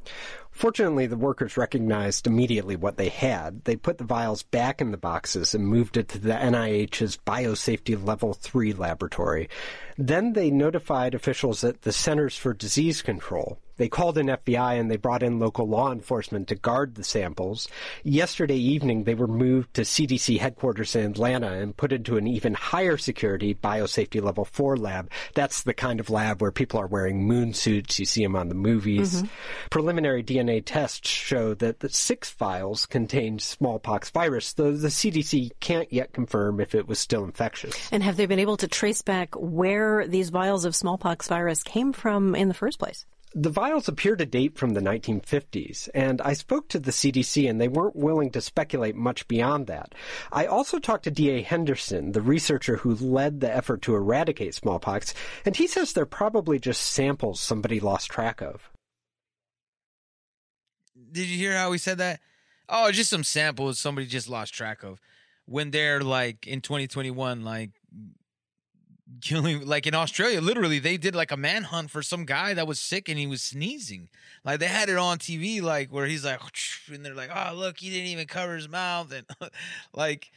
Fortunately, 0.52 1.08
the 1.08 1.18
workers 1.18 1.58
recognized 1.58 2.28
immediately 2.28 2.76
what 2.76 2.98
they 2.98 3.10
had. 3.10 3.64
They 3.64 3.76
put 3.76 3.98
the 3.98 4.04
vials 4.04 4.44
back 4.44 4.82
in 4.82 4.92
the 4.92 4.98
boxes 4.98 5.56
and 5.56 5.68
moved 5.68 5.98
it 5.98 6.08
to 6.10 6.20
the 6.20 6.34
NIH's 6.34 7.18
Biosafety 7.26 8.02
Level 8.02 8.34
3 8.36 8.74
laboratory. 8.74 9.50
Then 9.98 10.34
they 10.34 10.52
notified 10.52 11.16
officials 11.16 11.64
at 11.64 11.82
the 11.82 11.92
Centers 11.92 12.38
for 12.38 12.54
Disease 12.54 13.02
Control. 13.02 13.58
They 13.78 13.90
called 13.90 14.18
in 14.18 14.28
FBI 14.28 14.80
and 14.80 14.90
they 14.90 14.98
brought 14.98 15.24
in 15.24 15.40
local 15.40 15.68
law 15.68 15.92
enforcement 15.92 16.48
to 16.50 16.56
guard 16.56 16.96
the 16.96 17.04
samples. 17.04 17.68
Yesterday 18.04 18.58
evening, 18.58 19.04
they 19.04 19.16
were 19.16 19.28
moved 19.28 19.74
to 19.76 19.82
CDC 19.82 20.40
headquarters 20.40 20.96
in 20.96 21.12
Atlanta 21.12 21.52
and 21.54 21.76
put 21.76 21.92
into 21.92 22.18
an 22.18 22.28
even 22.28 22.54
higher 22.54 22.98
security 22.98 23.54
biosafety 23.54 24.22
level 24.22 24.46
4 24.46 24.78
lab. 24.78 25.10
That's 25.34 25.64
the 25.64 25.74
kind 25.74 26.00
of 26.00 26.10
lab 26.10 26.42
where 26.42 26.52
people 26.52 26.80
are 26.80 26.88
wearing 26.88 27.26
moon 27.26 27.54
suits. 27.54 28.00
You 28.00 28.06
see 28.06 28.24
them 28.24 28.36
on 28.36 28.50
the 28.50 28.56
movies. 28.56 29.16
Mm-hmm. 29.16 29.28
Preliminary 29.70 30.24
DNA 30.24 30.62
tests 30.64 31.10
show 31.10 31.54
that 31.56 31.80
the 31.80 31.90
six 31.90 32.32
vials 32.32 32.86
contained 32.86 33.42
smallpox 33.42 34.10
virus, 34.10 34.54
though 34.54 34.72
the 34.72 34.88
CDC 34.88 35.52
can't 35.60 35.92
yet 35.92 36.14
confirm 36.14 36.60
if 36.60 36.76
it 36.76 36.88
was 36.88 37.00
still 37.00 37.24
infectious. 37.24 37.90
And 37.92 38.04
have 38.04 38.18
they 38.18 38.26
been 38.26 38.40
able 38.40 38.58
to 38.58 38.68
trace 38.68 39.02
back 39.02 39.34
where 39.36 40.08
these 40.08 40.30
vials 40.30 40.66
of 40.66 40.76
smallpox 40.76 41.28
virus 41.28 41.64
came 41.64 41.94
from 41.94 42.36
in 42.36 42.48
the 42.48 42.54
first 42.54 42.80
place? 42.80 43.06
The 43.36 43.50
vials 43.50 43.88
appear 43.88 44.16
to 44.16 44.28
date 44.28 44.58
from 44.58 44.72
the 44.72 44.80
1950s, 44.80 45.90
and 45.96 46.22
I 46.22 46.34
spoke 46.34 46.68
to 46.70 46.80
the 46.80 46.92
CDC 46.92 47.50
and 47.50 47.60
they 47.60 47.68
weren't 47.68 47.96
willing 47.96 48.30
to 48.32 48.42
speculate 48.42 48.96
much 48.96 49.28
beyond 49.28 49.66
that. 49.68 49.96
I 50.32 50.46
also 50.46 50.78
talked 50.78 51.06
to 51.06 51.12
D.A. 51.12 51.42
Henderson, 51.42 52.12
the 52.12 52.22
researcher 52.22 52.78
who 52.78 52.94
led 52.94 53.40
the 53.40 53.52
effort 53.52 53.82
to 53.84 53.96
eradicate 53.96 54.54
smallpox, 54.54 55.16
and 55.46 55.56
he 55.56 55.66
says 55.66 55.94
they're 55.94 56.06
probably 56.06 56.60
just 56.60 56.84
samples 56.84 57.40
somebody 57.40 57.80
lost 57.80 58.12
track 58.12 58.42
of. 58.42 58.70
Did 61.12 61.28
you 61.28 61.38
hear 61.38 61.58
how 61.58 61.72
he 61.72 61.80
said 61.80 61.98
that? 61.98 62.20
Oh, 62.70 62.92
just 62.92 63.10
some 63.10 63.24
samples 63.24 63.80
somebody 63.80 64.06
just 64.06 64.30
lost 64.30 64.54
track 64.54 64.84
of. 64.84 65.00
When 65.46 65.72
they're 65.72 66.02
like 66.02 66.46
in 66.46 66.62
2021, 66.62 67.44
like 67.44 67.72
killing 69.22 69.66
like 69.66 69.88
in 69.88 69.96
Australia, 69.96 70.42
literally 70.42 70.80
they 70.80 70.98
did 70.98 71.16
like 71.16 71.32
a 71.32 71.38
manhunt 71.38 71.92
for 71.92 72.02
some 72.02 72.26
guy 72.26 72.54
that 72.54 72.68
was 72.68 72.80
sick 72.80 73.10
and 73.10 73.18
he 73.18 73.28
was 73.28 73.42
sneezing. 73.42 74.10
Like 74.44 74.60
they 74.60 74.68
had 74.68 74.90
it 74.90 74.98
on 74.98 75.18
TV, 75.18 75.62
like 75.62 75.92
where 75.92 76.06
he's 76.06 76.26
like, 76.26 76.40
and 76.92 77.06
they're 77.06 77.16
like, 77.16 77.32
oh 77.34 77.54
look, 77.56 77.80
he 77.80 77.90
didn't 77.90 78.08
even 78.08 78.28
cover 78.28 78.56
his 78.56 78.70
mouth, 78.70 79.12
and 79.12 79.26
like 79.94 80.32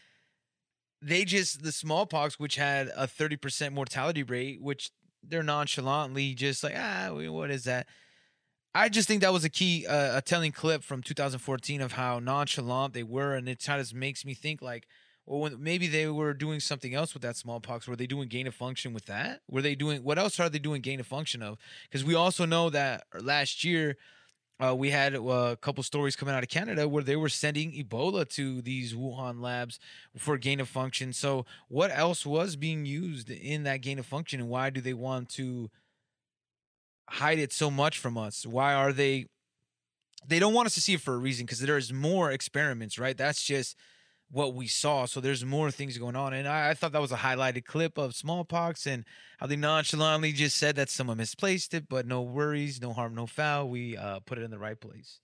they 1.03 1.25
just 1.25 1.63
the 1.63 1.73
smallpox, 1.73 2.39
which 2.39 2.57
had 2.57 2.91
a 2.97 3.07
thirty 3.07 3.37
percent 3.37 3.75
mortality 3.75 4.23
rate, 4.23 4.61
which 4.61 4.91
they're 5.23 5.43
nonchalantly 5.43 6.35
just 6.35 6.63
like, 6.63 6.75
ah, 6.77 7.11
what 7.13 7.51
is 7.51 7.65
that? 7.65 7.87
I 8.75 8.91
just 8.91 9.09
think 9.09 9.23
that 9.23 9.33
was 9.33 9.43
a 9.43 9.49
key, 9.49 9.87
uh, 9.87 10.19
a 10.19 10.21
telling 10.21 10.53
clip 10.53 10.83
from 10.83 11.03
2014 11.03 11.81
of 11.81 11.93
how 11.93 12.19
nonchalant 12.19 12.93
they 12.93 13.03
were, 13.03 13.35
and 13.35 13.49
it 13.49 13.65
kind 13.65 13.81
of 13.81 13.95
makes 13.95 14.23
me 14.23 14.35
think 14.35 14.61
like 14.61 14.87
or 15.27 15.41
when 15.41 15.63
maybe 15.63 15.89
they 15.89 16.07
were 16.07 16.33
doing 16.33 16.61
something 16.61 16.95
else 16.95 17.13
with 17.13 17.23
that 17.23 17.37
smallpox. 17.37 17.89
Were 17.89 17.97
they 17.97 18.07
doing 18.07 18.29
gain 18.29 18.47
of 18.47 18.55
function 18.55 18.93
with 18.93 19.07
that? 19.07 19.41
Were 19.51 19.63
they 19.63 19.75
doing 19.75 20.03
what 20.03 20.19
else 20.19 20.39
are 20.41 20.49
they 20.49 20.59
doing 20.59 20.81
gain 20.81 21.01
of 21.01 21.07
function 21.07 21.43
of? 21.43 21.59
Because 21.91 22.05
we 22.05 22.15
also 22.15 22.45
know 22.45 22.71
that 22.71 23.05
last 23.21 23.65
year 23.65 23.97
uh, 24.59 24.75
we 24.75 24.91
had 24.91 25.15
uh, 25.15 25.21
a 25.21 25.57
couple 25.57 25.83
stories 25.83 26.17
coming 26.17 26.35
out 26.35 26.43
of 26.43 26.49
Canada 26.49 26.89
where 26.89 27.03
they 27.03 27.17
were 27.17 27.29
sending 27.29 27.73
Ebola 27.73 28.27
to 28.31 28.63
these 28.63 28.95
Wuhan 28.95 29.41
labs 29.41 29.79
for 30.17 30.39
gain 30.39 30.61
of 30.61 30.69
function. 30.69 31.13
So 31.13 31.45
what 31.69 31.91
else 31.91 32.25
was 32.25 32.57
being 32.57 32.87
used 32.87 33.31
in 33.31 33.65
that 33.65 33.83
gain 33.83 33.99
of 33.99 34.07
function, 34.07 34.41
and 34.41 34.49
why 34.49 34.71
do 34.71 34.81
they 34.81 34.95
want 34.95 35.29
to 35.31 35.71
hide 37.11 37.39
it 37.39 37.53
so 37.53 37.71
much 37.71 37.99
from 37.99 38.17
us? 38.17 38.47
Why 38.47 38.73
are 38.73 38.93
they? 38.93 39.27
They 40.27 40.39
don't 40.39 40.55
want 40.55 40.67
us 40.67 40.75
to 40.75 40.81
see 40.81 40.95
it 40.95 41.01
for 41.01 41.15
a 41.15 41.19
reason 41.19 41.47
because 41.47 41.61
there's 41.61 41.93
more 41.93 42.33
experiments, 42.33 42.99
right? 42.99 43.17
That's 43.17 43.45
just 43.45 43.77
what 44.31 44.55
we 44.55 44.67
saw. 44.67 45.07
So 45.07 45.21
there's 45.21 45.45
more 45.45 45.71
things 45.71 45.99
going 45.99 46.17
on. 46.17 46.33
And 46.33 46.49
I, 46.49 46.71
I, 46.71 46.75
thought 46.75 46.93
that 46.93 47.01
was 47.01 47.13
a 47.13 47.17
highlighted 47.17 47.65
clip 47.65 47.97
of 47.97 48.15
smallpox 48.15 48.87
and 48.87 49.05
how 49.39 49.47
they 49.47 49.57
nonchalantly 49.57 50.33
just 50.33 50.57
said 50.57 50.77
that 50.77 50.91
someone 50.91 51.19
misplaced 51.19 51.75
it, 51.75 51.89
but 51.89 52.07
no 52.07 52.23
worries, 52.23 52.81
no 52.81 52.93
harm, 52.93 53.15
no 53.15 53.27
foul. 53.27 53.69
We 53.69 53.97
uh, 53.97 54.21
put 54.21 54.39
it 54.39 54.43
in 54.43 54.51
the 54.51 54.59
right 54.59 54.81
place. 54.81 55.21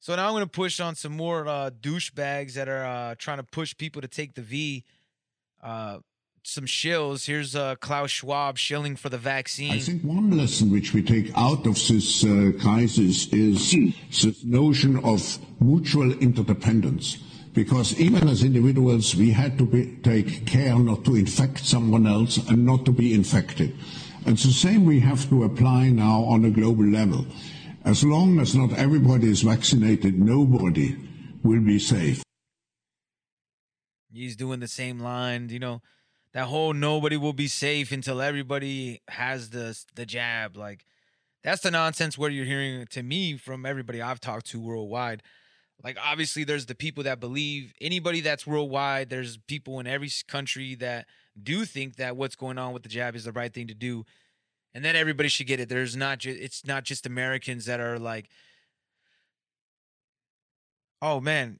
So 0.00 0.16
now 0.16 0.26
I'm 0.26 0.32
going 0.32 0.42
to 0.42 0.50
push 0.50 0.80
on 0.80 0.96
some 0.96 1.12
more 1.12 1.46
uh, 1.46 1.70
douchebags 1.70 2.54
that 2.54 2.68
are 2.68 2.84
uh, 2.84 3.14
trying 3.16 3.36
to 3.36 3.44
push 3.44 3.76
people 3.76 4.02
to 4.02 4.08
take 4.08 4.34
the 4.34 4.42
V. 4.42 4.84
Uh, 5.62 5.98
some 6.44 6.64
shills. 6.64 7.26
Here's 7.26 7.54
uh, 7.54 7.76
Klaus 7.76 8.10
Schwab 8.10 8.58
shilling 8.58 8.96
for 8.96 9.08
the 9.08 9.16
vaccine. 9.16 9.70
I 9.70 9.78
think 9.78 10.02
one 10.02 10.36
lesson 10.36 10.72
which 10.72 10.92
we 10.92 11.00
take 11.00 11.30
out 11.36 11.64
of 11.68 11.74
this 11.86 12.24
uh, 12.24 12.50
crisis 12.60 13.32
is 13.32 13.70
this 13.70 14.42
notion 14.42 14.98
of 15.04 15.38
mutual 15.60 16.10
interdependence 16.14 17.18
because 17.54 17.98
even 18.00 18.28
as 18.28 18.42
individuals, 18.42 19.14
we 19.14 19.30
had 19.30 19.58
to 19.58 19.66
be, 19.66 19.96
take 20.02 20.46
care 20.46 20.78
not 20.78 21.04
to 21.04 21.16
infect 21.16 21.60
someone 21.60 22.06
else 22.06 22.38
and 22.48 22.64
not 22.64 22.84
to 22.86 22.92
be 22.92 23.12
infected. 23.12 23.76
And 24.24 24.38
the 24.38 24.52
same 24.52 24.84
we 24.84 25.00
have 25.00 25.28
to 25.28 25.44
apply 25.44 25.90
now 25.90 26.22
on 26.24 26.44
a 26.44 26.50
global 26.50 26.86
level. 26.86 27.26
As 27.84 28.04
long 28.04 28.38
as 28.40 28.54
not 28.54 28.72
everybody 28.72 29.28
is 29.28 29.42
vaccinated, 29.42 30.18
nobody 30.18 30.96
will 31.42 31.60
be 31.60 31.78
safe. 31.78 32.22
He's 34.10 34.36
doing 34.36 34.60
the 34.60 34.68
same 34.68 35.00
line, 35.00 35.48
you 35.48 35.58
know, 35.58 35.82
that 36.32 36.44
whole 36.44 36.72
nobody 36.72 37.16
will 37.16 37.32
be 37.32 37.48
safe 37.48 37.92
until 37.92 38.22
everybody 38.22 39.02
has 39.08 39.50
the 39.50 39.78
the 39.94 40.06
jab. 40.06 40.56
Like 40.56 40.86
that's 41.42 41.62
the 41.62 41.70
nonsense 41.70 42.16
what 42.16 42.32
you're 42.32 42.44
hearing 42.44 42.86
to 42.90 43.02
me 43.02 43.36
from 43.36 43.66
everybody 43.66 44.00
I've 44.00 44.20
talked 44.20 44.46
to 44.46 44.60
worldwide 44.60 45.22
like 45.82 45.96
obviously 46.02 46.44
there's 46.44 46.66
the 46.66 46.74
people 46.74 47.04
that 47.04 47.20
believe 47.20 47.72
anybody 47.80 48.20
that's 48.20 48.46
worldwide 48.46 49.10
there's 49.10 49.36
people 49.36 49.80
in 49.80 49.86
every 49.86 50.10
country 50.28 50.74
that 50.74 51.06
do 51.42 51.64
think 51.64 51.96
that 51.96 52.16
what's 52.16 52.36
going 52.36 52.58
on 52.58 52.72
with 52.72 52.82
the 52.82 52.88
jab 52.88 53.14
is 53.14 53.24
the 53.24 53.32
right 53.32 53.52
thing 53.52 53.66
to 53.66 53.74
do 53.74 54.04
and 54.74 54.82
then 54.82 54.96
everybody 54.96 55.28
should 55.28 55.46
get 55.46 55.60
it. 55.60 55.68
There's 55.68 55.96
not 55.96 56.18
just 56.18 56.40
it's 56.40 56.66
not 56.66 56.84
just 56.84 57.06
americans 57.06 57.66
that 57.66 57.80
are 57.80 57.98
like 57.98 58.28
oh 61.00 61.20
man 61.20 61.58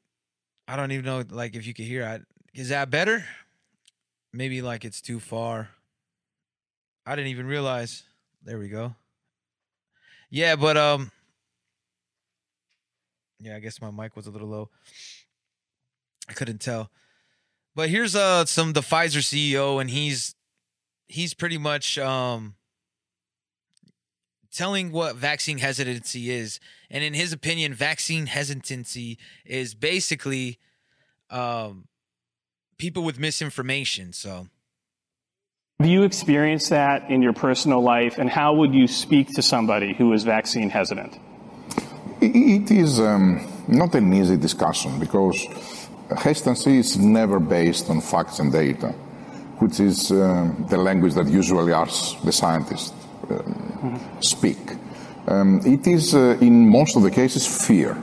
i 0.69 0.77
don't 0.77 0.93
even 0.93 1.05
know 1.05 1.25
like 1.31 1.55
if 1.55 1.67
you 1.67 1.75
could 1.75 1.85
hear 1.85 2.03
it 2.03 2.23
is 2.55 2.69
that 2.69 2.91
better? 2.91 3.25
Maybe 4.33 4.61
like 4.61 4.85
it's 4.85 5.01
too 5.01 5.21
far. 5.21 5.71
I 7.07 7.17
didn't 7.17 7.31
even 7.31 7.47
realize. 7.47 8.05
There 8.45 8.59
we 8.59 8.69
go. 8.69 8.95
Yeah 10.31 10.57
but 10.57 10.77
um 10.77 11.11
yeah, 13.43 13.57
I 13.57 13.61
guess 13.61 13.80
my 13.80 13.90
mic 13.90 14.16
was 14.16 14.26
a 14.26 14.30
little 14.30 14.49
low. 14.49 14.70
I 16.28 16.32
couldn't 16.32 16.61
tell. 16.61 16.90
But 17.74 17.88
here's 17.88 18.14
uh 18.14 18.45
some 18.45 18.72
the 18.72 18.80
Pfizer 18.80 19.22
CEO 19.22 19.80
and 19.80 19.90
he's 19.90 20.34
he's 21.09 21.34
pretty 21.34 21.59
much 21.59 21.99
um 21.99 22.55
telling 24.53 24.93
what 24.93 25.16
vaccine 25.16 25.59
hesitancy 25.59 26.30
is. 26.30 26.61
And 26.90 27.03
in 27.03 27.14
his 27.14 27.32
opinion, 27.32 27.74
vaccine 27.74 28.26
hesitancy 28.26 29.18
is 29.45 29.74
basically 29.74 30.59
um 31.30 31.88
people 32.78 33.03
with 33.03 33.18
misinformation. 33.18 34.12
So 34.12 34.49
have 35.80 35.88
you 35.88 36.05
experienced 36.05 36.70
that 36.70 37.11
in 37.11 37.22
your 37.22 37.32
personal 37.32 37.82
life 37.82 38.18
and 38.18 38.30
how 38.30 38.55
would 38.55 38.72
you 38.72 38.86
speak 38.86 39.34
to 39.34 39.43
somebody 39.43 39.95
who 39.95 40.12
is 40.12 40.22
vaccine 40.22 40.70
hesitant? 40.70 41.18
It 42.25 42.70
is 42.70 43.01
um, 43.01 43.45
not 43.66 43.97
an 43.97 44.12
easy 44.12 44.37
discussion 44.37 45.01
because 45.01 45.45
hesitancy 46.16 46.79
is 46.79 46.97
never 46.97 47.41
based 47.41 47.91
on 47.91 48.01
facts 48.01 48.39
and 48.39 48.53
data, 48.53 48.89
which 49.59 49.81
is 49.81 50.12
uh, 50.12 50.49
the 50.68 50.77
language 50.77 51.14
that 51.14 51.27
usually 51.27 51.73
us, 51.73 52.14
the 52.23 52.31
scientists, 52.31 52.93
mm-hmm. 53.27 54.20
speak. 54.20 54.59
Um, 55.27 55.61
it 55.66 55.85
is, 55.89 56.14
uh, 56.14 56.39
in 56.41 56.68
most 56.68 56.97
of 56.97 57.03
the 57.03 57.11
cases, 57.11 57.45
fear. 57.66 58.01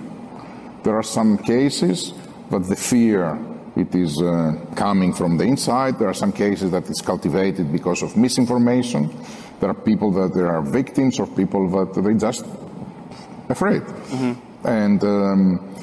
There 0.84 0.98
are 0.98 1.04
some 1.04 1.38
cases 1.38 2.14
that 2.50 2.64
the 2.64 2.76
fear 2.76 3.40
it 3.78 3.96
is 3.96 4.22
uh, 4.22 4.66
coming 4.76 5.14
from 5.14 5.38
the 5.38 5.46
inside. 5.46 5.98
There 5.98 6.10
are 6.10 6.14
some 6.14 6.34
cases 6.34 6.72
that 6.72 6.90
it's 6.90 7.02
cultivated 7.02 7.72
because 7.72 8.04
of 8.04 8.18
misinformation. 8.18 9.16
There 9.62 9.70
are 9.70 9.74
people 9.74 10.12
that 10.12 10.34
they 10.34 10.42
are 10.42 10.62
victims 10.62 11.20
or 11.20 11.28
people 11.28 11.70
that 11.70 12.02
they 12.02 12.16
just 12.16 12.46
afraid. 13.50 13.82
Mm-hmm. 13.82 14.68
And 14.68 15.04
um, 15.04 15.76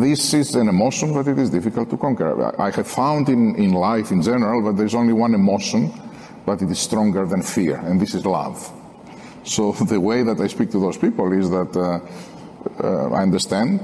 this 0.00 0.34
is 0.34 0.54
an 0.54 0.68
emotion 0.68 1.12
that 1.14 1.26
it 1.26 1.38
is 1.38 1.50
difficult 1.50 1.90
to 1.90 1.96
conquer. 1.96 2.60
I 2.60 2.70
have 2.70 2.86
found 2.86 3.28
in, 3.28 3.56
in 3.56 3.72
life 3.72 4.10
in 4.10 4.22
general 4.22 4.62
that 4.64 4.76
there's 4.76 4.94
only 4.94 5.12
one 5.12 5.34
emotion, 5.34 5.92
but 6.46 6.62
it 6.62 6.70
is 6.70 6.78
stronger 6.78 7.26
than 7.26 7.42
fear, 7.42 7.76
and 7.76 8.00
this 8.00 8.14
is 8.14 8.24
love. 8.24 8.70
So 9.44 9.72
the 9.94 10.00
way 10.00 10.22
that 10.22 10.40
I 10.40 10.46
speak 10.46 10.70
to 10.72 10.80
those 10.80 10.96
people 10.96 11.32
is 11.32 11.50
that 11.50 11.76
uh, 11.76 12.00
uh, 12.84 13.10
I 13.10 13.22
understand 13.22 13.80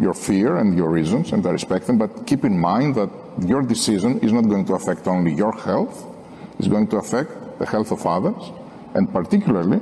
your 0.00 0.14
fear 0.14 0.56
and 0.56 0.76
your 0.76 0.90
reasons, 0.90 1.32
and 1.32 1.46
I 1.46 1.50
respect 1.50 1.86
them, 1.86 1.98
but 1.98 2.26
keep 2.26 2.44
in 2.44 2.58
mind 2.58 2.94
that 2.96 3.10
your 3.46 3.62
decision 3.62 4.18
is 4.20 4.32
not 4.32 4.48
going 4.48 4.64
to 4.66 4.74
affect 4.74 5.06
only 5.06 5.32
your 5.34 5.52
health, 5.52 6.04
it's 6.58 6.68
going 6.68 6.88
to 6.88 6.96
affect 6.96 7.58
the 7.58 7.66
health 7.66 7.92
of 7.92 8.04
others, 8.06 8.42
and 8.94 9.12
particularly 9.12 9.80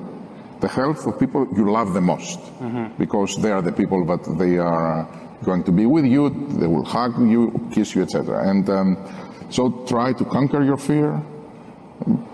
the 0.61 0.69
health 0.69 1.07
of 1.07 1.19
people 1.19 1.47
you 1.57 1.71
love 1.71 1.95
the 1.95 2.01
most, 2.01 2.39
mm-hmm. 2.39 2.97
because 2.99 3.37
they 3.43 3.51
are 3.51 3.63
the 3.63 3.73
people 3.73 4.05
that 4.07 4.23
they 4.39 4.59
are 4.59 5.09
going 5.45 5.65
to 5.65 5.73
be 5.73 5.87
with 5.87 6.05
you, 6.05 6.29
they 6.59 6.67
will 6.67 6.85
hug 6.85 7.19
you, 7.19 7.69
kiss 7.73 7.95
you, 7.95 8.03
etc. 8.03 8.49
And 8.49 8.69
um, 8.69 8.97
so 9.51 9.71
try 9.87 10.13
to 10.13 10.25
conquer 10.25 10.63
your 10.63 10.77
fear 10.77 11.21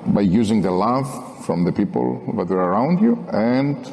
by 0.06 0.22
using 0.22 0.62
the 0.62 0.70
love 0.70 1.08
from 1.44 1.64
the 1.64 1.72
people 1.72 2.34
that 2.36 2.50
are 2.50 2.72
around 2.72 3.00
you 3.00 3.14
and 3.32 3.92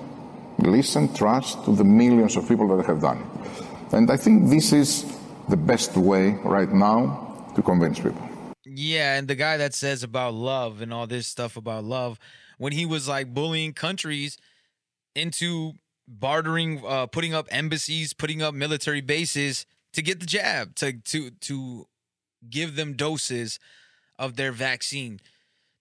listen, 0.60 1.14
trust 1.14 1.64
to 1.66 1.76
the 1.76 1.84
millions 1.84 2.36
of 2.36 2.48
people 2.48 2.76
that 2.76 2.86
have 2.86 3.02
done 3.02 3.18
it. 3.18 3.94
And 3.94 4.10
I 4.10 4.18
think 4.18 4.50
this 4.50 4.74
is 4.74 5.06
the 5.50 5.58
best 5.58 5.96
way 5.96 6.32
right 6.44 6.72
now 6.72 7.52
to 7.56 7.62
convince 7.62 8.00
people. 8.00 8.30
Yeah, 8.66 9.18
and 9.18 9.28
the 9.28 9.36
guy 9.36 9.58
that 9.58 9.74
says 9.74 10.04
about 10.04 10.34
love 10.34 10.82
and 10.82 10.94
all 10.94 11.06
this 11.06 11.28
stuff 11.28 11.58
about 11.58 11.84
love, 11.84 12.18
when 12.58 12.74
he 12.74 12.86
was 12.86 13.08
like 13.08 13.34
bullying 13.34 13.74
countries 13.74 14.38
into 15.16 15.74
bartering, 16.08 16.84
uh, 16.86 17.08
putting 17.08 17.34
up 17.34 17.48
embassies, 17.52 18.14
putting 18.14 18.42
up 18.42 18.54
military 18.54 19.02
bases 19.02 19.66
to 19.94 20.02
get 20.02 20.20
the 20.20 20.26
jab, 20.26 20.76
to 20.76 20.94
to 20.94 21.32
to 21.32 21.88
give 22.50 22.76
them 22.76 22.94
doses 22.94 23.60
of 24.20 24.36
their 24.36 24.52
vaccine. 24.52 25.20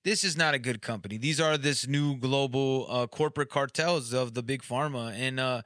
This 0.04 0.24
is 0.24 0.36
not 0.36 0.54
a 0.54 0.58
good 0.58 0.82
company. 0.82 1.16
These 1.16 1.40
are 1.40 1.56
this 1.56 1.86
new 1.86 2.16
global 2.16 2.86
uh, 2.88 3.06
corporate 3.06 3.50
cartels 3.50 4.12
of 4.12 4.34
the 4.34 4.42
big 4.42 4.62
pharma. 4.62 5.12
And 5.16 5.38
uh, 5.38 5.62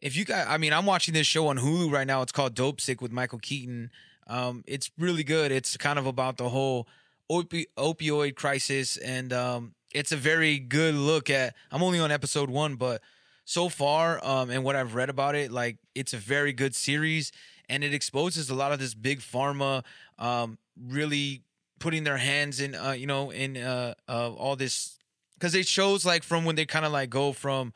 if 0.00 0.16
you 0.16 0.24
guys, 0.24 0.46
I 0.48 0.58
mean, 0.58 0.72
I'm 0.72 0.86
watching 0.86 1.14
this 1.14 1.28
show 1.28 1.46
on 1.46 1.58
Hulu 1.58 1.92
right 1.92 2.06
now. 2.06 2.22
It's 2.22 2.32
called 2.32 2.56
Dopesick 2.56 3.00
with 3.00 3.12
Michael 3.12 3.38
Keaton. 3.38 3.90
Um, 4.26 4.64
it's 4.66 4.90
really 4.98 5.22
good. 5.22 5.52
It's 5.52 5.76
kind 5.76 5.98
of 5.98 6.06
about 6.06 6.38
the 6.38 6.48
whole 6.48 6.88
opi- 7.30 7.66
opioid 7.76 8.34
crisis 8.34 8.96
and 8.96 9.32
um, 9.32 9.74
it's 9.94 10.12
a 10.12 10.16
very 10.16 10.58
good 10.58 10.94
look 10.94 11.30
at. 11.30 11.54
I'm 11.70 11.82
only 11.82 12.00
on 12.00 12.10
episode 12.10 12.50
one, 12.50 12.76
but 12.76 13.02
so 13.44 13.68
far, 13.68 14.24
um, 14.24 14.50
and 14.50 14.64
what 14.64 14.76
I've 14.76 14.94
read 14.94 15.10
about 15.10 15.34
it, 15.34 15.50
like 15.50 15.78
it's 15.94 16.12
a 16.12 16.18
very 16.18 16.52
good 16.52 16.74
series, 16.74 17.32
and 17.68 17.82
it 17.84 17.92
exposes 17.94 18.50
a 18.50 18.54
lot 18.54 18.72
of 18.72 18.78
this 18.78 18.94
big 18.94 19.20
pharma, 19.20 19.84
um, 20.18 20.58
really 20.80 21.42
putting 21.78 22.04
their 22.04 22.16
hands 22.16 22.60
in, 22.60 22.74
uh, 22.74 22.92
you 22.92 23.06
know, 23.06 23.30
in 23.30 23.56
uh, 23.56 23.94
uh 24.08 24.30
all 24.32 24.56
this, 24.56 24.98
because 25.34 25.54
it 25.54 25.66
shows 25.66 26.06
like 26.06 26.22
from 26.22 26.44
when 26.44 26.56
they 26.56 26.66
kind 26.66 26.84
of 26.84 26.92
like 26.92 27.10
go 27.10 27.32
from. 27.32 27.72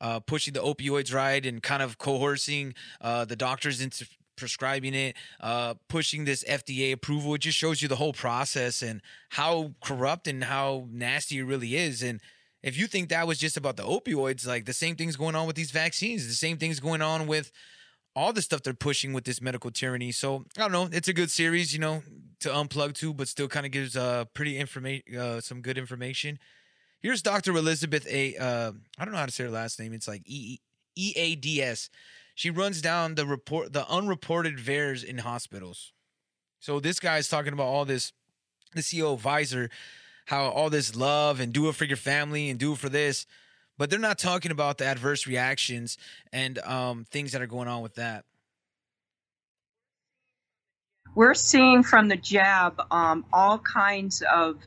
Uh, 0.00 0.20
pushing 0.20 0.54
the 0.54 0.60
opioids 0.60 1.12
right 1.12 1.44
and 1.44 1.60
kind 1.60 1.82
of 1.82 1.98
coercing 1.98 2.72
uh, 3.00 3.24
the 3.24 3.34
doctors 3.34 3.80
into 3.80 4.06
prescribing 4.38 4.94
it, 4.94 5.16
uh, 5.40 5.74
pushing 5.88 6.24
this 6.24 6.44
FDA 6.44 6.92
approval. 6.92 7.34
It 7.34 7.42
just 7.42 7.58
shows 7.58 7.82
you 7.82 7.88
the 7.88 7.96
whole 7.96 8.12
process 8.12 8.82
and 8.82 9.02
how 9.30 9.74
corrupt 9.82 10.26
and 10.26 10.44
how 10.44 10.86
nasty 10.90 11.38
it 11.38 11.44
really 11.44 11.76
is. 11.76 12.02
And 12.02 12.20
if 12.62 12.78
you 12.78 12.86
think 12.86 13.10
that 13.10 13.26
was 13.26 13.38
just 13.38 13.56
about 13.56 13.76
the 13.76 13.82
opioids, 13.82 14.46
like 14.46 14.64
the 14.64 14.72
same 14.72 14.96
thing's 14.96 15.16
going 15.16 15.34
on 15.34 15.46
with 15.46 15.56
these 15.56 15.70
vaccines, 15.70 16.26
the 16.26 16.32
same 16.32 16.56
thing's 16.56 16.80
going 16.80 17.02
on 17.02 17.26
with 17.26 17.52
all 18.16 18.32
the 18.32 18.42
stuff 18.42 18.62
they're 18.62 18.74
pushing 18.74 19.12
with 19.12 19.24
this 19.24 19.40
medical 19.40 19.70
tyranny. 19.70 20.10
So 20.10 20.44
I 20.56 20.62
don't 20.62 20.72
know. 20.72 20.88
It's 20.90 21.08
a 21.08 21.12
good 21.12 21.30
series, 21.30 21.72
you 21.72 21.78
know, 21.78 22.02
to 22.40 22.48
unplug 22.48 22.94
to, 22.94 23.14
but 23.14 23.28
still 23.28 23.48
kind 23.48 23.66
of 23.66 23.72
gives 23.72 23.96
uh 23.96 24.24
pretty 24.34 24.58
information, 24.58 25.16
uh, 25.16 25.40
some 25.40 25.60
good 25.60 25.78
information. 25.78 26.38
Here's 27.00 27.22
Dr. 27.22 27.52
Elizabeth 27.56 28.06
A. 28.08 28.36
Uh, 28.36 28.72
I 28.98 29.04
don't 29.04 29.12
know 29.12 29.20
how 29.20 29.26
to 29.26 29.32
say 29.32 29.44
her 29.44 29.50
last 29.50 29.78
name. 29.78 29.92
It's 29.92 30.08
like 30.08 30.22
E 30.24 30.58
E 30.96 31.12
A 31.14 31.36
D 31.36 31.62
S 31.62 31.90
she 32.38 32.50
runs 32.50 32.80
down 32.80 33.16
the 33.16 33.26
report 33.26 33.72
the 33.72 33.84
unreported 33.88 34.58
VAERS 34.58 35.02
in 35.02 35.18
hospitals. 35.18 35.92
So 36.60 36.78
this 36.78 37.00
guy 37.00 37.18
is 37.18 37.28
talking 37.28 37.52
about 37.52 37.66
all 37.66 37.84
this, 37.84 38.12
the 38.76 38.80
CEO 38.80 39.20
Pfizer, 39.20 39.70
how 40.26 40.44
all 40.50 40.70
this 40.70 40.94
love 40.94 41.40
and 41.40 41.52
do 41.52 41.68
it 41.68 41.74
for 41.74 41.84
your 41.84 41.96
family 41.96 42.48
and 42.48 42.56
do 42.56 42.74
it 42.74 42.78
for 42.78 42.88
this, 42.88 43.26
but 43.76 43.90
they're 43.90 43.98
not 43.98 44.20
talking 44.20 44.52
about 44.52 44.78
the 44.78 44.84
adverse 44.84 45.26
reactions 45.26 45.98
and 46.32 46.60
um, 46.60 47.04
things 47.10 47.32
that 47.32 47.42
are 47.42 47.48
going 47.48 47.66
on 47.66 47.82
with 47.82 47.96
that. 47.96 48.24
We're 51.16 51.34
seeing 51.34 51.82
from 51.82 52.06
the 52.06 52.16
jab 52.16 52.80
um, 52.92 53.24
all 53.32 53.58
kinds 53.58 54.22
of 54.32 54.58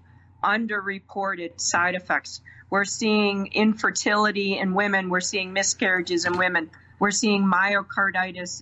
underreported 0.43 1.61
side 1.61 1.95
effects. 1.95 2.41
We're 2.69 2.83
seeing 2.83 3.47
infertility 3.53 4.57
in 4.57 4.73
women. 4.73 5.09
We're 5.09 5.21
seeing 5.21 5.53
miscarriages 5.53 6.25
in 6.25 6.37
women. 6.37 6.69
We're 7.01 7.09
seeing 7.09 7.43
myocarditis, 7.43 8.61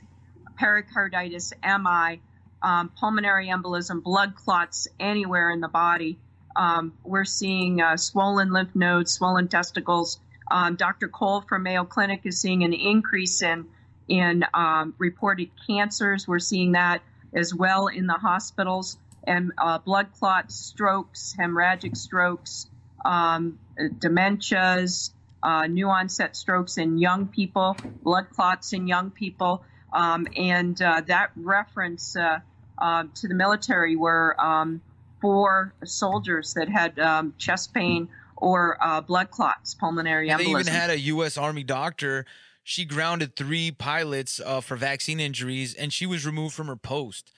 pericarditis, 0.57 1.51
MI, 1.61 2.21
um, 2.63 2.87
pulmonary 2.97 3.49
embolism, 3.49 4.01
blood 4.01 4.33
clots 4.35 4.87
anywhere 4.97 5.51
in 5.51 5.59
the 5.59 5.67
body. 5.67 6.17
Um, 6.55 6.93
we're 7.03 7.25
seeing 7.25 7.81
uh, 7.81 7.97
swollen 7.97 8.53
lymph 8.53 8.73
nodes, 8.73 9.11
swollen 9.11 9.49
testicles. 9.49 10.21
Um, 10.49 10.77
Dr. 10.77 11.09
Cole 11.09 11.41
from 11.41 11.63
Mayo 11.63 11.83
Clinic 11.83 12.21
is 12.23 12.39
seeing 12.39 12.63
an 12.63 12.71
increase 12.71 13.41
in 13.41 13.65
in 14.07 14.45
um, 14.53 14.93
reported 14.97 15.49
cancers. 15.67 16.25
We're 16.25 16.39
seeing 16.39 16.71
that 16.71 17.01
as 17.33 17.53
well 17.53 17.87
in 17.87 18.07
the 18.07 18.13
hospitals 18.13 18.97
and 19.25 19.51
uh, 19.57 19.79
blood 19.79 20.13
clots, 20.17 20.55
strokes, 20.55 21.35
hemorrhagic 21.37 21.97
strokes, 21.97 22.67
um, 23.03 23.59
dementias, 23.77 25.11
uh, 25.41 25.67
new 25.67 25.87
onset 25.87 26.35
strokes 26.35 26.77
in 26.77 26.97
young 26.97 27.27
people, 27.27 27.75
blood 28.03 28.29
clots 28.29 28.73
in 28.73 28.87
young 28.87 29.11
people, 29.11 29.63
um, 29.93 30.27
and 30.35 30.81
uh, 30.81 31.01
that 31.07 31.31
reference 31.35 32.15
uh, 32.15 32.39
uh 32.77 33.03
to 33.15 33.27
the 33.27 33.33
military 33.33 33.95
were 33.95 34.39
um, 34.39 34.81
four 35.21 35.73
soldiers 35.83 36.53
that 36.53 36.69
had 36.69 36.97
um, 36.99 37.33
chest 37.37 37.73
pain 37.73 38.07
or 38.37 38.77
uh, 38.81 39.01
blood 39.01 39.31
clots, 39.31 39.73
pulmonary 39.73 40.29
and 40.29 40.39
embolism. 40.39 40.45
They 40.45 40.59
even 40.61 40.73
had 40.73 40.89
a 40.89 40.99
U.S. 40.99 41.37
Army 41.37 41.63
doctor 41.63 42.25
she 42.69 42.85
grounded 42.85 43.35
three 43.35 43.71
pilots 43.71 44.39
uh, 44.39 44.61
for 44.61 44.75
vaccine 44.75 45.19
injuries, 45.19 45.73
and 45.73 45.91
she 45.91 46.05
was 46.05 46.23
removed 46.23 46.53
from 46.53 46.67
her 46.67 46.75
post. 46.75 47.31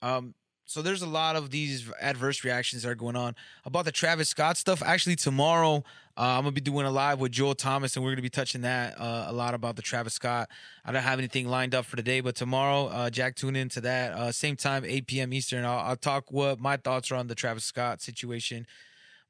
Um, 0.00 0.34
so 0.64 0.80
there's 0.80 1.02
a 1.02 1.06
lot 1.06 1.36
of 1.36 1.50
these 1.50 1.90
adverse 2.00 2.44
reactions 2.44 2.84
that 2.84 2.88
are 2.88 2.94
going 2.94 3.14
on 3.14 3.36
about 3.66 3.84
the 3.84 3.92
Travis 3.92 4.30
Scott 4.30 4.56
stuff. 4.56 4.82
Actually, 4.82 5.16
tomorrow 5.16 5.84
uh, 6.20 6.36
I'm 6.36 6.42
gonna 6.42 6.52
be 6.52 6.60
doing 6.60 6.84
a 6.84 6.90
live 6.90 7.18
with 7.18 7.32
Joel 7.32 7.54
Thomas, 7.54 7.96
and 7.96 8.04
we're 8.04 8.10
gonna 8.10 8.20
be 8.20 8.28
touching 8.28 8.60
that 8.60 9.00
uh, 9.00 9.24
a 9.28 9.32
lot 9.32 9.54
about 9.54 9.76
the 9.76 9.80
Travis 9.80 10.12
Scott. 10.12 10.50
I 10.84 10.92
don't 10.92 11.02
have 11.02 11.18
anything 11.18 11.48
lined 11.48 11.74
up 11.74 11.86
for 11.86 11.96
today, 11.96 12.20
but 12.20 12.36
tomorrow, 12.36 12.88
uh, 12.88 13.08
Jack, 13.08 13.36
tune 13.36 13.56
into 13.56 13.80
that 13.80 14.12
uh, 14.12 14.30
same 14.30 14.54
time, 14.54 14.84
8 14.84 15.06
p.m. 15.06 15.32
Eastern. 15.32 15.64
I'll, 15.64 15.78
I'll 15.78 15.96
talk 15.96 16.30
what 16.30 16.60
my 16.60 16.76
thoughts 16.76 17.10
are 17.10 17.14
on 17.14 17.28
the 17.28 17.34
Travis 17.34 17.64
Scott 17.64 18.02
situation. 18.02 18.66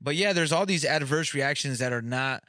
But 0.01 0.17
yeah, 0.17 0.33
there's 0.33 0.51
all 0.51 0.67
these 0.67 0.85
adverse 0.85 1.33
reactions 1.33 1.79
that 1.79 1.93
are 1.93 2.03
not 2.03 2.43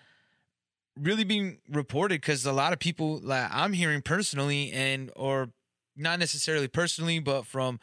really 1.00 1.24
being 1.24 1.60
reported 1.70 2.20
because 2.20 2.44
a 2.44 2.52
lot 2.52 2.74
of 2.74 2.80
people 2.80 3.20
like 3.22 3.48
I'm 3.52 3.74
hearing 3.74 4.02
personally 4.02 4.72
and 4.72 5.12
or 5.16 5.52
not 5.96 6.18
necessarily 6.18 6.68
personally, 6.68 7.20
but 7.20 7.46
from 7.46 7.80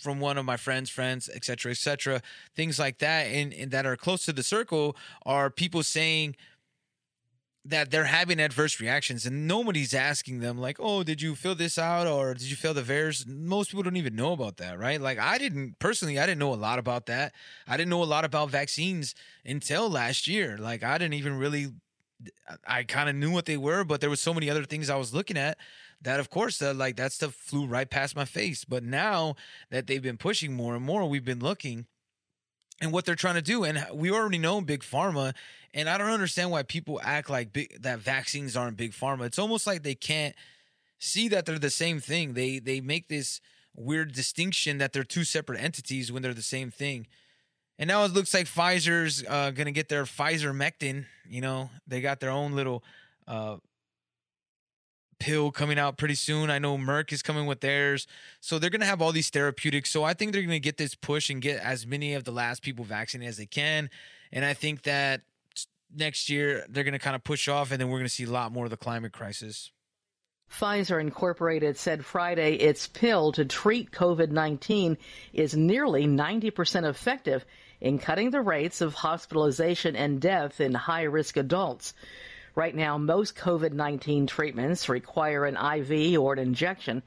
from 0.00 0.20
one 0.20 0.38
of 0.38 0.44
my 0.44 0.56
friends, 0.56 0.90
friends, 0.90 1.28
etc., 1.34 1.72
etc., 1.72 2.22
things 2.54 2.78
like 2.78 2.98
that, 2.98 3.26
and, 3.26 3.52
and 3.52 3.70
that 3.70 3.86
are 3.86 3.96
close 3.96 4.24
to 4.24 4.32
the 4.32 4.42
circle 4.42 4.96
are 5.24 5.50
people 5.50 5.82
saying 5.82 6.36
that 7.66 7.90
they're 7.90 8.04
having 8.04 8.40
adverse 8.40 8.78
reactions 8.78 9.24
and 9.24 9.48
nobody's 9.48 9.94
asking 9.94 10.40
them 10.40 10.58
like 10.58 10.76
oh 10.78 11.02
did 11.02 11.22
you 11.22 11.34
fill 11.34 11.54
this 11.54 11.78
out 11.78 12.06
or 12.06 12.34
did 12.34 12.50
you 12.50 12.56
fill 12.56 12.74
the 12.74 12.82
VAERS 12.82 13.26
most 13.26 13.70
people 13.70 13.82
don't 13.82 13.96
even 13.96 14.14
know 14.14 14.32
about 14.32 14.58
that 14.58 14.78
right 14.78 15.00
like 15.00 15.18
i 15.18 15.38
didn't 15.38 15.78
personally 15.78 16.18
i 16.18 16.26
didn't 16.26 16.38
know 16.38 16.52
a 16.52 16.56
lot 16.56 16.78
about 16.78 17.06
that 17.06 17.32
i 17.66 17.76
didn't 17.76 17.88
know 17.88 18.02
a 18.02 18.04
lot 18.04 18.24
about 18.24 18.50
vaccines 18.50 19.14
until 19.46 19.88
last 19.88 20.28
year 20.28 20.58
like 20.58 20.82
i 20.82 20.98
didn't 20.98 21.14
even 21.14 21.38
really 21.38 21.68
i 22.66 22.82
kind 22.82 23.08
of 23.08 23.16
knew 23.16 23.30
what 23.30 23.46
they 23.46 23.56
were 23.56 23.82
but 23.82 24.00
there 24.00 24.10
was 24.10 24.20
so 24.20 24.34
many 24.34 24.50
other 24.50 24.64
things 24.64 24.90
i 24.90 24.96
was 24.96 25.14
looking 25.14 25.38
at 25.38 25.56
that 26.04 26.20
of 26.20 26.30
course 26.30 26.62
uh, 26.62 26.72
like 26.74 26.96
that 26.96 27.12
stuff 27.12 27.34
flew 27.34 27.66
right 27.66 27.90
past 27.90 28.14
my 28.14 28.24
face 28.24 28.64
but 28.64 28.82
now 28.82 29.34
that 29.70 29.86
they've 29.86 30.02
been 30.02 30.16
pushing 30.16 30.54
more 30.54 30.74
and 30.74 30.84
more 30.84 31.08
we've 31.08 31.24
been 31.24 31.40
looking 31.40 31.86
and 32.80 32.92
what 32.92 33.04
they're 33.04 33.14
trying 33.14 33.34
to 33.34 33.42
do 33.42 33.64
and 33.64 33.84
we 33.92 34.10
already 34.10 34.38
know 34.38 34.60
big 34.60 34.82
pharma 34.82 35.34
and 35.72 35.88
i 35.88 35.98
don't 35.98 36.10
understand 36.10 36.50
why 36.50 36.62
people 36.62 37.00
act 37.02 37.28
like 37.28 37.52
big, 37.52 37.82
that 37.82 37.98
vaccines 37.98 38.56
aren't 38.56 38.76
big 38.76 38.92
pharma. 38.92 39.26
It's 39.26 39.38
almost 39.38 39.66
like 39.66 39.82
they 39.82 39.94
can't 39.94 40.34
see 41.04 41.28
that 41.28 41.46
they're 41.46 41.58
the 41.58 41.70
same 41.70 42.00
thing. 42.00 42.34
They 42.34 42.58
they 42.58 42.80
make 42.80 43.08
this 43.08 43.40
weird 43.76 44.12
distinction 44.12 44.78
that 44.78 44.92
they're 44.92 45.04
two 45.04 45.24
separate 45.24 45.60
entities 45.60 46.10
when 46.10 46.22
they're 46.22 46.34
the 46.34 46.42
same 46.42 46.70
thing. 46.70 47.06
And 47.78 47.88
now 47.88 48.04
it 48.04 48.12
looks 48.12 48.32
like 48.32 48.46
Pfizer's 48.46 49.24
uh, 49.28 49.50
gonna 49.50 49.72
get 49.72 49.88
their 49.88 50.04
Pfizer 50.04 50.54
Mectin. 50.54 51.06
You 51.28 51.40
know, 51.40 51.70
they 51.86 52.00
got 52.00 52.20
their 52.20 52.30
own 52.30 52.52
little 52.52 52.84
uh, 53.26 53.56
pill 55.18 55.50
coming 55.50 55.78
out 55.78 55.96
pretty 55.96 56.14
soon. 56.14 56.50
I 56.50 56.58
know 56.58 56.76
Merck 56.76 57.12
is 57.12 57.22
coming 57.22 57.46
with 57.46 57.60
theirs. 57.60 58.06
So 58.40 58.58
they're 58.58 58.70
going 58.70 58.80
to 58.80 58.86
have 58.86 59.02
all 59.02 59.12
these 59.12 59.30
therapeutics. 59.30 59.90
So 59.90 60.04
I 60.04 60.14
think 60.14 60.32
they're 60.32 60.42
going 60.42 60.50
to 60.50 60.60
get 60.60 60.76
this 60.76 60.94
push 60.94 61.30
and 61.30 61.40
get 61.40 61.60
as 61.60 61.86
many 61.86 62.14
of 62.14 62.24
the 62.24 62.32
last 62.32 62.62
people 62.62 62.84
vaccinated 62.84 63.30
as 63.30 63.36
they 63.36 63.46
can. 63.46 63.90
And 64.32 64.44
I 64.44 64.54
think 64.54 64.82
that 64.82 65.22
next 65.94 66.28
year 66.28 66.64
they're 66.68 66.84
going 66.84 66.92
to 66.92 66.98
kind 66.98 67.16
of 67.16 67.24
push 67.24 67.48
off 67.48 67.70
and 67.70 67.80
then 67.80 67.88
we're 67.88 67.98
going 67.98 68.08
to 68.08 68.14
see 68.14 68.24
a 68.24 68.30
lot 68.30 68.52
more 68.52 68.64
of 68.64 68.70
the 68.70 68.76
climate 68.76 69.12
crisis. 69.12 69.70
Pfizer 70.50 71.00
Incorporated 71.00 71.76
said 71.76 72.04
Friday 72.04 72.54
its 72.54 72.86
pill 72.86 73.32
to 73.32 73.44
treat 73.44 73.90
COVID 73.90 74.30
19 74.30 74.98
is 75.32 75.56
nearly 75.56 76.06
90% 76.06 76.88
effective 76.88 77.44
in 77.80 77.98
cutting 77.98 78.30
the 78.30 78.40
rates 78.40 78.80
of 78.80 78.94
hospitalization 78.94 79.96
and 79.96 80.20
death 80.20 80.60
in 80.60 80.74
high 80.74 81.02
risk 81.02 81.36
adults. 81.36 81.94
Right 82.54 82.74
now, 82.74 82.98
most 82.98 83.36
COVID 83.36 83.72
19 83.72 84.26
treatments 84.26 84.88
require 84.88 85.44
an 85.44 85.56
IV 85.56 86.18
or 86.20 86.34
an 86.34 86.38
injection. 86.38 87.02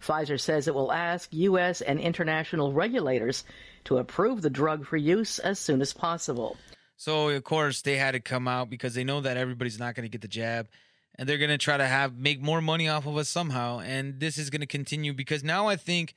Pfizer 0.00 0.38
says 0.38 0.68
it 0.68 0.74
will 0.74 0.92
ask 0.92 1.28
U.S. 1.32 1.80
and 1.80 1.98
international 1.98 2.72
regulators 2.72 3.44
to 3.84 3.98
approve 3.98 4.42
the 4.42 4.50
drug 4.50 4.86
for 4.86 4.96
use 4.96 5.38
as 5.38 5.58
soon 5.58 5.80
as 5.80 5.92
possible. 5.92 6.56
So, 6.96 7.30
of 7.30 7.42
course, 7.42 7.82
they 7.82 7.96
had 7.96 8.12
to 8.12 8.20
come 8.20 8.46
out 8.46 8.70
because 8.70 8.94
they 8.94 9.04
know 9.04 9.20
that 9.20 9.36
everybody's 9.36 9.78
not 9.78 9.94
going 9.94 10.04
to 10.04 10.10
get 10.10 10.20
the 10.20 10.28
jab 10.28 10.68
and 11.16 11.28
they're 11.28 11.38
going 11.38 11.50
to 11.50 11.58
try 11.58 11.76
to 11.76 11.86
have 11.86 12.16
make 12.16 12.40
more 12.40 12.60
money 12.60 12.88
off 12.88 13.06
of 13.06 13.16
us 13.16 13.28
somehow 13.28 13.80
and 13.80 14.20
this 14.20 14.38
is 14.38 14.50
going 14.50 14.60
to 14.60 14.66
continue 14.66 15.12
because 15.12 15.44
now 15.44 15.68
I 15.68 15.76
think 15.76 16.14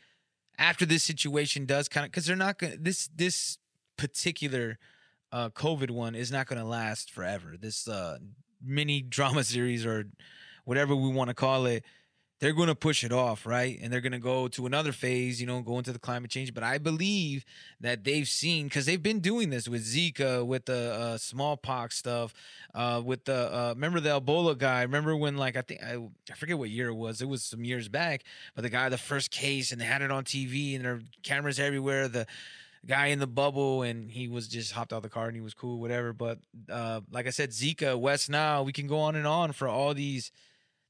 after 0.58 0.86
this 0.86 1.04
situation 1.04 1.66
does 1.66 1.88
kind 1.88 2.06
of 2.06 2.12
cuz 2.12 2.26
they're 2.26 2.36
not 2.36 2.58
going 2.58 2.78
this 2.82 3.10
this 3.16 3.58
particular 3.96 4.80
uh 5.32 5.50
COVID 5.50 5.92
one 5.92 6.16
is 6.16 6.32
not 6.32 6.48
going 6.48 6.60
to 6.60 6.68
last 6.68 7.12
forever. 7.12 7.56
This 7.60 7.88
uh 7.88 8.18
mini 8.64 9.01
drama 9.10 9.43
series 9.43 9.86
or 9.86 10.05
whatever 10.66 10.95
we 10.95 11.10
want 11.10 11.30
to 11.30 11.34
call 11.34 11.66
it, 11.66 11.84
they're 12.39 12.53
going 12.53 12.68
to 12.68 12.76
push 12.76 13.03
it 13.03 13.12
off, 13.12 13.47
right? 13.47 13.80
And 13.82 13.91
they're 13.91 14.01
going 14.01 14.12
to 14.12 14.20
go 14.20 14.47
to 14.49 14.68
another 14.68 14.91
phase, 14.91 15.41
you 15.41 15.47
know, 15.47 15.62
go 15.62 15.80
into 15.80 15.91
the 15.91 15.99
climate 15.99 16.30
change. 16.30 16.53
But 16.53 16.64
I 16.64 16.78
believe 16.78 17.45
that 17.82 18.03
they've 18.03 18.28
seen 18.28 18.66
because 18.66 18.86
they've 18.86 19.01
been 19.01 19.22
doing 19.22 19.49
this 19.49 19.68
with 19.68 19.84
Zika, 19.84 20.45
with 20.45 20.66
the 20.66 20.93
uh, 20.93 21.18
smallpox 21.18 21.97
stuff, 21.97 22.34
uh, 22.76 23.01
with 23.03 23.26
the 23.26 23.51
uh, 23.53 23.74
remember 23.74 23.99
the 23.99 24.22
Ebola 24.22 24.55
guy. 24.55 24.84
Remember 24.84 25.16
when 25.16 25.36
like 25.36 25.58
I 25.58 25.62
think 25.62 25.82
I, 25.82 25.95
I 25.95 26.36
forget 26.36 26.60
what 26.60 26.70
year 26.70 26.89
it 26.89 26.95
was. 26.95 27.22
It 27.22 27.28
was 27.28 27.43
some 27.43 27.64
years 27.64 27.89
back, 27.89 28.24
but 28.53 28.62
the 28.62 28.70
guy, 28.70 28.88
the 28.89 28.97
first 28.99 29.32
case, 29.32 29.72
and 29.72 29.82
they 29.82 29.86
had 29.86 30.03
it 30.03 30.12
on 30.12 30.24
TV, 30.24 30.76
and 30.76 30.86
there 30.86 30.93
are 30.93 31.01
cameras 31.24 31.60
everywhere. 31.60 32.08
The 32.08 32.28
guy 32.88 33.08
in 33.08 33.20
the 33.20 33.28
bubble 33.28 33.82
and 33.82 34.10
he 34.10 34.28
was 34.28 34.48
just 34.48 34.72
hopped 34.72 34.94
out 34.94 35.04
the 35.04 35.10
car 35.10 35.28
and 35.28 35.36
he 35.36 35.42
was 35.42 35.54
cool, 35.54 35.80
whatever. 35.80 36.14
But 36.14 36.40
uh, 36.70 37.02
like 37.12 37.28
I 37.28 37.32
said, 37.32 37.52
Zika, 37.52 38.00
West 38.00 38.30
Nile, 38.30 38.64
we 38.64 38.72
can 38.72 38.88
go 38.88 39.00
on 39.00 39.16
and 39.16 39.28
on 39.28 39.52
for 39.52 39.68
all 39.68 39.94
these 39.94 40.32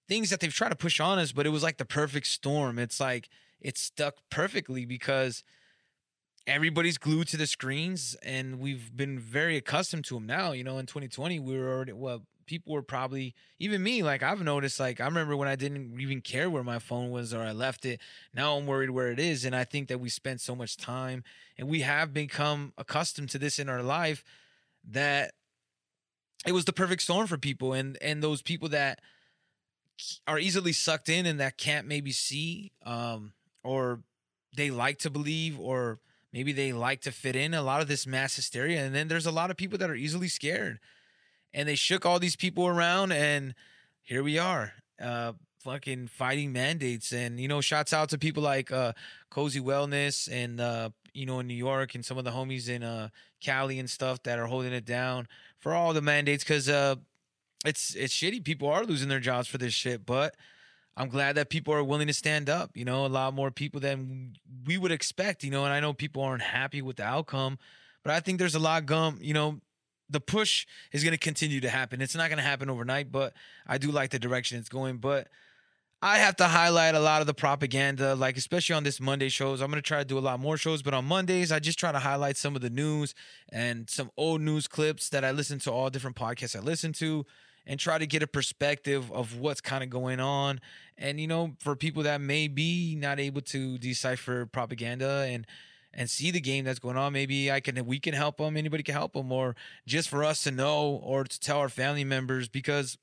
things 0.08 0.30
that 0.30 0.40
they've 0.40 0.54
tried 0.54 0.70
to 0.70 0.76
push 0.76 1.00
on 1.00 1.20
us, 1.20 1.32
but 1.32 1.46
it 1.46 1.50
was 1.50 1.64
like 1.64 1.78
the 1.78 1.86
perfect 1.86 2.28
storm. 2.28 2.80
It's 2.80 3.00
like 3.00 3.30
it 3.60 3.78
stuck 3.78 4.16
perfectly 4.30 4.86
because 4.86 5.44
everybody's 6.46 6.98
glued 6.98 7.28
to 7.30 7.38
the 7.38 7.48
screens 7.48 8.16
and 8.24 8.60
we've 8.60 8.96
been 8.96 9.20
very 9.20 9.58
accustomed 9.58 10.06
to 10.06 10.14
them 10.16 10.26
now. 10.26 10.52
You 10.52 10.64
know, 10.64 10.78
in 10.78 10.86
2020, 10.86 11.40
we 11.40 11.58
were 11.58 11.68
already, 11.68 11.94
well, 11.94 12.22
people 12.48 12.74
were 12.74 12.82
probably 12.82 13.36
even 13.60 13.84
me 13.84 14.02
like 14.02 14.24
i've 14.24 14.42
noticed 14.42 14.80
like 14.80 15.00
i 15.00 15.06
remember 15.06 15.36
when 15.38 15.48
i 15.48 15.56
didn't 15.56 16.00
even 16.00 16.22
care 16.22 16.50
where 16.50 16.64
my 16.64 16.80
phone 16.80 17.12
was 17.12 17.34
or 17.34 17.42
i 17.42 17.52
left 17.52 17.86
it 17.86 18.00
now 18.34 18.58
i'm 18.58 18.66
worried 18.66 18.90
where 18.90 19.12
it 19.12 19.20
is 19.20 19.46
and 19.46 19.56
i 19.56 19.64
think 19.64 19.88
that 19.90 20.00
we 20.00 20.10
spent 20.10 20.42
so 20.42 20.56
much 20.56 20.78
time 20.78 21.24
and 21.58 21.68
we 21.68 21.82
have 21.82 22.14
become 22.14 22.74
accustomed 22.78 23.30
to 23.30 23.38
this 23.38 23.60
in 23.60 23.70
our 23.70 23.84
life 23.84 24.24
that 24.90 25.34
it 26.46 26.54
was 26.54 26.66
the 26.66 26.74
perfect 26.74 27.02
storm 27.02 27.28
for 27.28 27.38
people 27.38 27.74
and 27.74 27.98
and 28.02 28.24
those 28.24 28.42
people 28.42 28.70
that 28.70 29.00
are 30.26 30.40
easily 30.40 30.72
sucked 30.72 31.10
in 31.10 31.26
and 31.26 31.40
that 31.40 31.58
can't 31.58 31.86
maybe 31.88 32.12
see 32.12 32.72
um 32.86 33.34
or 33.64 34.00
they 34.56 34.72
like 34.72 34.98
to 34.98 35.10
believe 35.10 35.60
or 35.60 36.00
maybe 36.32 36.52
they 36.54 36.72
like 36.72 37.02
to 37.02 37.12
fit 37.12 37.36
in 37.36 37.54
a 37.54 37.62
lot 37.62 37.82
of 37.82 37.88
this 37.88 38.08
mass 38.08 38.36
hysteria 38.36 38.84
and 38.86 38.96
then 38.96 39.08
there's 39.08 39.26
a 39.26 39.32
lot 39.32 39.52
of 39.52 39.58
people 39.58 39.78
that 39.78 39.90
are 39.90 39.96
easily 39.96 40.28
scared 40.28 40.80
and 41.58 41.68
they 41.68 41.76
shook 41.76 42.06
all 42.06 42.20
these 42.20 42.36
people 42.36 42.68
around 42.68 43.12
and 43.12 43.56
here 44.04 44.24
we 44.24 44.38
are 44.38 44.74
uh 45.02 45.34
fucking 45.60 46.08
fighting 46.08 46.54
mandates. 46.54 47.12
And 47.12 47.40
you 47.40 47.48
know 47.48 47.60
shouts 47.60 47.92
out 47.92 48.10
to 48.10 48.18
people 48.18 48.44
like 48.44 48.72
uh 48.72 48.94
cozy 49.30 49.60
wellness 49.60 50.30
and 50.32 50.62
uh 50.62 50.92
you 51.14 51.26
know 51.26 51.40
in 51.40 51.48
new 51.48 51.56
york 51.56 51.96
and 51.96 52.06
some 52.06 52.18
of 52.18 52.24
the 52.24 52.32
homies 52.32 52.70
in 52.70 52.84
uh 52.84 53.10
cali 53.42 53.80
and 53.80 53.90
stuff 53.90 54.24
that 54.24 54.40
are 54.40 54.46
holding 54.46 54.72
it 54.72 54.86
down 54.86 55.28
for 55.58 55.74
all 55.74 55.94
the 55.94 56.02
mandates 56.02 56.44
because 56.44 56.70
uh 56.70 56.96
it's 57.66 57.96
it's 57.96 58.16
shitty. 58.16 58.44
People 58.44 58.70
are 58.70 58.86
losing 58.86 59.10
their 59.10 59.20
jobs 59.20 59.48
for 59.48 59.58
this 59.58 59.74
shit 59.74 60.06
but 60.06 60.36
i'm 60.96 61.10
glad 61.10 61.36
that 61.36 61.50
people 61.50 61.74
are 61.74 61.84
willing 61.84 62.08
to 62.08 62.14
stand 62.14 62.50
up 62.50 62.70
you 62.76 62.86
know 62.86 63.06
a 63.06 63.08
lot 63.08 63.34
more 63.34 63.50
people 63.50 63.80
than 63.80 64.34
we 64.66 64.78
would 64.78 64.92
expect 64.92 65.44
you 65.44 65.50
know 65.50 65.64
and 65.66 65.74
i 65.74 65.80
know 65.80 65.92
people 65.92 66.22
aren't 66.22 66.44
happy 66.44 66.84
with 66.84 66.98
the 66.98 67.04
outcome 67.04 67.58
but 68.04 68.14
i 68.14 68.20
think 68.20 68.38
there's 68.38 68.56
a 68.56 68.60
lot 68.60 68.86
gum 68.86 69.18
you 69.22 69.34
know 69.34 69.60
the 70.10 70.20
push 70.20 70.66
is 70.92 71.04
going 71.04 71.14
to 71.14 71.18
continue 71.18 71.60
to 71.62 71.70
happen. 71.70 72.02
It's 72.02 72.16
not 72.16 72.30
going 72.30 72.38
to 72.38 72.44
happen 72.44 72.70
overnight, 72.70 73.12
but 73.12 73.34
I 73.66 73.78
do 73.78 73.92
like 73.92 74.12
the 74.12 74.20
direction 74.20 74.58
it's 74.60 74.70
going. 74.70 74.98
But 74.98 75.28
I 76.02 76.20
have 76.20 76.36
to 76.38 76.46
highlight 76.46 76.94
a 76.94 77.00
lot 77.00 77.22
of 77.22 77.28
the 77.28 77.34
propaganda, 77.34 78.14
like 78.14 78.38
especially 78.38 78.76
on 78.76 78.84
this 78.84 79.00
Monday 79.02 79.30
shows. 79.30 79.62
I'm 79.62 79.72
going 79.72 79.82
to 79.82 79.88
try 79.88 80.00
to 80.00 80.06
do 80.06 80.18
a 80.18 80.20
lot 80.20 80.40
more 80.40 80.56
shows, 80.56 80.84
but 80.84 80.94
on 80.94 81.06
Mondays, 81.06 81.52
I 81.52 81.60
just 81.60 81.80
try 81.80 81.92
to 81.92 82.00
highlight 82.00 82.38
some 82.38 82.56
of 82.56 82.62
the 82.62 82.70
news 82.70 83.16
and 83.52 83.90
some 83.90 84.12
old 84.16 84.42
news 84.42 84.68
clips 84.68 85.10
that 85.10 85.26
I 85.26 85.32
listen 85.32 85.58
to 85.60 85.72
all 85.72 85.90
different 85.90 86.16
podcasts 86.16 86.56
I 86.56 86.60
listen 86.60 86.94
to 86.94 87.26
and 87.66 87.80
try 87.80 87.98
to 87.98 88.06
get 88.06 88.24
a 88.24 88.28
perspective 88.28 89.12
of 89.12 89.40
what's 89.40 89.60
kind 89.60 89.84
of 89.84 89.90
going 89.90 90.20
on. 90.20 90.62
And, 90.98 91.20
you 91.20 91.28
know, 91.28 91.56
for 91.60 91.76
people 91.76 92.04
that 92.04 92.22
may 92.22 92.48
be 92.48 92.96
not 92.96 93.20
able 93.20 93.42
to 93.42 93.78
decipher 93.78 94.46
propaganda 94.46 95.26
and 95.28 95.48
and 95.98 96.10
see 96.10 96.32
the 96.32 96.42
game 96.42 96.66
that's 96.66 96.80
going 96.80 96.98
on. 96.98 97.14
Maybe 97.14 97.52
I 97.52 97.62
can 97.62 97.86
we 97.88 98.00
can 98.00 98.14
help 98.16 98.38
them. 98.38 98.58
Anybody 98.58 98.84
can 98.84 98.96
help 98.96 99.14
them, 99.14 99.32
or 99.34 99.56
just 99.88 100.10
for 100.10 100.24
us 100.24 100.44
to 100.46 100.52
know 100.52 101.02
or 101.04 101.26
to 101.26 101.40
tell 101.42 101.60
our 101.60 101.70
family 101.70 102.06
members 102.06 102.50
because 102.50 102.98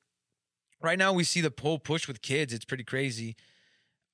right 0.83 0.99
now 0.99 1.13
we 1.13 1.25
see 1.25 1.41
the 1.43 1.53
whole 1.61 1.79
push 1.79 2.09
with 2.09 2.23
kids. 2.23 2.53
It's 2.55 2.65
pretty 2.67 2.85
crazy. 2.85 3.37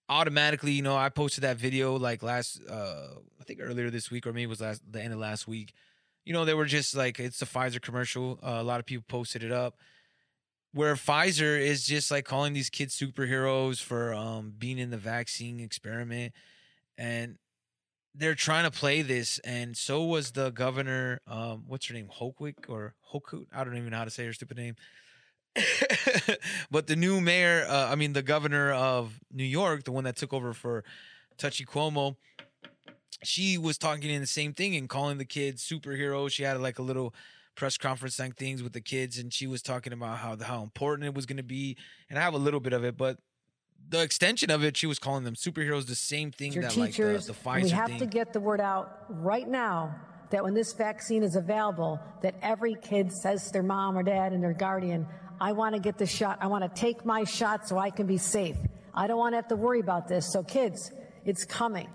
Automatically, 0.08 0.72
you 0.72 0.82
know, 0.82 0.96
I 0.96 1.08
posted 1.10 1.44
that 1.44 1.56
video 1.58 1.96
like 1.96 2.22
last, 2.22 2.60
uh 2.68 3.14
I 3.40 3.44
think 3.44 3.60
earlier 3.62 3.90
this 3.90 4.10
week, 4.10 4.26
or 4.26 4.32
maybe 4.32 4.44
it 4.44 4.48
was 4.48 4.60
last 4.60 4.82
the 4.90 5.02
end 5.02 5.12
of 5.14 5.20
last 5.20 5.48
week. 5.48 5.72
You 6.24 6.32
know, 6.34 6.44
they 6.44 6.54
were 6.54 6.66
just 6.66 6.96
like 6.96 7.20
it's 7.20 7.42
a 7.42 7.46
Pfizer 7.46 7.80
commercial. 7.82 8.40
Uh, 8.42 8.58
a 8.60 8.64
lot 8.64 8.80
of 8.80 8.86
people 8.86 9.04
posted 9.08 9.44
it 9.44 9.52
up. 9.52 9.76
where 10.72 10.94
Pfizer 10.94 11.60
is 11.60 11.84
just 11.86 12.10
like 12.10 12.24
calling 12.24 12.52
these 12.52 12.70
kids 12.70 12.96
superheroes 12.98 13.82
for 13.82 14.14
um, 14.14 14.54
being 14.56 14.78
in 14.78 14.90
the 14.90 14.96
vaccine 14.98 15.60
experiment, 15.60 16.32
and 16.98 17.38
they're 18.14 18.34
trying 18.34 18.64
to 18.64 18.70
play 18.70 19.02
this. 19.02 19.38
And 19.40 19.76
so 19.76 20.04
was 20.04 20.32
the 20.32 20.50
governor. 20.50 21.20
Um, 21.26 21.64
what's 21.66 21.86
her 21.86 21.94
name? 21.94 22.08
Hokewick 22.20 22.68
or 22.68 22.94
Hokut? 23.12 23.46
I 23.54 23.64
don't 23.64 23.76
even 23.76 23.90
know 23.90 23.98
how 23.98 24.04
to 24.04 24.10
say 24.10 24.26
her 24.26 24.32
stupid 24.32 24.56
name. 24.56 24.76
but 26.70 26.86
the 26.86 26.96
new 26.96 27.20
mayor, 27.20 27.66
uh, 27.68 27.88
I 27.90 27.94
mean, 27.94 28.12
the 28.12 28.22
governor 28.22 28.72
of 28.72 29.20
New 29.32 29.44
York, 29.44 29.84
the 29.84 29.92
one 29.92 30.04
that 30.04 30.16
took 30.16 30.32
over 30.32 30.52
for 30.52 30.84
Touchy 31.38 31.64
Cuomo, 31.64 32.16
she 33.22 33.58
was 33.58 33.76
talking 33.76 34.10
in 34.10 34.20
the 34.20 34.26
same 34.26 34.54
thing 34.54 34.76
and 34.76 34.88
calling 34.88 35.18
the 35.18 35.24
kids 35.24 35.66
superheroes. 35.66 36.32
She 36.32 36.42
had 36.42 36.60
like 36.60 36.78
a 36.78 36.82
little 36.82 37.14
press 37.56 37.76
conference 37.76 38.18
like 38.18 38.36
things 38.36 38.62
with 38.62 38.72
the 38.72 38.80
kids, 38.80 39.18
and 39.18 39.32
she 39.32 39.46
was 39.46 39.60
talking 39.62 39.92
about 39.92 40.18
how 40.18 40.36
how 40.40 40.62
important 40.62 41.06
it 41.06 41.14
was 41.14 41.26
going 41.26 41.36
to 41.36 41.42
be. 41.42 41.76
And 42.08 42.18
I 42.18 42.22
have 42.22 42.34
a 42.34 42.38
little 42.38 42.60
bit 42.60 42.72
of 42.72 42.84
it, 42.84 42.96
but 42.96 43.18
the 43.90 44.02
extension 44.02 44.50
of 44.50 44.64
it, 44.64 44.76
she 44.76 44.86
was 44.86 44.98
calling 44.98 45.24
them 45.24 45.34
superheroes. 45.34 45.86
The 45.86 45.94
same 45.94 46.30
thing 46.30 46.52
Your 46.52 46.62
that 46.62 46.72
teachers, 46.72 47.28
like 47.28 47.36
the, 47.36 47.60
the 47.60 47.62
we 47.64 47.70
have 47.70 47.88
thing. 47.88 47.98
to 47.98 48.06
get 48.06 48.32
the 48.32 48.40
word 48.40 48.60
out 48.60 49.04
right 49.08 49.46
now 49.46 49.94
that 50.30 50.44
when 50.44 50.54
this 50.54 50.72
vaccine 50.72 51.24
is 51.24 51.34
available, 51.34 51.98
that 52.22 52.36
every 52.40 52.76
kid 52.76 53.12
says 53.12 53.46
to 53.46 53.52
their 53.52 53.62
mom 53.64 53.98
or 53.98 54.04
dad 54.04 54.32
and 54.32 54.42
their 54.42 54.52
guardian, 54.52 55.06
"I 55.40 55.52
want 55.52 55.74
to 55.74 55.80
get 55.80 55.98
the 55.98 56.06
shot. 56.06 56.38
I 56.40 56.46
want 56.46 56.62
to 56.62 56.80
take 56.80 57.04
my 57.04 57.24
shot 57.24 57.68
so 57.68 57.78
I 57.78 57.90
can 57.90 58.06
be 58.06 58.16
safe. 58.18 58.56
I 58.94 59.08
don't 59.08 59.18
want 59.18 59.32
to 59.32 59.36
have 59.36 59.48
to 59.48 59.56
worry 59.56 59.80
about 59.80 60.06
this." 60.06 60.32
So, 60.32 60.44
kids, 60.44 60.92
it's 61.24 61.44
coming. 61.44 61.88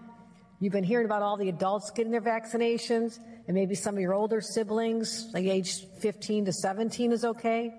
You've 0.60 0.74
been 0.74 0.84
hearing 0.84 1.06
about 1.06 1.22
all 1.22 1.38
the 1.38 1.50
adults 1.50 1.92
getting 1.92 2.12
their 2.12 2.22
vaccinations, 2.22 3.20
and 3.48 3.56
maybe 3.56 3.76
some 3.76 3.96
of 3.96 4.02
your 4.02 4.14
older 4.14 4.42
siblings, 4.42 5.30
like 5.34 5.46
age 5.46 5.86
15 6.00 6.46
to 6.46 6.54
17, 6.54 7.12
is 7.14 7.24
okay. 7.24 7.74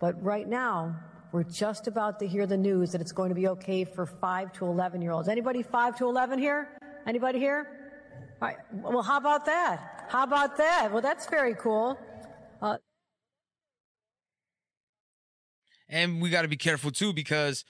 But 0.00 0.22
right 0.22 0.48
now, 0.48 0.96
we're 1.32 1.42
just 1.42 1.88
about 1.88 2.18
to 2.20 2.26
hear 2.26 2.46
the 2.46 2.56
news 2.56 2.92
that 2.92 3.00
it's 3.00 3.12
going 3.12 3.30
to 3.30 3.34
be 3.34 3.48
okay 3.48 3.84
for 3.84 4.04
5 4.04 4.52
to 4.54 4.66
11 4.66 5.00
year 5.00 5.12
olds. 5.12 5.28
Anybody 5.28 5.62
5 5.62 5.96
to 5.96 6.04
11 6.04 6.38
here? 6.38 6.68
Anybody 7.06 7.38
here? 7.38 7.66
All 8.40 8.48
right. 8.48 8.58
Well, 8.70 9.02
how 9.02 9.16
about 9.16 9.46
that? 9.46 10.06
How 10.08 10.24
about 10.24 10.58
that? 10.58 10.90
Well, 10.92 11.00
that's 11.00 11.26
very 11.26 11.54
cool. 11.54 11.98
Uh, 12.60 12.76
and 15.88 16.20
we 16.20 16.28
got 16.28 16.42
to 16.42 16.48
be 16.48 16.56
careful 16.56 16.90
too 16.90 17.14
because 17.14 17.64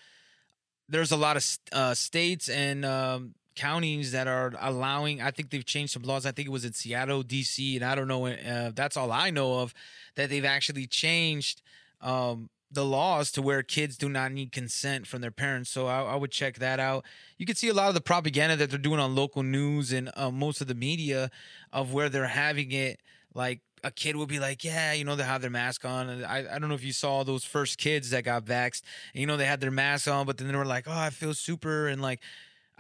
there's 0.89 1.13
a 1.13 1.17
lot 1.17 1.37
of 1.37 1.59
uh, 1.73 1.95
states 1.95 2.49
and 2.49 2.85
um, 2.85 3.35
counties 3.55 4.13
that 4.13 4.27
are 4.27 4.55
allowing 4.61 5.21
i 5.21 5.31
think 5.31 5.51
they've 5.51 5.67
changed 5.67 5.93
some 5.93 6.03
laws 6.05 6.25
i 6.25 6.33
think 6.33 6.49
it 6.49 6.51
was 6.51 6.65
in 6.65 6.73
seattle 6.73 7.23
dc 7.23 7.77
and 7.77 7.85
i 7.85 7.95
don't 7.95 8.09
know 8.09 8.27
uh, 8.27 8.71
that's 8.75 8.97
all 8.97 9.13
i 9.13 9.29
know 9.29 9.61
of 9.61 9.75
that 10.17 10.31
they've 10.31 10.47
actually 10.47 10.87
changed 10.87 11.61
um, 12.01 12.49
the 12.73 12.85
laws 12.85 13.31
to 13.31 13.43
where 13.43 13.63
kids 13.63 13.97
do 13.97 14.09
not 14.09 14.33
need 14.33 14.51
consent 14.51 15.07
from 15.07 15.21
their 15.21 15.31
parents 15.31 15.71
so 15.71 15.87
I, 15.87 16.03
I, 16.03 16.17
would 16.17 16.31
check 16.31 16.59
that 16.59 16.81
out 16.81 17.05
you 17.37 17.47
can 17.47 17.55
see 17.55 17.69
a 17.69 17.75
lot 17.75 17.89
of 17.89 17.95
the 17.95 18.01
propaganda 18.01 18.57
that 18.57 18.71
they're 18.71 18.79
doing 18.79 18.99
on 18.99 19.15
local 19.15 19.43
news 19.43 19.93
and 19.93 20.11
uh, 20.17 20.31
most 20.31 20.61
of 20.61 20.67
the 20.67 20.75
media 20.75 21.31
of 21.73 21.93
where 21.93 22.09
they're 22.09 22.27
having 22.27 22.73
it 22.73 23.01
like 23.35 23.61
a 23.85 23.91
kid 23.91 24.17
will 24.17 24.27
be 24.27 24.39
like, 24.39 24.65
yeah, 24.65 24.93
you 24.93 25.05
know, 25.05 25.17
they 25.17 25.25
have 25.25 25.41
their 25.41 25.51
mask 25.51 25.85
on. 25.85 26.09
And 26.09 26.25
I, 26.25 26.45
I 26.53 26.59
don't 26.59 26.69
know 26.69 26.75
if 26.75 26.85
you 26.85 26.93
saw 26.93 27.25
those 27.25 27.45
first 27.45 27.79
kids 27.79 28.11
that 28.11 28.25
got 28.25 28.45
vaxxed, 28.45 28.83
and, 29.13 29.21
you 29.21 29.27
know, 29.27 29.37
they 29.37 29.47
had 29.47 29.61
their 29.61 29.71
mask 29.71 30.09
on, 30.09 30.27
but 30.27 30.39
then 30.39 30.49
they 30.49 30.57
were 30.57 30.65
like, 30.65 30.87
oh, 30.87 30.93
I 30.93 31.11
feel 31.11 31.35
super. 31.35 31.89
And 31.89 32.01
like, 32.01 32.21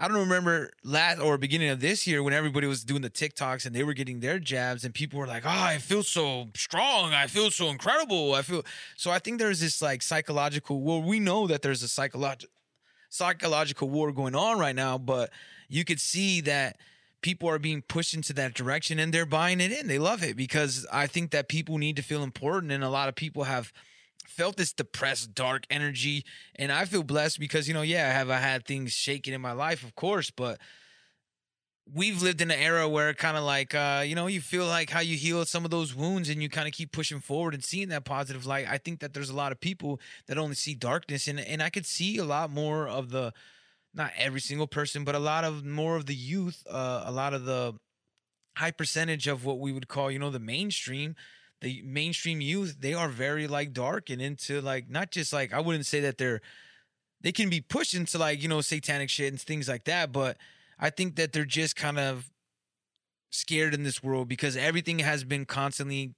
I 0.03 0.09
don't 0.09 0.19
remember 0.19 0.73
last 0.83 1.21
or 1.21 1.39
beginning 1.39 1.69
of 1.69 1.79
this 1.79 2.09
year 2.09 2.25
when 2.25 2.35
everybody 2.35 2.67
was 2.67 2.83
doing 2.83 3.03
the 3.03 3.09
TikToks 3.09 3.67
and 3.67 3.73
they 3.73 3.85
were 3.85 3.95
getting 3.95 4.19
their 4.19 4.41
jabs 4.41 4.85
and 4.85 4.93
people 4.93 5.21
were 5.21 5.29
like, 5.29 5.45
"Oh, 5.47 5.49
I 5.49 5.79
feel 5.79 6.03
so 6.03 6.49
strong. 6.57 7.15
I 7.15 7.29
feel 7.29 7.53
so 7.53 7.69
incredible. 7.69 8.35
I 8.35 8.43
feel." 8.43 8.65
So 8.97 9.13
I 9.13 9.21
think 9.21 9.39
there's 9.39 9.61
this 9.61 9.81
like 9.81 10.03
psychological. 10.03 10.81
Well, 10.81 11.01
we 11.01 11.21
know 11.21 11.47
that 11.47 11.63
there's 11.63 11.85
a 11.85 11.89
psychological 11.89 12.53
psychological 13.11 13.91
war 13.91 14.11
going 14.11 14.35
on 14.35 14.59
right 14.59 14.75
now, 14.75 14.99
but 14.99 15.31
you 15.69 15.85
could 15.85 16.01
see 16.01 16.41
that 16.41 16.79
people 17.21 17.49
are 17.49 17.61
being 17.61 17.81
pushed 17.83 18.13
into 18.13 18.33
that 18.33 18.55
direction 18.55 18.99
and 18.99 19.15
they're 19.15 19.25
buying 19.25 19.61
it 19.61 19.71
in. 19.71 19.87
They 19.87 20.01
love 20.01 20.25
it 20.25 20.37
because 20.37 20.85
I 20.93 21.07
think 21.07 21.31
that 21.31 21.49
people 21.49 21.79
need 21.79 21.95
to 21.95 22.03
feel 22.03 22.25
important 22.25 22.73
and 22.73 22.83
a 22.83 22.91
lot 22.91 23.09
of 23.09 23.15
people 23.15 23.45
have 23.45 23.73
felt 24.37 24.57
this 24.57 24.73
depressed, 24.73 25.35
dark 25.35 25.65
energy. 25.71 26.25
And 26.57 26.73
I 26.73 26.85
feel 26.85 27.03
blessed 27.03 27.39
because, 27.39 27.69
you 27.69 27.75
know, 27.75 27.83
yeah, 27.83 28.13
have 28.13 28.31
I 28.31 28.39
had 28.39 28.65
things 28.65 28.93
shaken 28.93 29.35
in 29.35 29.41
my 29.41 29.53
life, 29.53 29.85
of 29.85 29.95
course, 29.95 30.31
but 30.31 30.59
we've 31.93 32.23
lived 32.23 32.41
in 32.41 32.51
an 32.51 32.59
era 32.59 32.89
where 32.89 33.13
kind 33.13 33.37
of 33.37 33.45
like, 33.45 33.75
uh, 33.75 34.03
you 34.07 34.15
know, 34.15 34.27
you 34.27 34.41
feel 34.41 34.67
like 34.67 34.91
how 34.91 35.01
you 35.01 35.17
heal 35.17 35.45
some 35.45 35.65
of 35.65 35.71
those 35.71 35.95
wounds 35.95 36.29
and 36.29 36.43
you 36.43 36.49
kind 36.49 36.69
of 36.69 36.73
keep 36.73 36.93
pushing 36.93 37.21
forward 37.21 37.55
and 37.55 37.65
seeing 37.65 37.89
that 37.89 38.05
positive 38.05 38.47
light. 38.47 38.67
I 38.69 38.79
think 38.79 39.01
that 39.01 39.15
there's 39.15 39.31
a 39.31 39.37
lot 39.37 39.53
of 39.53 39.61
people 39.61 40.01
that 40.27 40.39
only 40.39 40.55
see 40.55 40.75
darkness 40.75 41.29
and, 41.29 41.41
and 41.41 41.63
I 41.63 41.71
could 41.71 41.87
see 41.87 42.19
a 42.19 42.25
lot 42.25 42.51
more 42.51 42.89
of 42.89 43.11
the, 43.11 43.33
not 43.95 44.13
every 44.17 44.41
single 44.41 44.67
person, 44.67 45.05
but 45.05 45.15
a 45.15 45.19
lot 45.19 45.45
of 45.45 45.65
more 45.65 45.97
of 45.97 46.07
the 46.07 46.15
youth, 46.15 46.65
uh, 46.71 47.03
a 47.05 47.13
lot 47.13 47.35
of 47.35 47.45
the 47.45 47.75
high 48.57 48.71
percentage 48.71 49.27
of 49.27 49.45
what 49.45 49.59
we 49.59 49.73
would 49.73 49.89
call, 49.89 50.11
you 50.11 50.19
know, 50.19 50.31
the 50.31 50.39
mainstream 50.39 51.15
the 51.63 51.81
mainstream 51.85 52.41
youth 52.41 52.77
they 52.81 52.93
are 52.93 53.09
very 53.09 53.47
like 53.47 53.73
dark 53.73 54.11
and 54.11 54.21
into 54.21 54.61
like 54.61 54.91
not 54.91 55.11
just 55.11 55.33
like 55.33 55.55
I 55.55 55.61
wouldn't 55.61 55.87
say 55.87 56.01
that 56.01 56.19
they're 56.19 56.43
they 57.23 57.33
can 57.33 57.49
be 57.49 57.61
pushed 57.61 57.95
into 57.95 58.19
like 58.19 58.43
you 58.43 58.49
know 58.49 58.61
satanic 58.61 59.09
shit 59.09 59.33
and 59.33 59.41
things 59.41 59.69
like 59.69 59.85
that, 59.85 60.13
but 60.13 60.37
I 60.79 60.91
think 60.91 61.17
that 61.17 61.33
they're 61.33 61.45
just 61.45 61.77
kind 61.77 61.99
of 61.99 62.31
scared 63.31 63.73
in 63.73 63.85
this 63.85 64.03
world 64.03 64.29
because 64.29 64.57
everything 64.57 64.99
has 64.99 65.25
been 65.25 65.47
constantly 65.47 66.15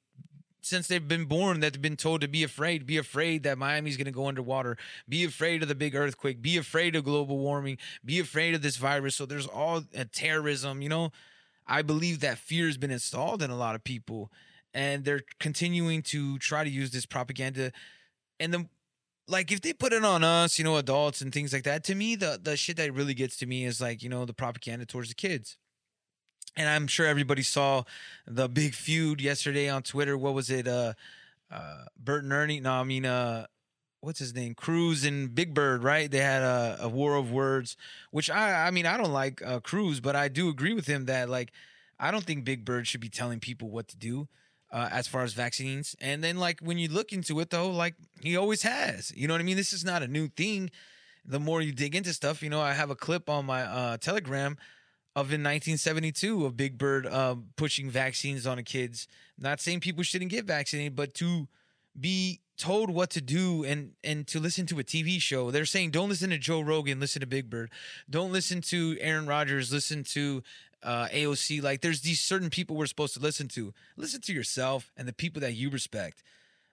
since 0.63 0.89
they've 0.89 1.07
been 1.07 1.27
born 1.27 1.61
that 1.61 1.75
they've 1.75 1.83
been 1.83 1.97
told 1.97 2.23
to 2.23 2.29
be 2.29 2.43
afraid 2.43 2.87
be 2.87 2.97
afraid 2.97 3.43
that 3.43 3.59
miami's 3.59 3.99
going 3.99 4.07
to 4.07 4.11
go 4.11 4.27
underwater 4.27 4.77
be 5.09 5.25
afraid 5.25 5.63
of 5.63 5.69
the 5.69 5.75
big 5.75 5.95
earthquake 5.95 6.41
be 6.41 6.57
afraid 6.57 6.97
of 6.97 7.05
global 7.05 7.39
warming 7.39 7.77
be 8.05 8.19
afraid 8.19 8.55
of 8.55 8.63
this 8.63 8.77
virus. 8.79 9.15
So 9.15 9.27
there's 9.27 9.47
all 9.47 9.85
a 9.95 10.07
terrorism 10.07 10.81
you 10.81 10.89
know? 10.89 11.13
I 11.67 11.83
believe 11.83 12.21
that 12.21 12.39
fear 12.39 12.67
has 12.67 12.77
been 12.77 12.91
installed 12.91 13.43
in 13.43 13.51
a 13.51 13.57
lot 13.57 13.75
of 13.75 13.85
people 13.85 14.31
and 14.75 15.05
they're 15.05 15.23
continuing 15.39 16.03
to 16.03 16.39
try 16.39 16.65
to 16.65 16.71
use 16.71 16.91
this 16.91 17.07
propaganda. 17.07 17.73
And 18.41 18.53
then, 18.53 18.69
like 19.29 19.51
if 19.53 19.61
they 19.61 19.73
put 19.73 19.93
it 19.93 20.05
on 20.05 20.23
us 20.23 20.59
you 20.59 20.65
know 20.65 20.77
adults 20.77 21.21
and 21.21 21.33
things 21.33 21.53
like 21.53 21.63
that 21.65 21.83
to 21.85 21.95
me 21.95 22.15
the 22.15 22.39
the 22.43 22.57
shit 22.57 22.77
that 22.77 22.93
really 22.93 23.15
gets 23.15 23.37
to 23.39 23.47
me 23.47 23.65
is 23.65 23.81
like 23.81 24.03
you 24.03 24.09
know 24.09 24.25
the 24.25 24.35
propaganda 24.35 24.85
towards 24.85 25.09
the 25.09 25.15
kids. 25.15 25.57
And 26.57 26.69
i'm 26.69 26.87
sure 26.87 27.07
everybody 27.07 27.43
saw 27.43 27.85
the 28.27 28.49
big 28.49 28.75
feud 28.75 29.21
yesterday 29.21 29.69
on 29.69 29.83
twitter. 29.83 30.19
What 30.19 30.35
was 30.35 30.51
it? 30.51 30.69
Uh 30.69 30.95
uh 31.51 31.85
bert 31.97 32.25
and 32.25 32.33
ernie 32.33 32.61
no 32.61 32.73
i 32.73 32.85
mean 32.85 33.07
uh 33.07 33.47
what's 34.01 34.19
his 34.19 34.35
name? 34.35 34.55
Cruz 34.55 35.05
and 35.05 35.35
big 35.35 35.55
bird 35.55 35.83
right? 35.83 36.11
They 36.11 36.19
had 36.19 36.43
a, 36.43 36.77
a 36.83 36.89
war 36.89 37.17
of 37.17 37.33
words 37.33 37.77
which 38.11 38.29
i 38.29 38.67
i 38.67 38.71
mean 38.71 38.87
i 38.87 38.97
don't 38.99 39.13
like 39.13 39.41
uh 39.43 39.61
cruz 39.61 40.01
but 40.01 40.17
i 40.17 40.29
do 40.29 40.49
agree 40.49 40.75
with 40.75 40.87
him 40.87 41.07
that 41.07 41.31
like 41.31 41.53
i 41.99 42.11
don't 42.11 42.25
think 42.25 42.45
big 42.45 42.65
bird 42.65 42.87
should 42.87 43.01
be 43.01 43.09
telling 43.09 43.41
people 43.41 43.71
what 43.71 43.89
to 43.89 43.97
do 43.97 44.29
uh, 44.75 44.89
as 44.91 45.07
far 45.07 45.23
as 45.23 45.33
vaccines. 45.33 45.95
And 46.01 46.23
then, 46.23 46.37
like, 46.37 46.59
when 46.61 46.79
you 46.79 46.89
look 46.89 47.13
into 47.13 47.39
it, 47.39 47.51
though, 47.51 47.71
like, 47.71 47.95
he 48.21 48.37
always 48.37 48.63
has. 48.63 49.13
You 49.17 49.29
know 49.29 49.35
what 49.35 49.41
I 49.41 49.45
mean? 49.45 49.57
This 49.57 49.73
is 49.73 49.85
not 49.85 50.03
a 50.03 50.09
new 50.09 50.27
thing. 50.27 50.71
The 51.25 51.39
more 51.39 51.63
you 51.63 51.73
dig 51.73 51.95
into 51.95 52.13
stuff, 52.13 52.43
you 52.43 52.51
know, 52.51 52.61
I 52.61 52.73
have 52.73 52.91
a 52.91 52.97
clip 52.97 53.31
on 53.31 53.47
my 53.47 53.63
uh, 53.63 53.97
Telegram 53.99 54.59
of 55.17 55.27
in 55.27 55.45
1972 55.45 56.45
of 56.45 56.57
Big 56.57 56.77
Bird 56.77 57.07
um, 57.07 57.47
pushing 57.55 57.89
vaccines 57.89 58.49
on 58.49 58.57
the 58.57 58.65
kids. 58.65 59.07
Not 59.39 59.61
saying 59.61 59.79
people 59.79 60.03
shouldn't 60.03 60.33
get 60.33 60.45
vaccinated, 60.45 60.97
but 60.97 61.15
to 61.15 61.47
be 61.99 62.41
told 62.57 62.91
what 62.91 63.11
to 63.11 63.21
do 63.21 63.65
and 63.65 63.93
and 64.03 64.27
to 64.29 64.41
listen 64.41 64.67
to 64.67 64.79
a 64.81 64.85
TV 64.85 65.21
show. 65.21 65.51
They're 65.51 65.65
saying 65.65 65.93
don't 65.93 66.09
listen 66.09 66.31
to 66.31 66.39
Joe 66.39 66.61
Rogan, 66.61 66.99
listen 66.99 67.21
to 67.21 67.27
Big 67.27 67.49
Bird. 67.49 67.71
Don't 68.11 68.33
listen 68.33 68.61
to 68.63 68.97
Aaron 69.01 69.27
Rodgers, 69.27 69.73
listen 69.73 70.03
to 70.05 70.43
uh, 70.85 71.09
AOC. 71.09 71.63
Like 71.63 71.81
there's 71.81 72.03
these 72.03 72.21
certain 72.21 72.51
people 72.51 72.77
we're 72.77 72.87
supposed 72.87 73.15
to 73.15 73.21
listen 73.21 73.49
to. 73.49 73.73
Listen 73.97 74.21
to 74.23 74.33
yourself 74.33 74.93
and 74.97 75.09
the 75.09 75.13
people 75.13 75.41
that 75.41 75.55
you 75.55 75.71
respect. 75.71 76.23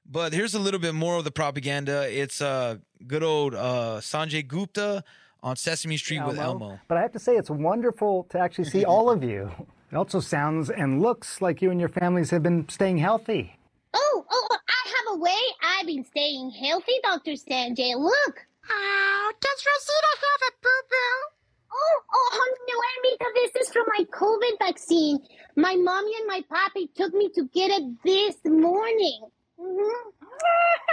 But 0.05 0.33
here's 0.33 0.53
a 0.53 0.59
little 0.59 0.79
bit 0.79 0.93
more 0.93 1.15
of 1.17 1.23
the 1.23 1.31
propaganda. 1.31 2.07
It's 2.11 2.41
uh 2.41 2.77
good 3.07 3.23
old 3.23 3.55
uh 3.55 3.99
Sanjay 4.01 4.47
Gupta 4.47 5.03
on 5.43 5.55
Sesame 5.55 5.97
Street 5.97 6.17
Elmo. 6.19 6.29
with 6.29 6.39
Elmo. 6.39 6.79
But 6.87 6.97
I 6.97 7.01
have 7.01 7.11
to 7.13 7.19
say 7.19 7.35
it's 7.35 7.49
wonderful 7.49 8.25
to 8.29 8.39
actually 8.39 8.65
see 8.65 8.85
all 8.85 9.09
of 9.09 9.23
you. 9.23 9.49
It 9.91 9.95
also 9.95 10.19
sounds 10.19 10.69
and 10.69 11.01
looks 11.01 11.41
like 11.41 11.61
you 11.61 11.71
and 11.71 11.79
your 11.79 11.89
families 11.89 12.29
have 12.29 12.43
been 12.43 12.67
staying 12.69 12.97
healthy. 12.99 13.57
Oh, 13.93 14.25
oh, 14.29 14.47
I 14.51 14.89
have 14.89 15.17
a 15.17 15.19
way 15.19 15.37
I've 15.61 15.85
been 15.85 16.05
staying 16.05 16.51
healthy, 16.51 16.93
Dr. 17.03 17.31
Sanjay. 17.31 17.95
Look. 17.97 18.45
Oh, 18.69 19.31
does 19.41 19.65
Rosita 19.65 20.11
have 20.21 20.41
a 20.47 20.51
boo-boo? 20.63 21.40
Oh, 21.73 22.01
oh, 22.13 22.29
honey, 22.33 23.17
because 23.17 23.33
this 23.33 23.67
is 23.67 23.73
from 23.73 23.85
my 23.97 24.05
COVID 24.05 24.59
vaccine. 24.59 25.19
My 25.55 25.75
mommy 25.75 26.11
and 26.17 26.27
my 26.27 26.43
papi 26.51 26.93
took 26.95 27.13
me 27.13 27.29
to 27.35 27.45
get 27.53 27.71
it 27.71 27.83
this 28.03 28.35
morning. 28.45 29.21
Mm-hmm. 29.59 30.09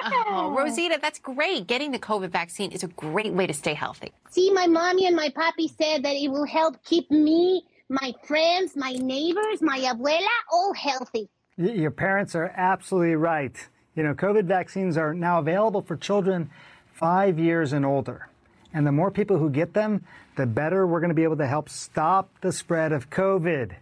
Oh, 0.05 0.55
Rosita, 0.57 0.99
that's 1.01 1.19
great. 1.19 1.67
Getting 1.67 1.91
the 1.91 1.99
COVID 1.99 2.31
vaccine 2.31 2.71
is 2.71 2.83
a 2.85 2.89
great 2.89 3.33
way 3.33 3.47
to 3.47 3.55
stay 3.55 3.75
healthy. 3.75 4.13
See, 4.31 4.53
my 4.53 4.67
mommy 4.67 5.07
and 5.07 5.17
my 5.17 5.31
papi 5.31 5.69
said 5.77 6.05
that 6.05 6.15
it 6.15 6.31
will 6.31 6.47
help 6.47 6.85
keep 6.85 7.11
me, 7.11 7.65
my 7.89 8.15
friends, 8.25 8.77
my 8.77 8.93
neighbors, 8.93 9.61
my 9.61 9.79
abuela 9.79 10.27
all 10.53 10.75
healthy. 10.75 11.29
Your 11.57 11.91
parents 11.91 12.35
are 12.35 12.53
absolutely 12.57 13.17
right. 13.17 13.57
You 13.97 14.05
know, 14.05 14.15
COVID 14.15 14.45
vaccines 14.45 14.97
are 14.97 15.15
now 15.15 15.41
available 15.41 15.83
for 15.83 15.97
children 15.97 16.51
five 16.95 17.39
years 17.39 17.73
and 17.73 17.85
older. 17.85 18.29
And 18.73 18.87
the 18.87 18.93
more 18.93 19.11
people 19.11 19.39
who 19.39 19.51
get 19.51 19.75
them, 19.75 20.05
the 20.37 20.47
better 20.47 20.87
we're 20.87 21.01
going 21.01 21.09
to 21.09 21.15
be 21.15 21.25
able 21.25 21.39
to 21.39 21.47
help 21.47 21.69
stop 21.69 22.31
the 22.41 22.53
spread 22.53 22.93
of 22.93 23.11
COVID. 23.11 23.73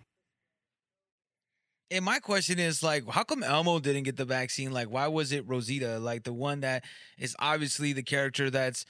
And 1.90 2.04
my 2.04 2.18
question 2.18 2.58
is 2.58 2.82
like, 2.82 3.08
how 3.08 3.22
come 3.22 3.42
Elmo 3.42 3.78
didn't 3.78 4.04
get 4.04 4.16
the 4.16 4.24
vaccine? 4.24 4.72
Like, 4.72 4.90
why 4.90 5.06
was 5.06 5.32
it 5.32 5.46
Rosita? 5.46 5.98
Like 5.98 6.24
the 6.24 6.32
one 6.32 6.60
that 6.60 6.84
is 7.18 7.36
obviously 7.38 7.92
the 7.92 8.02
character 8.02 8.50
that's 8.50 8.84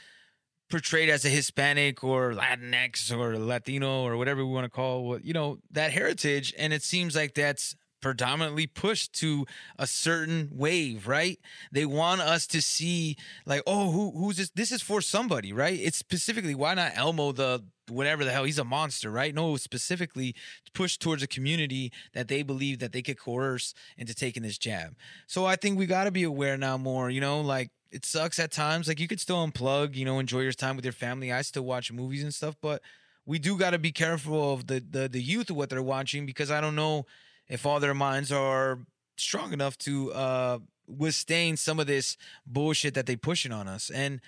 portrayed 0.70 1.08
as 1.08 1.24
a 1.24 1.28
Hispanic 1.28 2.02
or 2.02 2.32
Latinx 2.32 3.16
or 3.16 3.38
Latino 3.38 4.02
or 4.02 4.16
whatever 4.16 4.44
we 4.44 4.52
want 4.52 4.64
to 4.64 4.70
call 4.70 5.04
what 5.04 5.24
you 5.24 5.32
know 5.32 5.58
that 5.70 5.92
heritage, 5.92 6.54
and 6.58 6.72
it 6.72 6.82
seems 6.82 7.14
like 7.14 7.34
that's 7.34 7.76
predominantly 8.00 8.66
pushed 8.66 9.12
to 9.14 9.46
a 9.78 9.86
certain 9.86 10.50
wave, 10.52 11.06
right? 11.06 11.38
They 11.72 11.86
want 11.86 12.20
us 12.20 12.46
to 12.48 12.62
see 12.62 13.16
like, 13.46 13.62
oh, 13.66 13.90
who 13.90 14.12
who's 14.12 14.36
this? 14.36 14.50
This 14.50 14.72
is 14.72 14.82
for 14.82 15.00
somebody, 15.00 15.52
right? 15.52 15.78
It's 15.80 15.98
specifically 15.98 16.54
why 16.54 16.74
not 16.74 16.92
Elmo 16.94 17.32
the 17.32 17.64
whatever 17.88 18.24
the 18.24 18.32
hell 18.32 18.44
he's 18.44 18.58
a 18.58 18.64
monster, 18.64 19.10
right? 19.10 19.34
No, 19.34 19.56
specifically 19.56 20.34
push 20.74 20.96
towards 20.96 21.22
a 21.22 21.26
community 21.26 21.92
that 22.14 22.28
they 22.28 22.42
believe 22.42 22.80
that 22.80 22.92
they 22.92 23.02
could 23.02 23.18
coerce 23.18 23.74
into 23.96 24.14
taking 24.14 24.42
this 24.42 24.58
jab. 24.58 24.96
So 25.26 25.46
I 25.46 25.56
think 25.56 25.78
we 25.78 25.86
got 25.86 26.04
to 26.04 26.10
be 26.10 26.24
aware 26.24 26.56
now 26.56 26.76
more, 26.76 27.10
you 27.10 27.20
know, 27.20 27.40
like 27.40 27.70
it 27.90 28.04
sucks 28.04 28.38
at 28.38 28.50
times. 28.50 28.88
Like 28.88 29.00
you 29.00 29.08
could 29.08 29.20
still 29.20 29.46
unplug, 29.46 29.94
you 29.94 30.04
know, 30.04 30.18
enjoy 30.18 30.40
your 30.40 30.52
time 30.52 30.76
with 30.76 30.84
your 30.84 30.92
family. 30.92 31.32
I 31.32 31.42
still 31.42 31.64
watch 31.64 31.92
movies 31.92 32.22
and 32.22 32.34
stuff, 32.34 32.56
but 32.60 32.82
we 33.24 33.38
do 33.38 33.56
got 33.56 33.70
to 33.70 33.78
be 33.78 33.92
careful 33.92 34.52
of 34.54 34.66
the, 34.66 34.80
the 34.88 35.08
the 35.08 35.22
youth 35.22 35.50
of 35.50 35.56
what 35.56 35.68
they're 35.68 35.82
watching 35.82 36.26
because 36.26 36.50
I 36.50 36.60
don't 36.60 36.76
know 36.76 37.06
if 37.48 37.66
all 37.66 37.80
their 37.80 37.94
minds 37.94 38.32
are 38.32 38.80
strong 39.16 39.52
enough 39.52 39.78
to 39.78 40.12
uh 40.12 40.58
withstand 40.88 41.58
some 41.58 41.80
of 41.80 41.86
this 41.86 42.16
bullshit 42.46 42.94
that 42.94 43.06
they 43.06 43.16
pushing 43.16 43.52
on 43.52 43.66
us. 43.66 43.90
And 43.90 44.20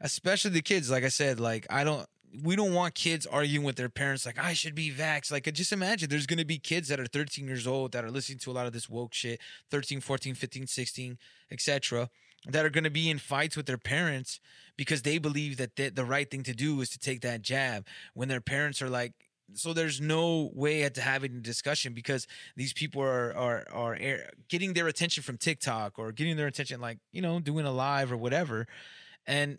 especially 0.00 0.50
the 0.50 0.62
kids, 0.62 0.90
like 0.90 1.04
I 1.04 1.08
said, 1.08 1.40
like 1.40 1.66
I 1.70 1.84
don't 1.84 2.06
we 2.44 2.54
don't 2.54 2.74
want 2.74 2.94
kids 2.94 3.24
arguing 3.24 3.64
with 3.64 3.76
their 3.76 3.88
parents 3.88 4.26
like 4.26 4.38
I 4.38 4.52
should 4.52 4.74
be 4.74 4.90
vaxxed. 4.90 5.32
Like 5.32 5.50
just 5.54 5.72
imagine 5.72 6.10
there's 6.10 6.26
going 6.26 6.38
to 6.38 6.44
be 6.44 6.58
kids 6.58 6.88
that 6.88 7.00
are 7.00 7.06
13 7.06 7.46
years 7.46 7.66
old 7.66 7.92
that 7.92 8.04
are 8.04 8.10
listening 8.10 8.38
to 8.40 8.50
a 8.50 8.52
lot 8.52 8.66
of 8.66 8.72
this 8.72 8.90
woke 8.90 9.14
shit, 9.14 9.40
13, 9.70 10.00
14, 10.00 10.34
15, 10.34 10.66
16, 10.66 11.18
etc 11.50 12.10
that 12.48 12.64
are 12.64 12.70
going 12.70 12.84
to 12.84 12.90
be 12.90 13.10
in 13.10 13.18
fights 13.18 13.56
with 13.56 13.66
their 13.66 13.78
parents 13.78 14.40
because 14.76 15.02
they 15.02 15.18
believe 15.18 15.56
that 15.56 15.76
the 15.76 16.04
right 16.04 16.30
thing 16.30 16.42
to 16.44 16.54
do 16.54 16.80
is 16.80 16.88
to 16.90 16.98
take 16.98 17.20
that 17.22 17.42
jab 17.42 17.86
when 18.14 18.28
their 18.28 18.40
parents 18.40 18.80
are 18.80 18.90
like 18.90 19.12
so 19.54 19.72
there's 19.72 20.00
no 20.00 20.50
way 20.54 20.88
to 20.88 21.00
having 21.00 21.36
a 21.36 21.40
discussion 21.40 21.92
because 21.92 22.26
these 22.56 22.72
people 22.72 23.02
are 23.02 23.34
are 23.36 23.64
are 23.72 23.98
getting 24.48 24.72
their 24.72 24.88
attention 24.88 25.22
from 25.22 25.36
TikTok 25.36 25.98
or 25.98 26.12
getting 26.12 26.36
their 26.36 26.46
attention 26.46 26.80
like 26.80 26.98
you 27.12 27.22
know 27.22 27.40
doing 27.40 27.66
a 27.66 27.72
live 27.72 28.12
or 28.12 28.16
whatever. 28.16 28.66
And 29.26 29.58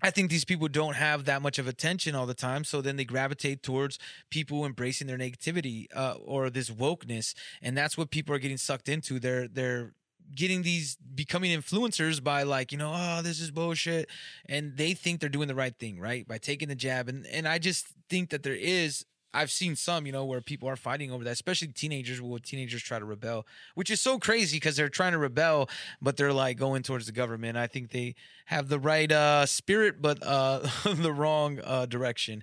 I 0.00 0.10
think 0.10 0.30
these 0.30 0.44
people 0.44 0.68
don't 0.68 0.94
have 0.94 1.24
that 1.24 1.42
much 1.42 1.58
of 1.58 1.66
attention 1.66 2.14
all 2.14 2.26
the 2.26 2.34
time, 2.34 2.62
so 2.62 2.80
then 2.80 2.96
they 2.96 3.04
gravitate 3.04 3.64
towards 3.64 3.98
people 4.30 4.64
embracing 4.64 5.08
their 5.08 5.18
negativity 5.18 5.86
uh, 5.94 6.14
or 6.24 6.50
this 6.50 6.70
wokeness, 6.70 7.34
and 7.60 7.76
that's 7.76 7.98
what 7.98 8.10
people 8.10 8.34
are 8.34 8.38
getting 8.38 8.58
sucked 8.58 8.88
into. 8.88 9.18
They're 9.18 9.48
they're 9.48 9.94
getting 10.34 10.62
these 10.62 10.96
becoming 11.14 11.50
influencers 11.58 12.22
by 12.22 12.42
like 12.42 12.72
you 12.72 12.78
know 12.78 12.92
oh 12.94 13.22
this 13.22 13.40
is 13.40 13.50
bullshit 13.50 14.08
and 14.48 14.76
they 14.76 14.92
think 14.94 15.20
they're 15.20 15.28
doing 15.28 15.48
the 15.48 15.54
right 15.54 15.78
thing 15.78 15.98
right 15.98 16.26
by 16.28 16.38
taking 16.38 16.68
the 16.68 16.74
jab 16.74 17.08
and 17.08 17.26
and 17.26 17.48
i 17.48 17.58
just 17.58 17.86
think 18.08 18.30
that 18.30 18.42
there 18.42 18.54
is 18.54 19.04
I've 19.34 19.50
seen 19.50 19.76
some, 19.76 20.06
you 20.06 20.12
know, 20.12 20.24
where 20.24 20.40
people 20.40 20.68
are 20.68 20.76
fighting 20.76 21.12
over 21.12 21.22
that, 21.24 21.32
especially 21.32 21.68
teenagers. 21.68 22.20
Where 22.20 22.38
teenagers 22.38 22.82
try 22.82 22.98
to 22.98 23.04
rebel, 23.04 23.46
which 23.74 23.90
is 23.90 24.00
so 24.00 24.18
crazy 24.18 24.56
because 24.56 24.76
they're 24.76 24.88
trying 24.88 25.12
to 25.12 25.18
rebel, 25.18 25.68
but 26.00 26.16
they're 26.16 26.32
like 26.32 26.56
going 26.56 26.82
towards 26.82 27.06
the 27.06 27.12
government. 27.12 27.56
I 27.56 27.66
think 27.66 27.90
they 27.90 28.14
have 28.46 28.68
the 28.68 28.78
right 28.78 29.10
uh, 29.12 29.44
spirit, 29.46 30.00
but 30.00 30.22
uh, 30.22 30.66
the 30.84 31.12
wrong 31.12 31.60
uh, 31.62 31.86
direction. 31.86 32.42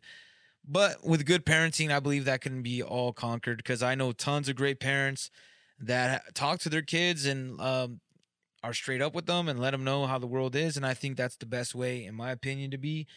But 0.68 1.06
with 1.06 1.26
good 1.26 1.46
parenting, 1.46 1.92
I 1.92 2.00
believe 2.00 2.26
that 2.26 2.42
can 2.42 2.62
be 2.62 2.82
all 2.82 3.14
conquered 3.14 3.58
because 3.58 3.84
I 3.84 3.96
know 3.96 4.12
tons 4.12 4.48
of 4.48 4.56
great 4.56 4.80
parents 4.80 5.32
that 5.80 6.36
talk 6.36 6.60
to 6.60 6.70
their 6.70 6.82
kids 6.82 7.26
and 7.26 7.60
um, 7.60 8.00
are 8.64 8.74
straight 8.74 9.02
up 9.02 9.14
with 9.14 9.26
them 9.26 9.48
and 9.48 9.60
let 9.60 9.72
them 9.72 9.84
know 9.84 10.06
how 10.06 10.18
the 10.18 10.28
world 10.28 10.56
is. 10.56 10.78
And 10.78 10.86
I 10.86 10.94
think 10.94 11.18
that's 11.18 11.36
the 11.36 11.46
best 11.46 11.76
way, 11.76 12.06
in 12.06 12.16
my 12.16 12.32
opinion, 12.32 12.72
to 12.72 12.78
be 12.78 13.08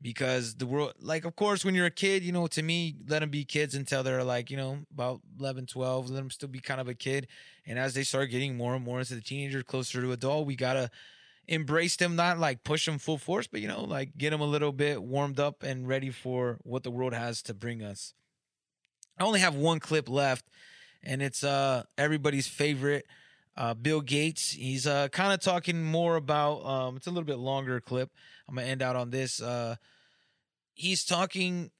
because 0.00 0.54
the 0.56 0.66
world, 0.66 0.92
like, 1.00 1.24
of 1.24 1.34
course, 1.34 1.64
when 1.64 1.74
you're 1.74 1.86
a 1.86 1.90
kid, 1.90 2.22
you 2.22 2.32
know, 2.32 2.46
to 2.48 2.62
me, 2.62 2.96
let 3.08 3.20
them 3.20 3.30
be 3.30 3.44
kids 3.44 3.74
until 3.74 4.02
they're 4.02 4.22
like, 4.22 4.50
you 4.50 4.56
know, 4.56 4.80
about 4.92 5.20
11, 5.40 5.66
12, 5.66 6.10
let 6.10 6.16
them 6.16 6.30
still 6.30 6.48
be 6.48 6.60
kind 6.60 6.80
of 6.80 6.88
a 6.88 6.94
kid. 6.94 7.26
And 7.66 7.78
as 7.78 7.94
they 7.94 8.04
start 8.04 8.30
getting 8.30 8.56
more 8.56 8.74
and 8.74 8.84
more 8.84 9.00
into 9.00 9.14
the 9.14 9.20
teenager, 9.20 9.62
closer 9.62 10.00
to 10.00 10.12
adult, 10.12 10.46
we 10.46 10.56
got 10.56 10.74
to 10.74 10.90
embrace 11.48 11.96
them, 11.96 12.14
not 12.14 12.38
like 12.38 12.62
push 12.62 12.86
them 12.86 12.98
full 12.98 13.18
force, 13.18 13.46
but, 13.46 13.60
you 13.60 13.68
know, 13.68 13.82
like 13.82 14.16
get 14.16 14.30
them 14.30 14.40
a 14.40 14.46
little 14.46 14.72
bit 14.72 15.02
warmed 15.02 15.40
up 15.40 15.62
and 15.62 15.88
ready 15.88 16.10
for 16.10 16.58
what 16.62 16.82
the 16.82 16.90
world 16.90 17.14
has 17.14 17.42
to 17.42 17.54
bring 17.54 17.82
us. 17.82 18.14
I 19.18 19.24
only 19.24 19.40
have 19.40 19.54
one 19.54 19.80
clip 19.80 20.08
left 20.08 20.44
and 21.02 21.22
it's 21.22 21.44
uh 21.44 21.84
everybody's 21.96 22.46
favorite 22.46 23.06
uh, 23.58 23.74
Bill 23.74 24.00
Gates. 24.00 24.52
He's 24.52 24.86
uh, 24.86 25.08
kind 25.08 25.32
of 25.32 25.40
talking 25.40 25.82
more 25.82 26.14
about. 26.14 26.64
Um, 26.64 26.96
it's 26.96 27.08
a 27.08 27.10
little 27.10 27.24
bit 27.24 27.38
longer 27.38 27.80
clip. 27.80 28.10
I'm 28.48 28.54
gonna 28.54 28.68
end 28.68 28.82
out 28.82 28.94
on 28.96 29.10
this. 29.10 29.42
Uh, 29.42 29.74
he's 30.74 31.04
talking 31.04 31.70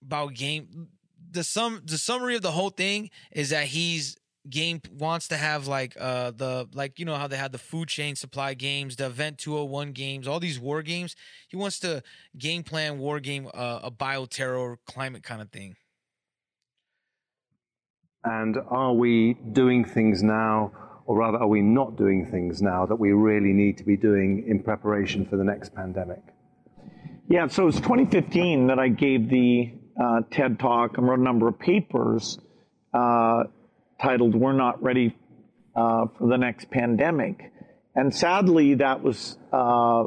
about 0.00 0.34
game. 0.34 0.88
The 1.30 1.42
sum 1.42 1.82
the 1.84 1.98
summary 1.98 2.36
of 2.36 2.42
the 2.42 2.52
whole 2.52 2.70
thing 2.70 3.10
is 3.32 3.50
that 3.50 3.66
he's 3.66 4.16
game 4.48 4.80
wants 4.92 5.26
to 5.28 5.36
have 5.36 5.66
like 5.66 5.96
uh 5.98 6.30
the 6.30 6.68
like 6.74 6.98
you 6.98 7.04
know 7.04 7.16
how 7.16 7.26
they 7.26 7.36
had 7.36 7.50
the 7.50 7.58
food 7.58 7.88
chain 7.88 8.14
supply 8.14 8.52
games 8.52 8.94
the 8.96 9.06
event 9.06 9.38
201 9.38 9.92
games 9.92 10.28
all 10.28 10.38
these 10.38 10.60
war 10.60 10.82
games 10.82 11.16
he 11.48 11.56
wants 11.56 11.78
to 11.78 12.02
game 12.36 12.62
plan 12.62 12.98
war 12.98 13.20
game 13.20 13.48
uh, 13.54 13.80
a 13.82 13.90
bioterror 13.90 14.76
climate 14.86 15.22
kind 15.22 15.40
of 15.40 15.50
thing 15.50 15.76
and 18.24 18.56
are 18.68 18.94
we 18.94 19.34
doing 19.34 19.84
things 19.84 20.22
now, 20.22 20.72
or 21.06 21.18
rather, 21.18 21.38
are 21.38 21.46
we 21.46 21.60
not 21.60 21.96
doing 21.96 22.26
things 22.30 22.62
now 22.62 22.86
that 22.86 22.96
we 22.96 23.12
really 23.12 23.52
need 23.52 23.78
to 23.78 23.84
be 23.84 23.96
doing 23.96 24.44
in 24.48 24.62
preparation 24.62 25.26
for 25.26 25.36
the 25.36 25.44
next 25.44 25.74
pandemic? 25.74 26.22
Yeah, 27.28 27.48
so 27.48 27.68
it's 27.68 27.78
2015 27.78 28.68
that 28.68 28.78
I 28.78 28.88
gave 28.88 29.28
the 29.28 29.72
uh, 30.02 30.20
TED 30.30 30.58
Talk 30.58 30.96
and 30.98 31.06
wrote 31.06 31.18
a 31.18 31.22
number 31.22 31.48
of 31.48 31.58
papers 31.58 32.38
uh, 32.92 33.44
titled 34.00 34.34
We're 34.34 34.52
Not 34.52 34.82
Ready 34.82 35.16
uh, 35.76 36.06
for 36.18 36.28
the 36.28 36.36
Next 36.36 36.70
Pandemic. 36.70 37.52
And 37.94 38.14
sadly, 38.14 38.74
that 38.74 39.02
was 39.02 39.38
uh, 39.52 40.04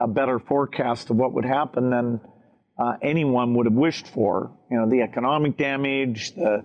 a 0.00 0.08
better 0.08 0.38
forecast 0.38 1.10
of 1.10 1.16
what 1.16 1.34
would 1.34 1.44
happen 1.44 1.90
than 1.90 2.20
uh, 2.78 2.94
anyone 3.02 3.54
would 3.54 3.66
have 3.66 3.74
wished 3.74 4.08
for. 4.08 4.50
You 4.70 4.78
know, 4.78 4.90
the 4.90 5.02
economic 5.02 5.56
damage, 5.56 6.34
the 6.34 6.64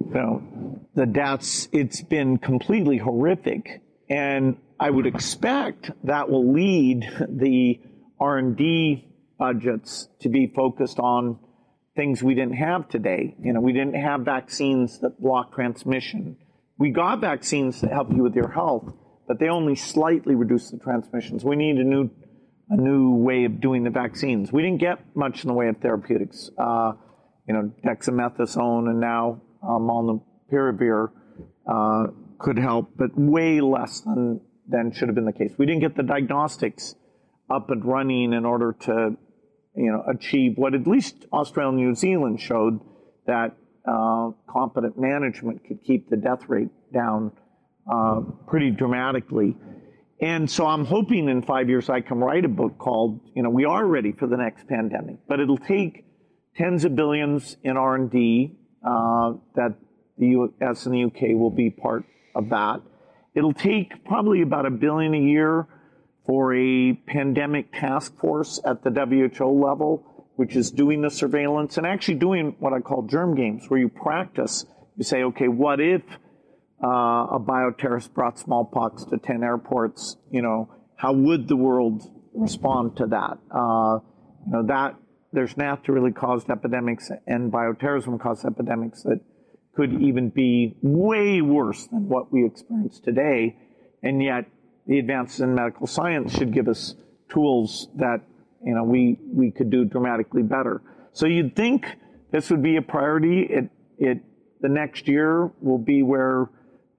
you 0.00 0.14
know, 0.14 0.80
the 0.94 1.06
deaths, 1.06 1.68
it's 1.72 2.02
been 2.02 2.38
completely 2.38 2.98
horrific. 2.98 3.82
And 4.08 4.56
I 4.80 4.90
would 4.90 5.06
expect 5.06 5.90
that 6.04 6.30
will 6.30 6.52
lead 6.52 7.02
the 7.28 7.80
R&D 8.20 9.08
budgets 9.38 10.08
to 10.20 10.28
be 10.28 10.46
focused 10.54 10.98
on 10.98 11.38
things 11.96 12.22
we 12.22 12.34
didn't 12.34 12.54
have 12.54 12.88
today. 12.88 13.36
You 13.42 13.52
know, 13.52 13.60
we 13.60 13.72
didn't 13.72 13.94
have 13.94 14.20
vaccines 14.20 15.00
that 15.00 15.20
block 15.20 15.54
transmission. 15.54 16.36
We 16.78 16.90
got 16.90 17.20
vaccines 17.20 17.80
that 17.80 17.90
help 17.90 18.12
you 18.12 18.22
with 18.22 18.34
your 18.34 18.50
health, 18.50 18.92
but 19.26 19.38
they 19.40 19.48
only 19.48 19.74
slightly 19.74 20.34
reduce 20.34 20.70
the 20.70 20.78
transmissions. 20.78 21.44
We 21.44 21.56
need 21.56 21.76
a 21.76 21.84
new, 21.84 22.10
a 22.70 22.76
new 22.76 23.16
way 23.16 23.44
of 23.44 23.60
doing 23.60 23.82
the 23.82 23.90
vaccines. 23.90 24.52
We 24.52 24.62
didn't 24.62 24.78
get 24.78 24.98
much 25.16 25.42
in 25.42 25.48
the 25.48 25.54
way 25.54 25.68
of 25.68 25.78
therapeutics. 25.78 26.50
Uh, 26.56 26.92
you 27.48 27.54
know, 27.54 27.72
dexamethasone 27.84 28.88
and 28.88 29.00
now 29.00 29.40
molnupiravir 29.62 31.10
uh, 31.66 32.06
could 32.38 32.58
help, 32.58 32.92
but 32.96 33.10
way 33.16 33.60
less 33.60 34.00
than, 34.00 34.40
than 34.68 34.92
should 34.92 35.08
have 35.08 35.14
been 35.14 35.24
the 35.24 35.32
case. 35.32 35.52
We 35.58 35.66
didn't 35.66 35.80
get 35.80 35.96
the 35.96 36.02
diagnostics 36.02 36.94
up 37.50 37.70
and 37.70 37.84
running 37.84 38.32
in 38.32 38.44
order 38.44 38.74
to, 38.80 39.16
you 39.74 39.92
know, 39.92 40.04
achieve 40.08 40.56
what 40.56 40.74
at 40.74 40.86
least 40.86 41.26
Australia 41.32 41.70
and 41.70 41.78
New 41.78 41.94
Zealand 41.94 42.40
showed 42.40 42.80
that 43.26 43.56
uh, 43.86 44.30
competent 44.48 44.98
management 44.98 45.64
could 45.66 45.82
keep 45.82 46.10
the 46.10 46.16
death 46.16 46.48
rate 46.48 46.70
down 46.92 47.32
uh, 47.90 48.20
pretty 48.46 48.70
dramatically. 48.70 49.56
And 50.20 50.50
so 50.50 50.66
I'm 50.66 50.84
hoping 50.84 51.28
in 51.28 51.42
five 51.42 51.68
years 51.68 51.88
I 51.88 52.00
can 52.00 52.18
write 52.18 52.44
a 52.44 52.48
book 52.48 52.78
called, 52.78 53.20
you 53.34 53.42
know, 53.42 53.50
we 53.50 53.64
are 53.64 53.86
ready 53.86 54.12
for 54.12 54.26
the 54.26 54.36
next 54.36 54.66
pandemic, 54.66 55.18
but 55.28 55.40
it'll 55.40 55.56
take 55.58 56.04
tens 56.56 56.84
of 56.84 56.96
billions 56.96 57.56
in 57.62 57.76
R&D 57.76 58.57
uh, 58.84 59.34
that 59.54 59.74
the 60.18 60.28
U.S. 60.28 60.86
and 60.86 60.94
the 60.94 61.00
U.K. 61.00 61.34
will 61.34 61.50
be 61.50 61.70
part 61.70 62.04
of 62.34 62.48
that. 62.50 62.80
It'll 63.34 63.54
take 63.54 64.04
probably 64.04 64.42
about 64.42 64.66
a 64.66 64.70
billion 64.70 65.14
a 65.14 65.18
year 65.18 65.66
for 66.26 66.54
a 66.54 66.92
pandemic 67.06 67.72
task 67.72 68.18
force 68.18 68.60
at 68.64 68.82
the 68.82 68.90
WHO 68.90 69.64
level, 69.64 70.26
which 70.36 70.56
is 70.56 70.70
doing 70.70 71.02
the 71.02 71.10
surveillance 71.10 71.78
and 71.78 71.86
actually 71.86 72.14
doing 72.14 72.56
what 72.58 72.72
I 72.72 72.80
call 72.80 73.02
germ 73.02 73.34
games, 73.34 73.64
where 73.68 73.80
you 73.80 73.88
practice. 73.88 74.66
You 74.96 75.04
say, 75.04 75.22
okay, 75.22 75.48
what 75.48 75.80
if 75.80 76.02
uh, 76.82 76.86
a 76.86 77.40
bioterrorist 77.40 78.12
brought 78.12 78.38
smallpox 78.38 79.04
to 79.04 79.18
10 79.18 79.42
airports, 79.42 80.16
you 80.30 80.42
know, 80.42 80.68
how 80.96 81.12
would 81.12 81.48
the 81.48 81.56
world 81.56 82.02
respond 82.34 82.96
to 82.96 83.06
that? 83.06 83.38
Uh, 83.50 84.00
you 84.46 84.52
know, 84.52 84.66
that 84.66 84.96
there's 85.32 85.56
naturally 85.56 86.12
caused 86.12 86.50
epidemics 86.50 87.10
and 87.26 87.52
bioterrorism 87.52 88.20
caused 88.20 88.44
epidemics 88.44 89.02
that 89.02 89.20
could 89.74 89.92
even 90.02 90.30
be 90.30 90.76
way 90.82 91.40
worse 91.40 91.86
than 91.86 92.08
what 92.08 92.32
we 92.32 92.44
experience 92.44 92.98
today. 92.98 93.56
And 94.02 94.22
yet, 94.22 94.46
the 94.86 94.98
advances 94.98 95.40
in 95.40 95.54
medical 95.54 95.86
science 95.86 96.36
should 96.36 96.52
give 96.52 96.66
us 96.66 96.94
tools 97.28 97.88
that 97.96 98.22
you 98.64 98.74
know 98.74 98.82
we 98.84 99.18
we 99.32 99.50
could 99.50 99.70
do 99.70 99.84
dramatically 99.84 100.42
better. 100.42 100.82
So 101.12 101.26
you'd 101.26 101.54
think 101.54 101.86
this 102.32 102.50
would 102.50 102.62
be 102.62 102.76
a 102.76 102.82
priority. 102.82 103.42
It 103.42 103.70
it 103.98 104.22
the 104.60 104.68
next 104.68 105.06
year 105.06 105.50
will 105.60 105.78
be 105.78 106.02
where 106.02 106.50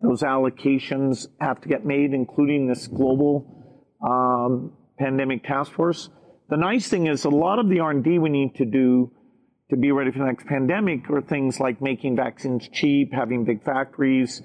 those 0.01 0.21
allocations 0.21 1.27
have 1.41 1.59
to 1.61 1.67
get 1.67 1.85
made, 1.85 2.13
including 2.13 2.67
this 2.67 2.87
global 2.87 3.75
um, 4.07 4.71
pandemic 4.97 5.43
task 5.43 5.73
force. 5.73 6.09
The 6.49 6.57
nice 6.57 6.87
thing 6.87 7.05
is 7.05 7.25
a 7.25 7.29
lot 7.29 7.59
of 7.59 7.69
the 7.69 7.81
R&D 7.81 8.17
we 8.17 8.29
need 8.29 8.55
to 8.55 8.65
do 8.65 9.11
to 9.69 9.77
be 9.77 9.91
ready 9.91 10.09
for 10.09 10.17
the 10.17 10.25
next 10.25 10.47
pandemic 10.47 11.07
are 11.11 11.21
things 11.21 11.59
like 11.59 11.79
making 11.79 12.15
vaccines 12.15 12.67
cheap, 12.73 13.13
having 13.13 13.45
big 13.45 13.63
factories, 13.63 14.41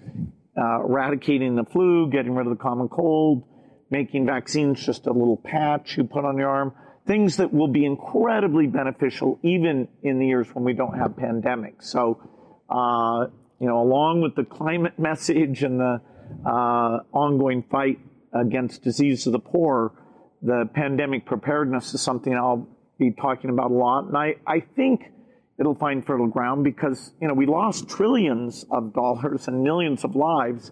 uh, 0.54 0.80
eradicating 0.80 1.56
the 1.56 1.64
flu, 1.64 2.10
getting 2.10 2.34
rid 2.34 2.46
of 2.46 2.50
the 2.50 2.62
common 2.62 2.90
cold, 2.90 3.44
making 3.88 4.26
vaccines 4.26 4.84
just 4.84 5.06
a 5.06 5.12
little 5.12 5.38
patch 5.38 5.96
you 5.96 6.04
put 6.04 6.26
on 6.26 6.36
your 6.36 6.50
arm, 6.50 6.74
things 7.06 7.38
that 7.38 7.54
will 7.54 7.68
be 7.68 7.86
incredibly 7.86 8.66
beneficial 8.66 9.38
even 9.42 9.88
in 10.02 10.18
the 10.18 10.26
years 10.26 10.46
when 10.52 10.62
we 10.62 10.74
don't 10.74 10.98
have 10.98 11.12
pandemics. 11.12 11.84
So, 11.84 12.20
uh, 12.68 13.28
you 13.58 13.66
know, 13.66 13.80
along 13.80 14.20
with 14.20 14.34
the 14.34 14.44
climate 14.44 14.98
message 14.98 15.62
and 15.62 15.80
the 15.80 16.02
uh, 16.44 16.98
ongoing 17.14 17.62
fight 17.62 17.98
against 18.30 18.82
disease 18.82 19.26
of 19.26 19.32
the 19.32 19.38
poor, 19.38 19.94
the 20.44 20.68
pandemic 20.74 21.24
preparedness 21.24 21.94
is 21.94 22.02
something 22.02 22.34
I'll 22.34 22.68
be 22.98 23.12
talking 23.12 23.50
about 23.50 23.70
a 23.70 23.74
lot. 23.74 24.04
And 24.04 24.16
I, 24.16 24.36
I 24.46 24.60
think 24.60 25.06
it'll 25.58 25.74
find 25.74 26.04
fertile 26.04 26.28
ground 26.28 26.64
because, 26.64 27.12
you 27.20 27.26
know, 27.26 27.34
we 27.34 27.46
lost 27.46 27.88
trillions 27.88 28.64
of 28.70 28.92
dollars 28.92 29.48
and 29.48 29.62
millions 29.62 30.04
of 30.04 30.14
lives. 30.14 30.70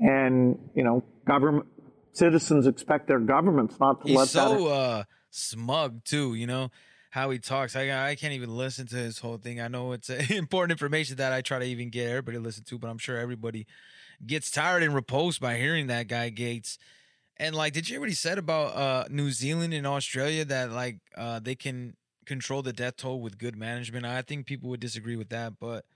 And, 0.00 0.58
you 0.74 0.82
know, 0.82 1.04
government 1.26 1.66
citizens 2.12 2.66
expect 2.66 3.08
their 3.08 3.20
governments 3.20 3.76
not 3.78 4.00
to 4.02 4.08
He's 4.08 4.18
let 4.18 4.28
so 4.28 4.64
that. 4.64 4.70
uh, 4.70 5.04
smug 5.30 6.02
too. 6.04 6.34
You 6.34 6.46
know 6.46 6.70
how 7.10 7.30
he 7.30 7.38
talks. 7.38 7.76
I 7.76 8.10
I 8.10 8.14
can't 8.14 8.32
even 8.32 8.56
listen 8.56 8.86
to 8.88 8.96
his 8.96 9.18
whole 9.18 9.36
thing. 9.36 9.60
I 9.60 9.68
know 9.68 9.92
it's 9.92 10.10
uh, 10.10 10.22
important 10.30 10.72
information 10.72 11.16
that 11.16 11.32
I 11.32 11.42
try 11.42 11.58
to 11.58 11.64
even 11.66 11.90
get 11.90 12.08
everybody 12.08 12.38
to 12.38 12.42
listen 12.42 12.64
to, 12.64 12.78
but 12.78 12.88
I'm 12.88 12.98
sure 12.98 13.18
everybody 13.18 13.66
gets 14.26 14.50
tired 14.50 14.82
and 14.82 14.94
repulsed 14.94 15.40
by 15.40 15.56
hearing 15.56 15.88
that 15.88 16.08
guy 16.08 16.30
Gates. 16.30 16.78
And 17.40 17.56
like, 17.56 17.72
did 17.72 17.88
you 17.88 17.94
hear 17.94 18.00
what 18.00 18.10
he 18.10 18.14
said 18.14 18.36
about 18.36 18.76
uh, 18.76 19.04
New 19.08 19.30
Zealand 19.30 19.72
and 19.72 19.86
Australia 19.86 20.44
that 20.44 20.72
like 20.72 20.98
uh, 21.16 21.40
they 21.40 21.54
can 21.54 21.96
control 22.26 22.60
the 22.60 22.74
death 22.74 22.96
toll 22.98 23.22
with 23.22 23.38
good 23.38 23.56
management? 23.56 24.04
I 24.04 24.20
think 24.20 24.44
people 24.44 24.68
would 24.68 24.80
disagree 24.80 25.16
with 25.16 25.30
that, 25.30 25.54
but 25.58 25.86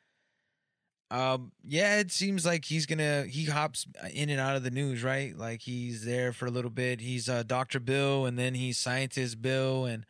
um, 1.10 1.52
yeah, 1.62 1.98
it 1.98 2.10
seems 2.10 2.46
like 2.46 2.64
he's 2.64 2.86
gonna 2.86 3.24
he 3.24 3.44
hops 3.44 3.86
in 4.14 4.30
and 4.30 4.40
out 4.40 4.56
of 4.56 4.62
the 4.62 4.70
news, 4.70 5.04
right? 5.04 5.36
Like 5.36 5.60
he's 5.60 6.06
there 6.06 6.32
for 6.32 6.46
a 6.46 6.50
little 6.50 6.70
bit. 6.70 7.02
He's 7.02 7.28
uh, 7.28 7.42
Doctor 7.42 7.78
Bill, 7.78 8.24
and 8.24 8.38
then 8.38 8.54
he's 8.54 8.78
Scientist 8.78 9.42
Bill, 9.42 9.84
and 9.84 10.06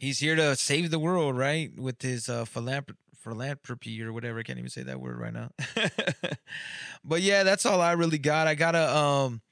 he's 0.00 0.18
here 0.18 0.34
to 0.34 0.56
save 0.56 0.90
the 0.90 0.98
world, 0.98 1.38
right? 1.38 1.70
With 1.78 2.02
his 2.02 2.28
uh, 2.28 2.44
philanthrop- 2.44 2.96
philanthropy 3.16 4.02
or 4.02 4.12
whatever. 4.12 4.40
I 4.40 4.42
can't 4.42 4.58
even 4.58 4.68
say 4.68 4.82
that 4.82 5.00
word 5.00 5.16
right 5.16 5.32
now. 5.32 5.50
but 7.04 7.22
yeah, 7.22 7.44
that's 7.44 7.64
all 7.64 7.80
I 7.80 7.92
really 7.92 8.18
got. 8.18 8.48
I 8.48 8.56
gotta 8.56 8.92
um 8.96 9.42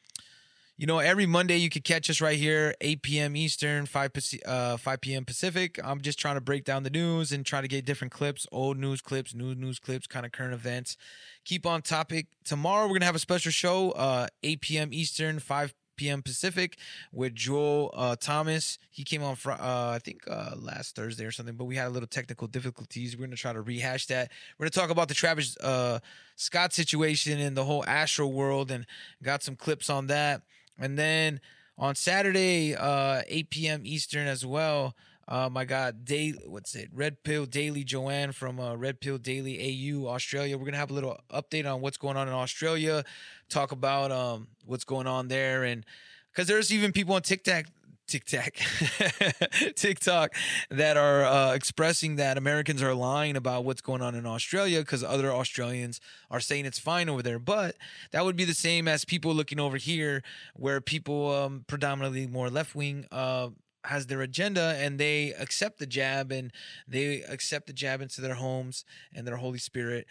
you 0.79 0.87
know, 0.87 1.01
every 1.01 1.27
Monday 1.27 1.57
you 1.57 1.69
can 1.69 1.83
catch 1.83 2.09
us 2.09 2.21
right 2.21 2.39
here, 2.39 2.73
8 2.81 3.03
p.m. 3.03 3.37
Eastern, 3.37 3.85
5, 3.85 4.13
uh, 4.47 4.77
5 4.77 5.01
p.m. 5.01 5.25
Pacific. 5.25 5.81
I'm 5.83 6.01
just 6.01 6.21
trying 6.21 6.37
to 6.37 6.41
break 6.41 6.65
down 6.65 6.85
the 6.85 6.91
news 6.91 7.33
and 7.33 7.45
try 7.45 7.61
to 7.61 7.67
get 7.67 7.85
different 7.85 8.13
clips, 8.13 8.47
old 8.53 8.79
news 8.79 9.01
clips, 9.01 9.35
new 9.35 9.57
news 9.57 9.81
clips, 9.81 10.07
kind 10.07 10.25
of 10.25 10.31
current 10.31 10.55
events. 10.55 10.97
Keep 11.45 11.67
on 11.67 11.83
topic. 11.83 12.29
Tomorrow 12.45 12.87
we're 12.87 13.01
to 13.01 13.07
have 13.07 13.17
a 13.17 13.19
special 13.19 13.51
show, 13.51 13.91
uh, 13.91 14.29
8 14.45 14.61
p.m. 14.61 14.89
Eastern, 14.93 15.41
5 15.41 15.75
p.m. 15.97 16.23
Pacific 16.23 16.79
with 17.13 17.35
Joel 17.35 17.93
uh, 17.97 18.15
Thomas. 18.15 18.79
He 18.89 19.03
came 19.03 19.25
on, 19.25 19.35
fr- 19.35 19.51
uh, 19.51 19.95
I 19.95 19.99
think, 19.99 20.21
uh, 20.31 20.53
last 20.57 20.95
Thursday 20.95 21.25
or 21.25 21.33
something, 21.33 21.57
but 21.57 21.65
we 21.65 21.75
had 21.75 21.89
a 21.89 21.91
little 21.91 22.07
technical 22.07 22.47
difficulties. 22.47 23.17
We're 23.17 23.27
going 23.27 23.33
to 23.33 23.37
try 23.37 23.53
to 23.53 23.63
rehash 23.63 24.07
that. 24.07 24.31
We're 24.57 24.67
going 24.67 24.71
to 24.71 24.79
talk 24.79 24.91
about 24.91 25.09
the 25.09 25.15
Travis 25.15 25.57
uh, 25.57 25.99
Scott 26.37 26.73
situation 26.73 27.41
and 27.41 27.57
the 27.57 27.65
whole 27.65 27.85
Astro 27.85 28.29
world 28.29 28.71
and 28.71 28.87
got 29.25 29.43
some 29.43 29.57
clips 29.57 29.91
on 29.91 30.07
that. 30.07 30.43
And 30.79 30.99
then 30.99 31.41
on 31.77 31.95
Saturday, 31.95 32.75
uh, 32.75 33.23
8 33.27 33.51
p.m. 33.51 33.81
Eastern 33.85 34.27
as 34.27 34.45
well. 34.45 34.95
Um, 35.31 35.59
I 35.59 35.67
got 35.67 36.07
day, 36.07 36.31
what's 36.47 36.75
it? 36.75 36.89
Red 36.93 37.23
Pill 37.23 37.45
Daily 37.45 37.85
Joanne 37.85 38.33
from 38.33 38.59
uh, 38.59 38.75
Red 38.77 38.99
Pill 39.01 39.19
Daily 39.19 39.61
AU 39.61 40.07
Australia. 40.09 40.57
We're 40.57 40.65
gonna 40.65 40.79
have 40.79 40.91
a 40.91 40.95
little 40.95 41.21
update 41.31 41.71
on 41.71 41.83
what's 41.83 41.99
going 41.99 42.17
on 42.17 42.29
in 42.29 42.35
Australia. 42.35 43.05
Talk 43.51 43.71
about 43.71 44.11
um 44.11 44.49
what's 44.65 44.85
going 44.85 45.07
on 45.07 45.29
there, 45.29 45.65
and 45.65 45.85
because 46.33 46.49
there's 46.49 46.73
even 46.73 46.93
people 46.93 47.15
on 47.15 47.21
TikTok, 47.21 47.67
TikTok, 48.09 48.55
TikTok 49.77 50.35
that 50.71 50.97
are 50.97 51.25
uh, 51.25 51.55
expressing 51.55 52.17
that 52.17 52.39
Americans 52.39 52.83
are 52.83 52.95
lying 52.95 53.37
about 53.37 53.65
what's 53.65 53.81
going 53.81 54.03
on 54.03 54.15
in 54.15 54.27
Australia 54.27 54.81
because 54.81 55.05
other 55.05 55.31
Australians 55.31 56.01
are 56.31 56.41
saying 56.41 56.67
it's 56.67 56.79
fine 56.79 57.09
over 57.09 57.23
there. 57.23 57.39
But 57.39 57.77
that 58.11 58.25
would 58.25 58.37
be 58.37 58.45
the 58.45 58.55
same 58.55 58.89
as 58.89 59.05
people 59.05 59.35
looking 59.35 59.61
over 59.61 59.77
here, 59.77 60.23
where 60.57 60.81
people 60.81 61.35
um, 61.35 61.65
predominantly 61.67 62.27
more 62.27 62.51
left 62.51 62.75
wing. 62.75 63.07
Uh, 63.13 63.51
has 63.85 64.07
their 64.09 64.21
agenda 64.21 64.77
and 64.79 64.99
they 64.99 65.33
accept 65.35 65.79
the 65.79 65.87
jab 65.87 66.33
and 66.33 66.53
they 66.87 67.23
accept 67.23 67.69
the 67.69 67.73
jab 67.73 68.03
into 68.03 68.21
their 68.21 68.35
homes 68.35 68.85
and 69.15 69.27
their 69.27 69.37
Holy 69.37 69.57
Spirit 69.57 70.05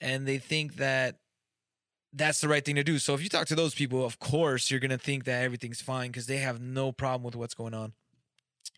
and 0.00 0.26
they 0.26 0.38
think 0.38 0.76
that 0.76 1.16
that's 2.12 2.40
the 2.40 2.48
right 2.48 2.64
thing 2.64 2.76
to 2.76 2.84
do. 2.84 2.98
So 2.98 3.14
if 3.14 3.22
you 3.22 3.28
talk 3.28 3.46
to 3.48 3.54
those 3.54 3.74
people, 3.74 4.04
of 4.04 4.18
course, 4.18 4.70
you're 4.70 4.80
to 4.90 4.98
think 4.98 5.24
that 5.24 5.42
everything's 5.42 5.80
fine 5.80 6.08
because 6.08 6.26
they 6.26 6.38
have 6.38 6.60
no 6.60 6.92
problem 6.92 7.22
with 7.22 7.36
what's 7.36 7.54
going 7.54 7.74
on. 7.74 7.92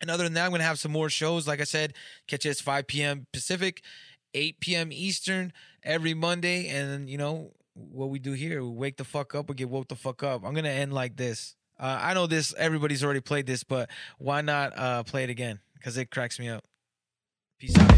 And 0.01 0.09
other 0.09 0.23
than 0.23 0.33
that, 0.33 0.45
I'm 0.45 0.51
to 0.59 0.65
have 0.65 0.79
some 0.79 0.91
more 0.91 1.09
shows. 1.09 1.47
Like 1.47 1.61
I 1.61 1.65
said, 1.65 1.93
catch 2.27 2.45
us 2.45 2.61
5 2.61 2.87
p.m. 2.87 3.27
Pacific, 3.31 3.83
8 4.33 4.59
p.m. 4.59 4.91
Eastern 4.91 5.53
every 5.83 6.13
Monday. 6.13 6.67
And, 6.67 7.09
you 7.09 7.17
know, 7.17 7.53
what 7.73 8.09
we 8.09 8.19
do 8.19 8.33
here, 8.33 8.63
we 8.63 8.69
wake 8.69 8.97
the 8.97 9.03
fuck 9.03 9.33
up 9.33 9.49
or 9.49 9.53
get 9.53 9.69
woke 9.69 9.87
the 9.87 9.95
fuck 9.95 10.21
up. 10.23 10.43
I'm 10.45 10.53
to 10.65 10.69
end 10.69 10.93
like 10.93 11.15
this. 11.15 11.55
Uh, 11.79 11.99
I 12.01 12.13
know 12.13 12.27
this, 12.27 12.53
everybody's 12.57 13.03
already 13.03 13.19
played 13.19 13.45
this, 13.45 13.63
but 13.63 13.89
why 14.19 14.41
not 14.41 14.77
uh, 14.77 15.03
play 15.03 15.23
it 15.23 15.29
again? 15.29 15.59
Because 15.73 15.97
it 15.97 16.11
cracks 16.11 16.39
me 16.39 16.49
up. 16.49 16.63
Peace 17.59 17.77
out, 17.77 17.91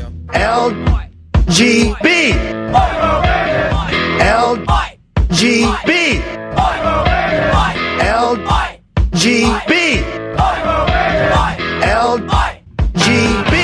y'all. 5.41 5.75
LGB. 5.75 6.21
LGB. 9.11 10.03
LGB. 12.95 13.55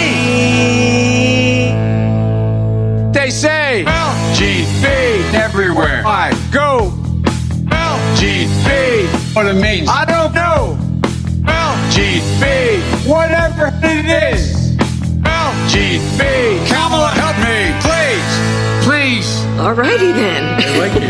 They 3.14 3.30
say 3.30 3.84
LGB 3.86 5.34
everywhere. 5.34 6.04
I 6.06 6.32
go 6.52 6.92
LGB. 7.70 9.36
What 9.36 9.46
it 9.48 9.54
means? 9.56 9.88
Please. 19.74 19.88
Alrighty 19.88 20.14
then. 20.14 20.44
I 20.60 20.78
like 20.80 20.94
you. 20.94 21.10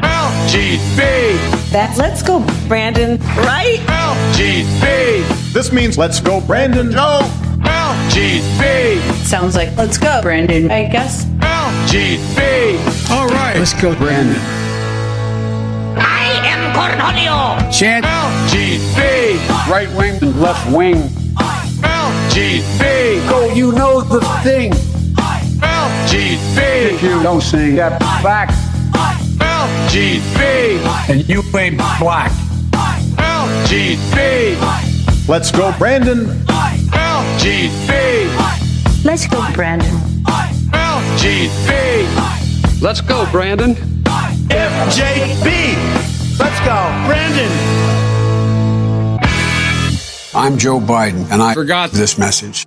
LGB. 0.00 1.70
That's 1.70 1.98
let's 1.98 2.22
go, 2.22 2.44
Brandon. 2.66 3.18
Right? 3.36 3.78
LGB. 3.86 5.52
This 5.52 5.72
means 5.72 5.96
let's 5.96 6.20
go, 6.20 6.40
Brandon. 6.40 6.90
Go. 6.90 7.20
LGB. 7.60 9.00
Sounds 9.24 9.54
like 9.54 9.76
let's 9.76 9.96
go, 9.96 10.20
Brandon. 10.22 10.70
I 10.70 10.88
guess. 10.88 11.24
LGB. 11.24 13.10
All 13.10 13.28
right. 13.28 13.56
Let's 13.56 13.80
go, 13.80 13.94
Brandon. 13.94 14.36
I 15.96 16.32
am 16.44 16.74
Cornholio. 16.74 17.72
Chant 17.72 18.04
LGB. 18.04 19.38
Right 19.70 19.88
wing 19.96 20.18
and 20.20 20.40
left 20.40 20.68
wing. 20.74 20.96
LGB. 21.36 23.28
Go, 23.28 23.52
you 23.54 23.70
know 23.72 24.00
the 24.00 24.20
thing. 24.42 24.72
LGB. 26.04 27.00
Don't 27.22 27.40
sing 27.40 27.76
that 27.76 27.98
back. 28.22 28.50
LGB. 29.40 30.78
And 31.08 31.26
you 31.28 31.42
ain't 31.56 31.78
black. 31.98 32.30
LGB. 33.16 34.58
Let's 35.26 35.50
go, 35.50 35.72
Brandon. 35.78 36.26
LGB. 36.92 38.28
Let's 39.04 39.26
go, 39.26 39.42
Brandon. 39.54 39.96
LGB. 40.74 42.06
Let's 42.82 43.00
go, 43.00 43.24
Brandon. 43.30 43.74
FJB. 43.74 45.46
Let's 46.38 46.60
go, 46.60 46.76
Brandon. 47.06 47.50
I'm 50.34 50.58
Joe 50.58 50.80
Biden, 50.80 51.30
and 51.30 51.40
I 51.40 51.54
forgot 51.54 51.92
this 51.92 52.18
message. 52.18 52.66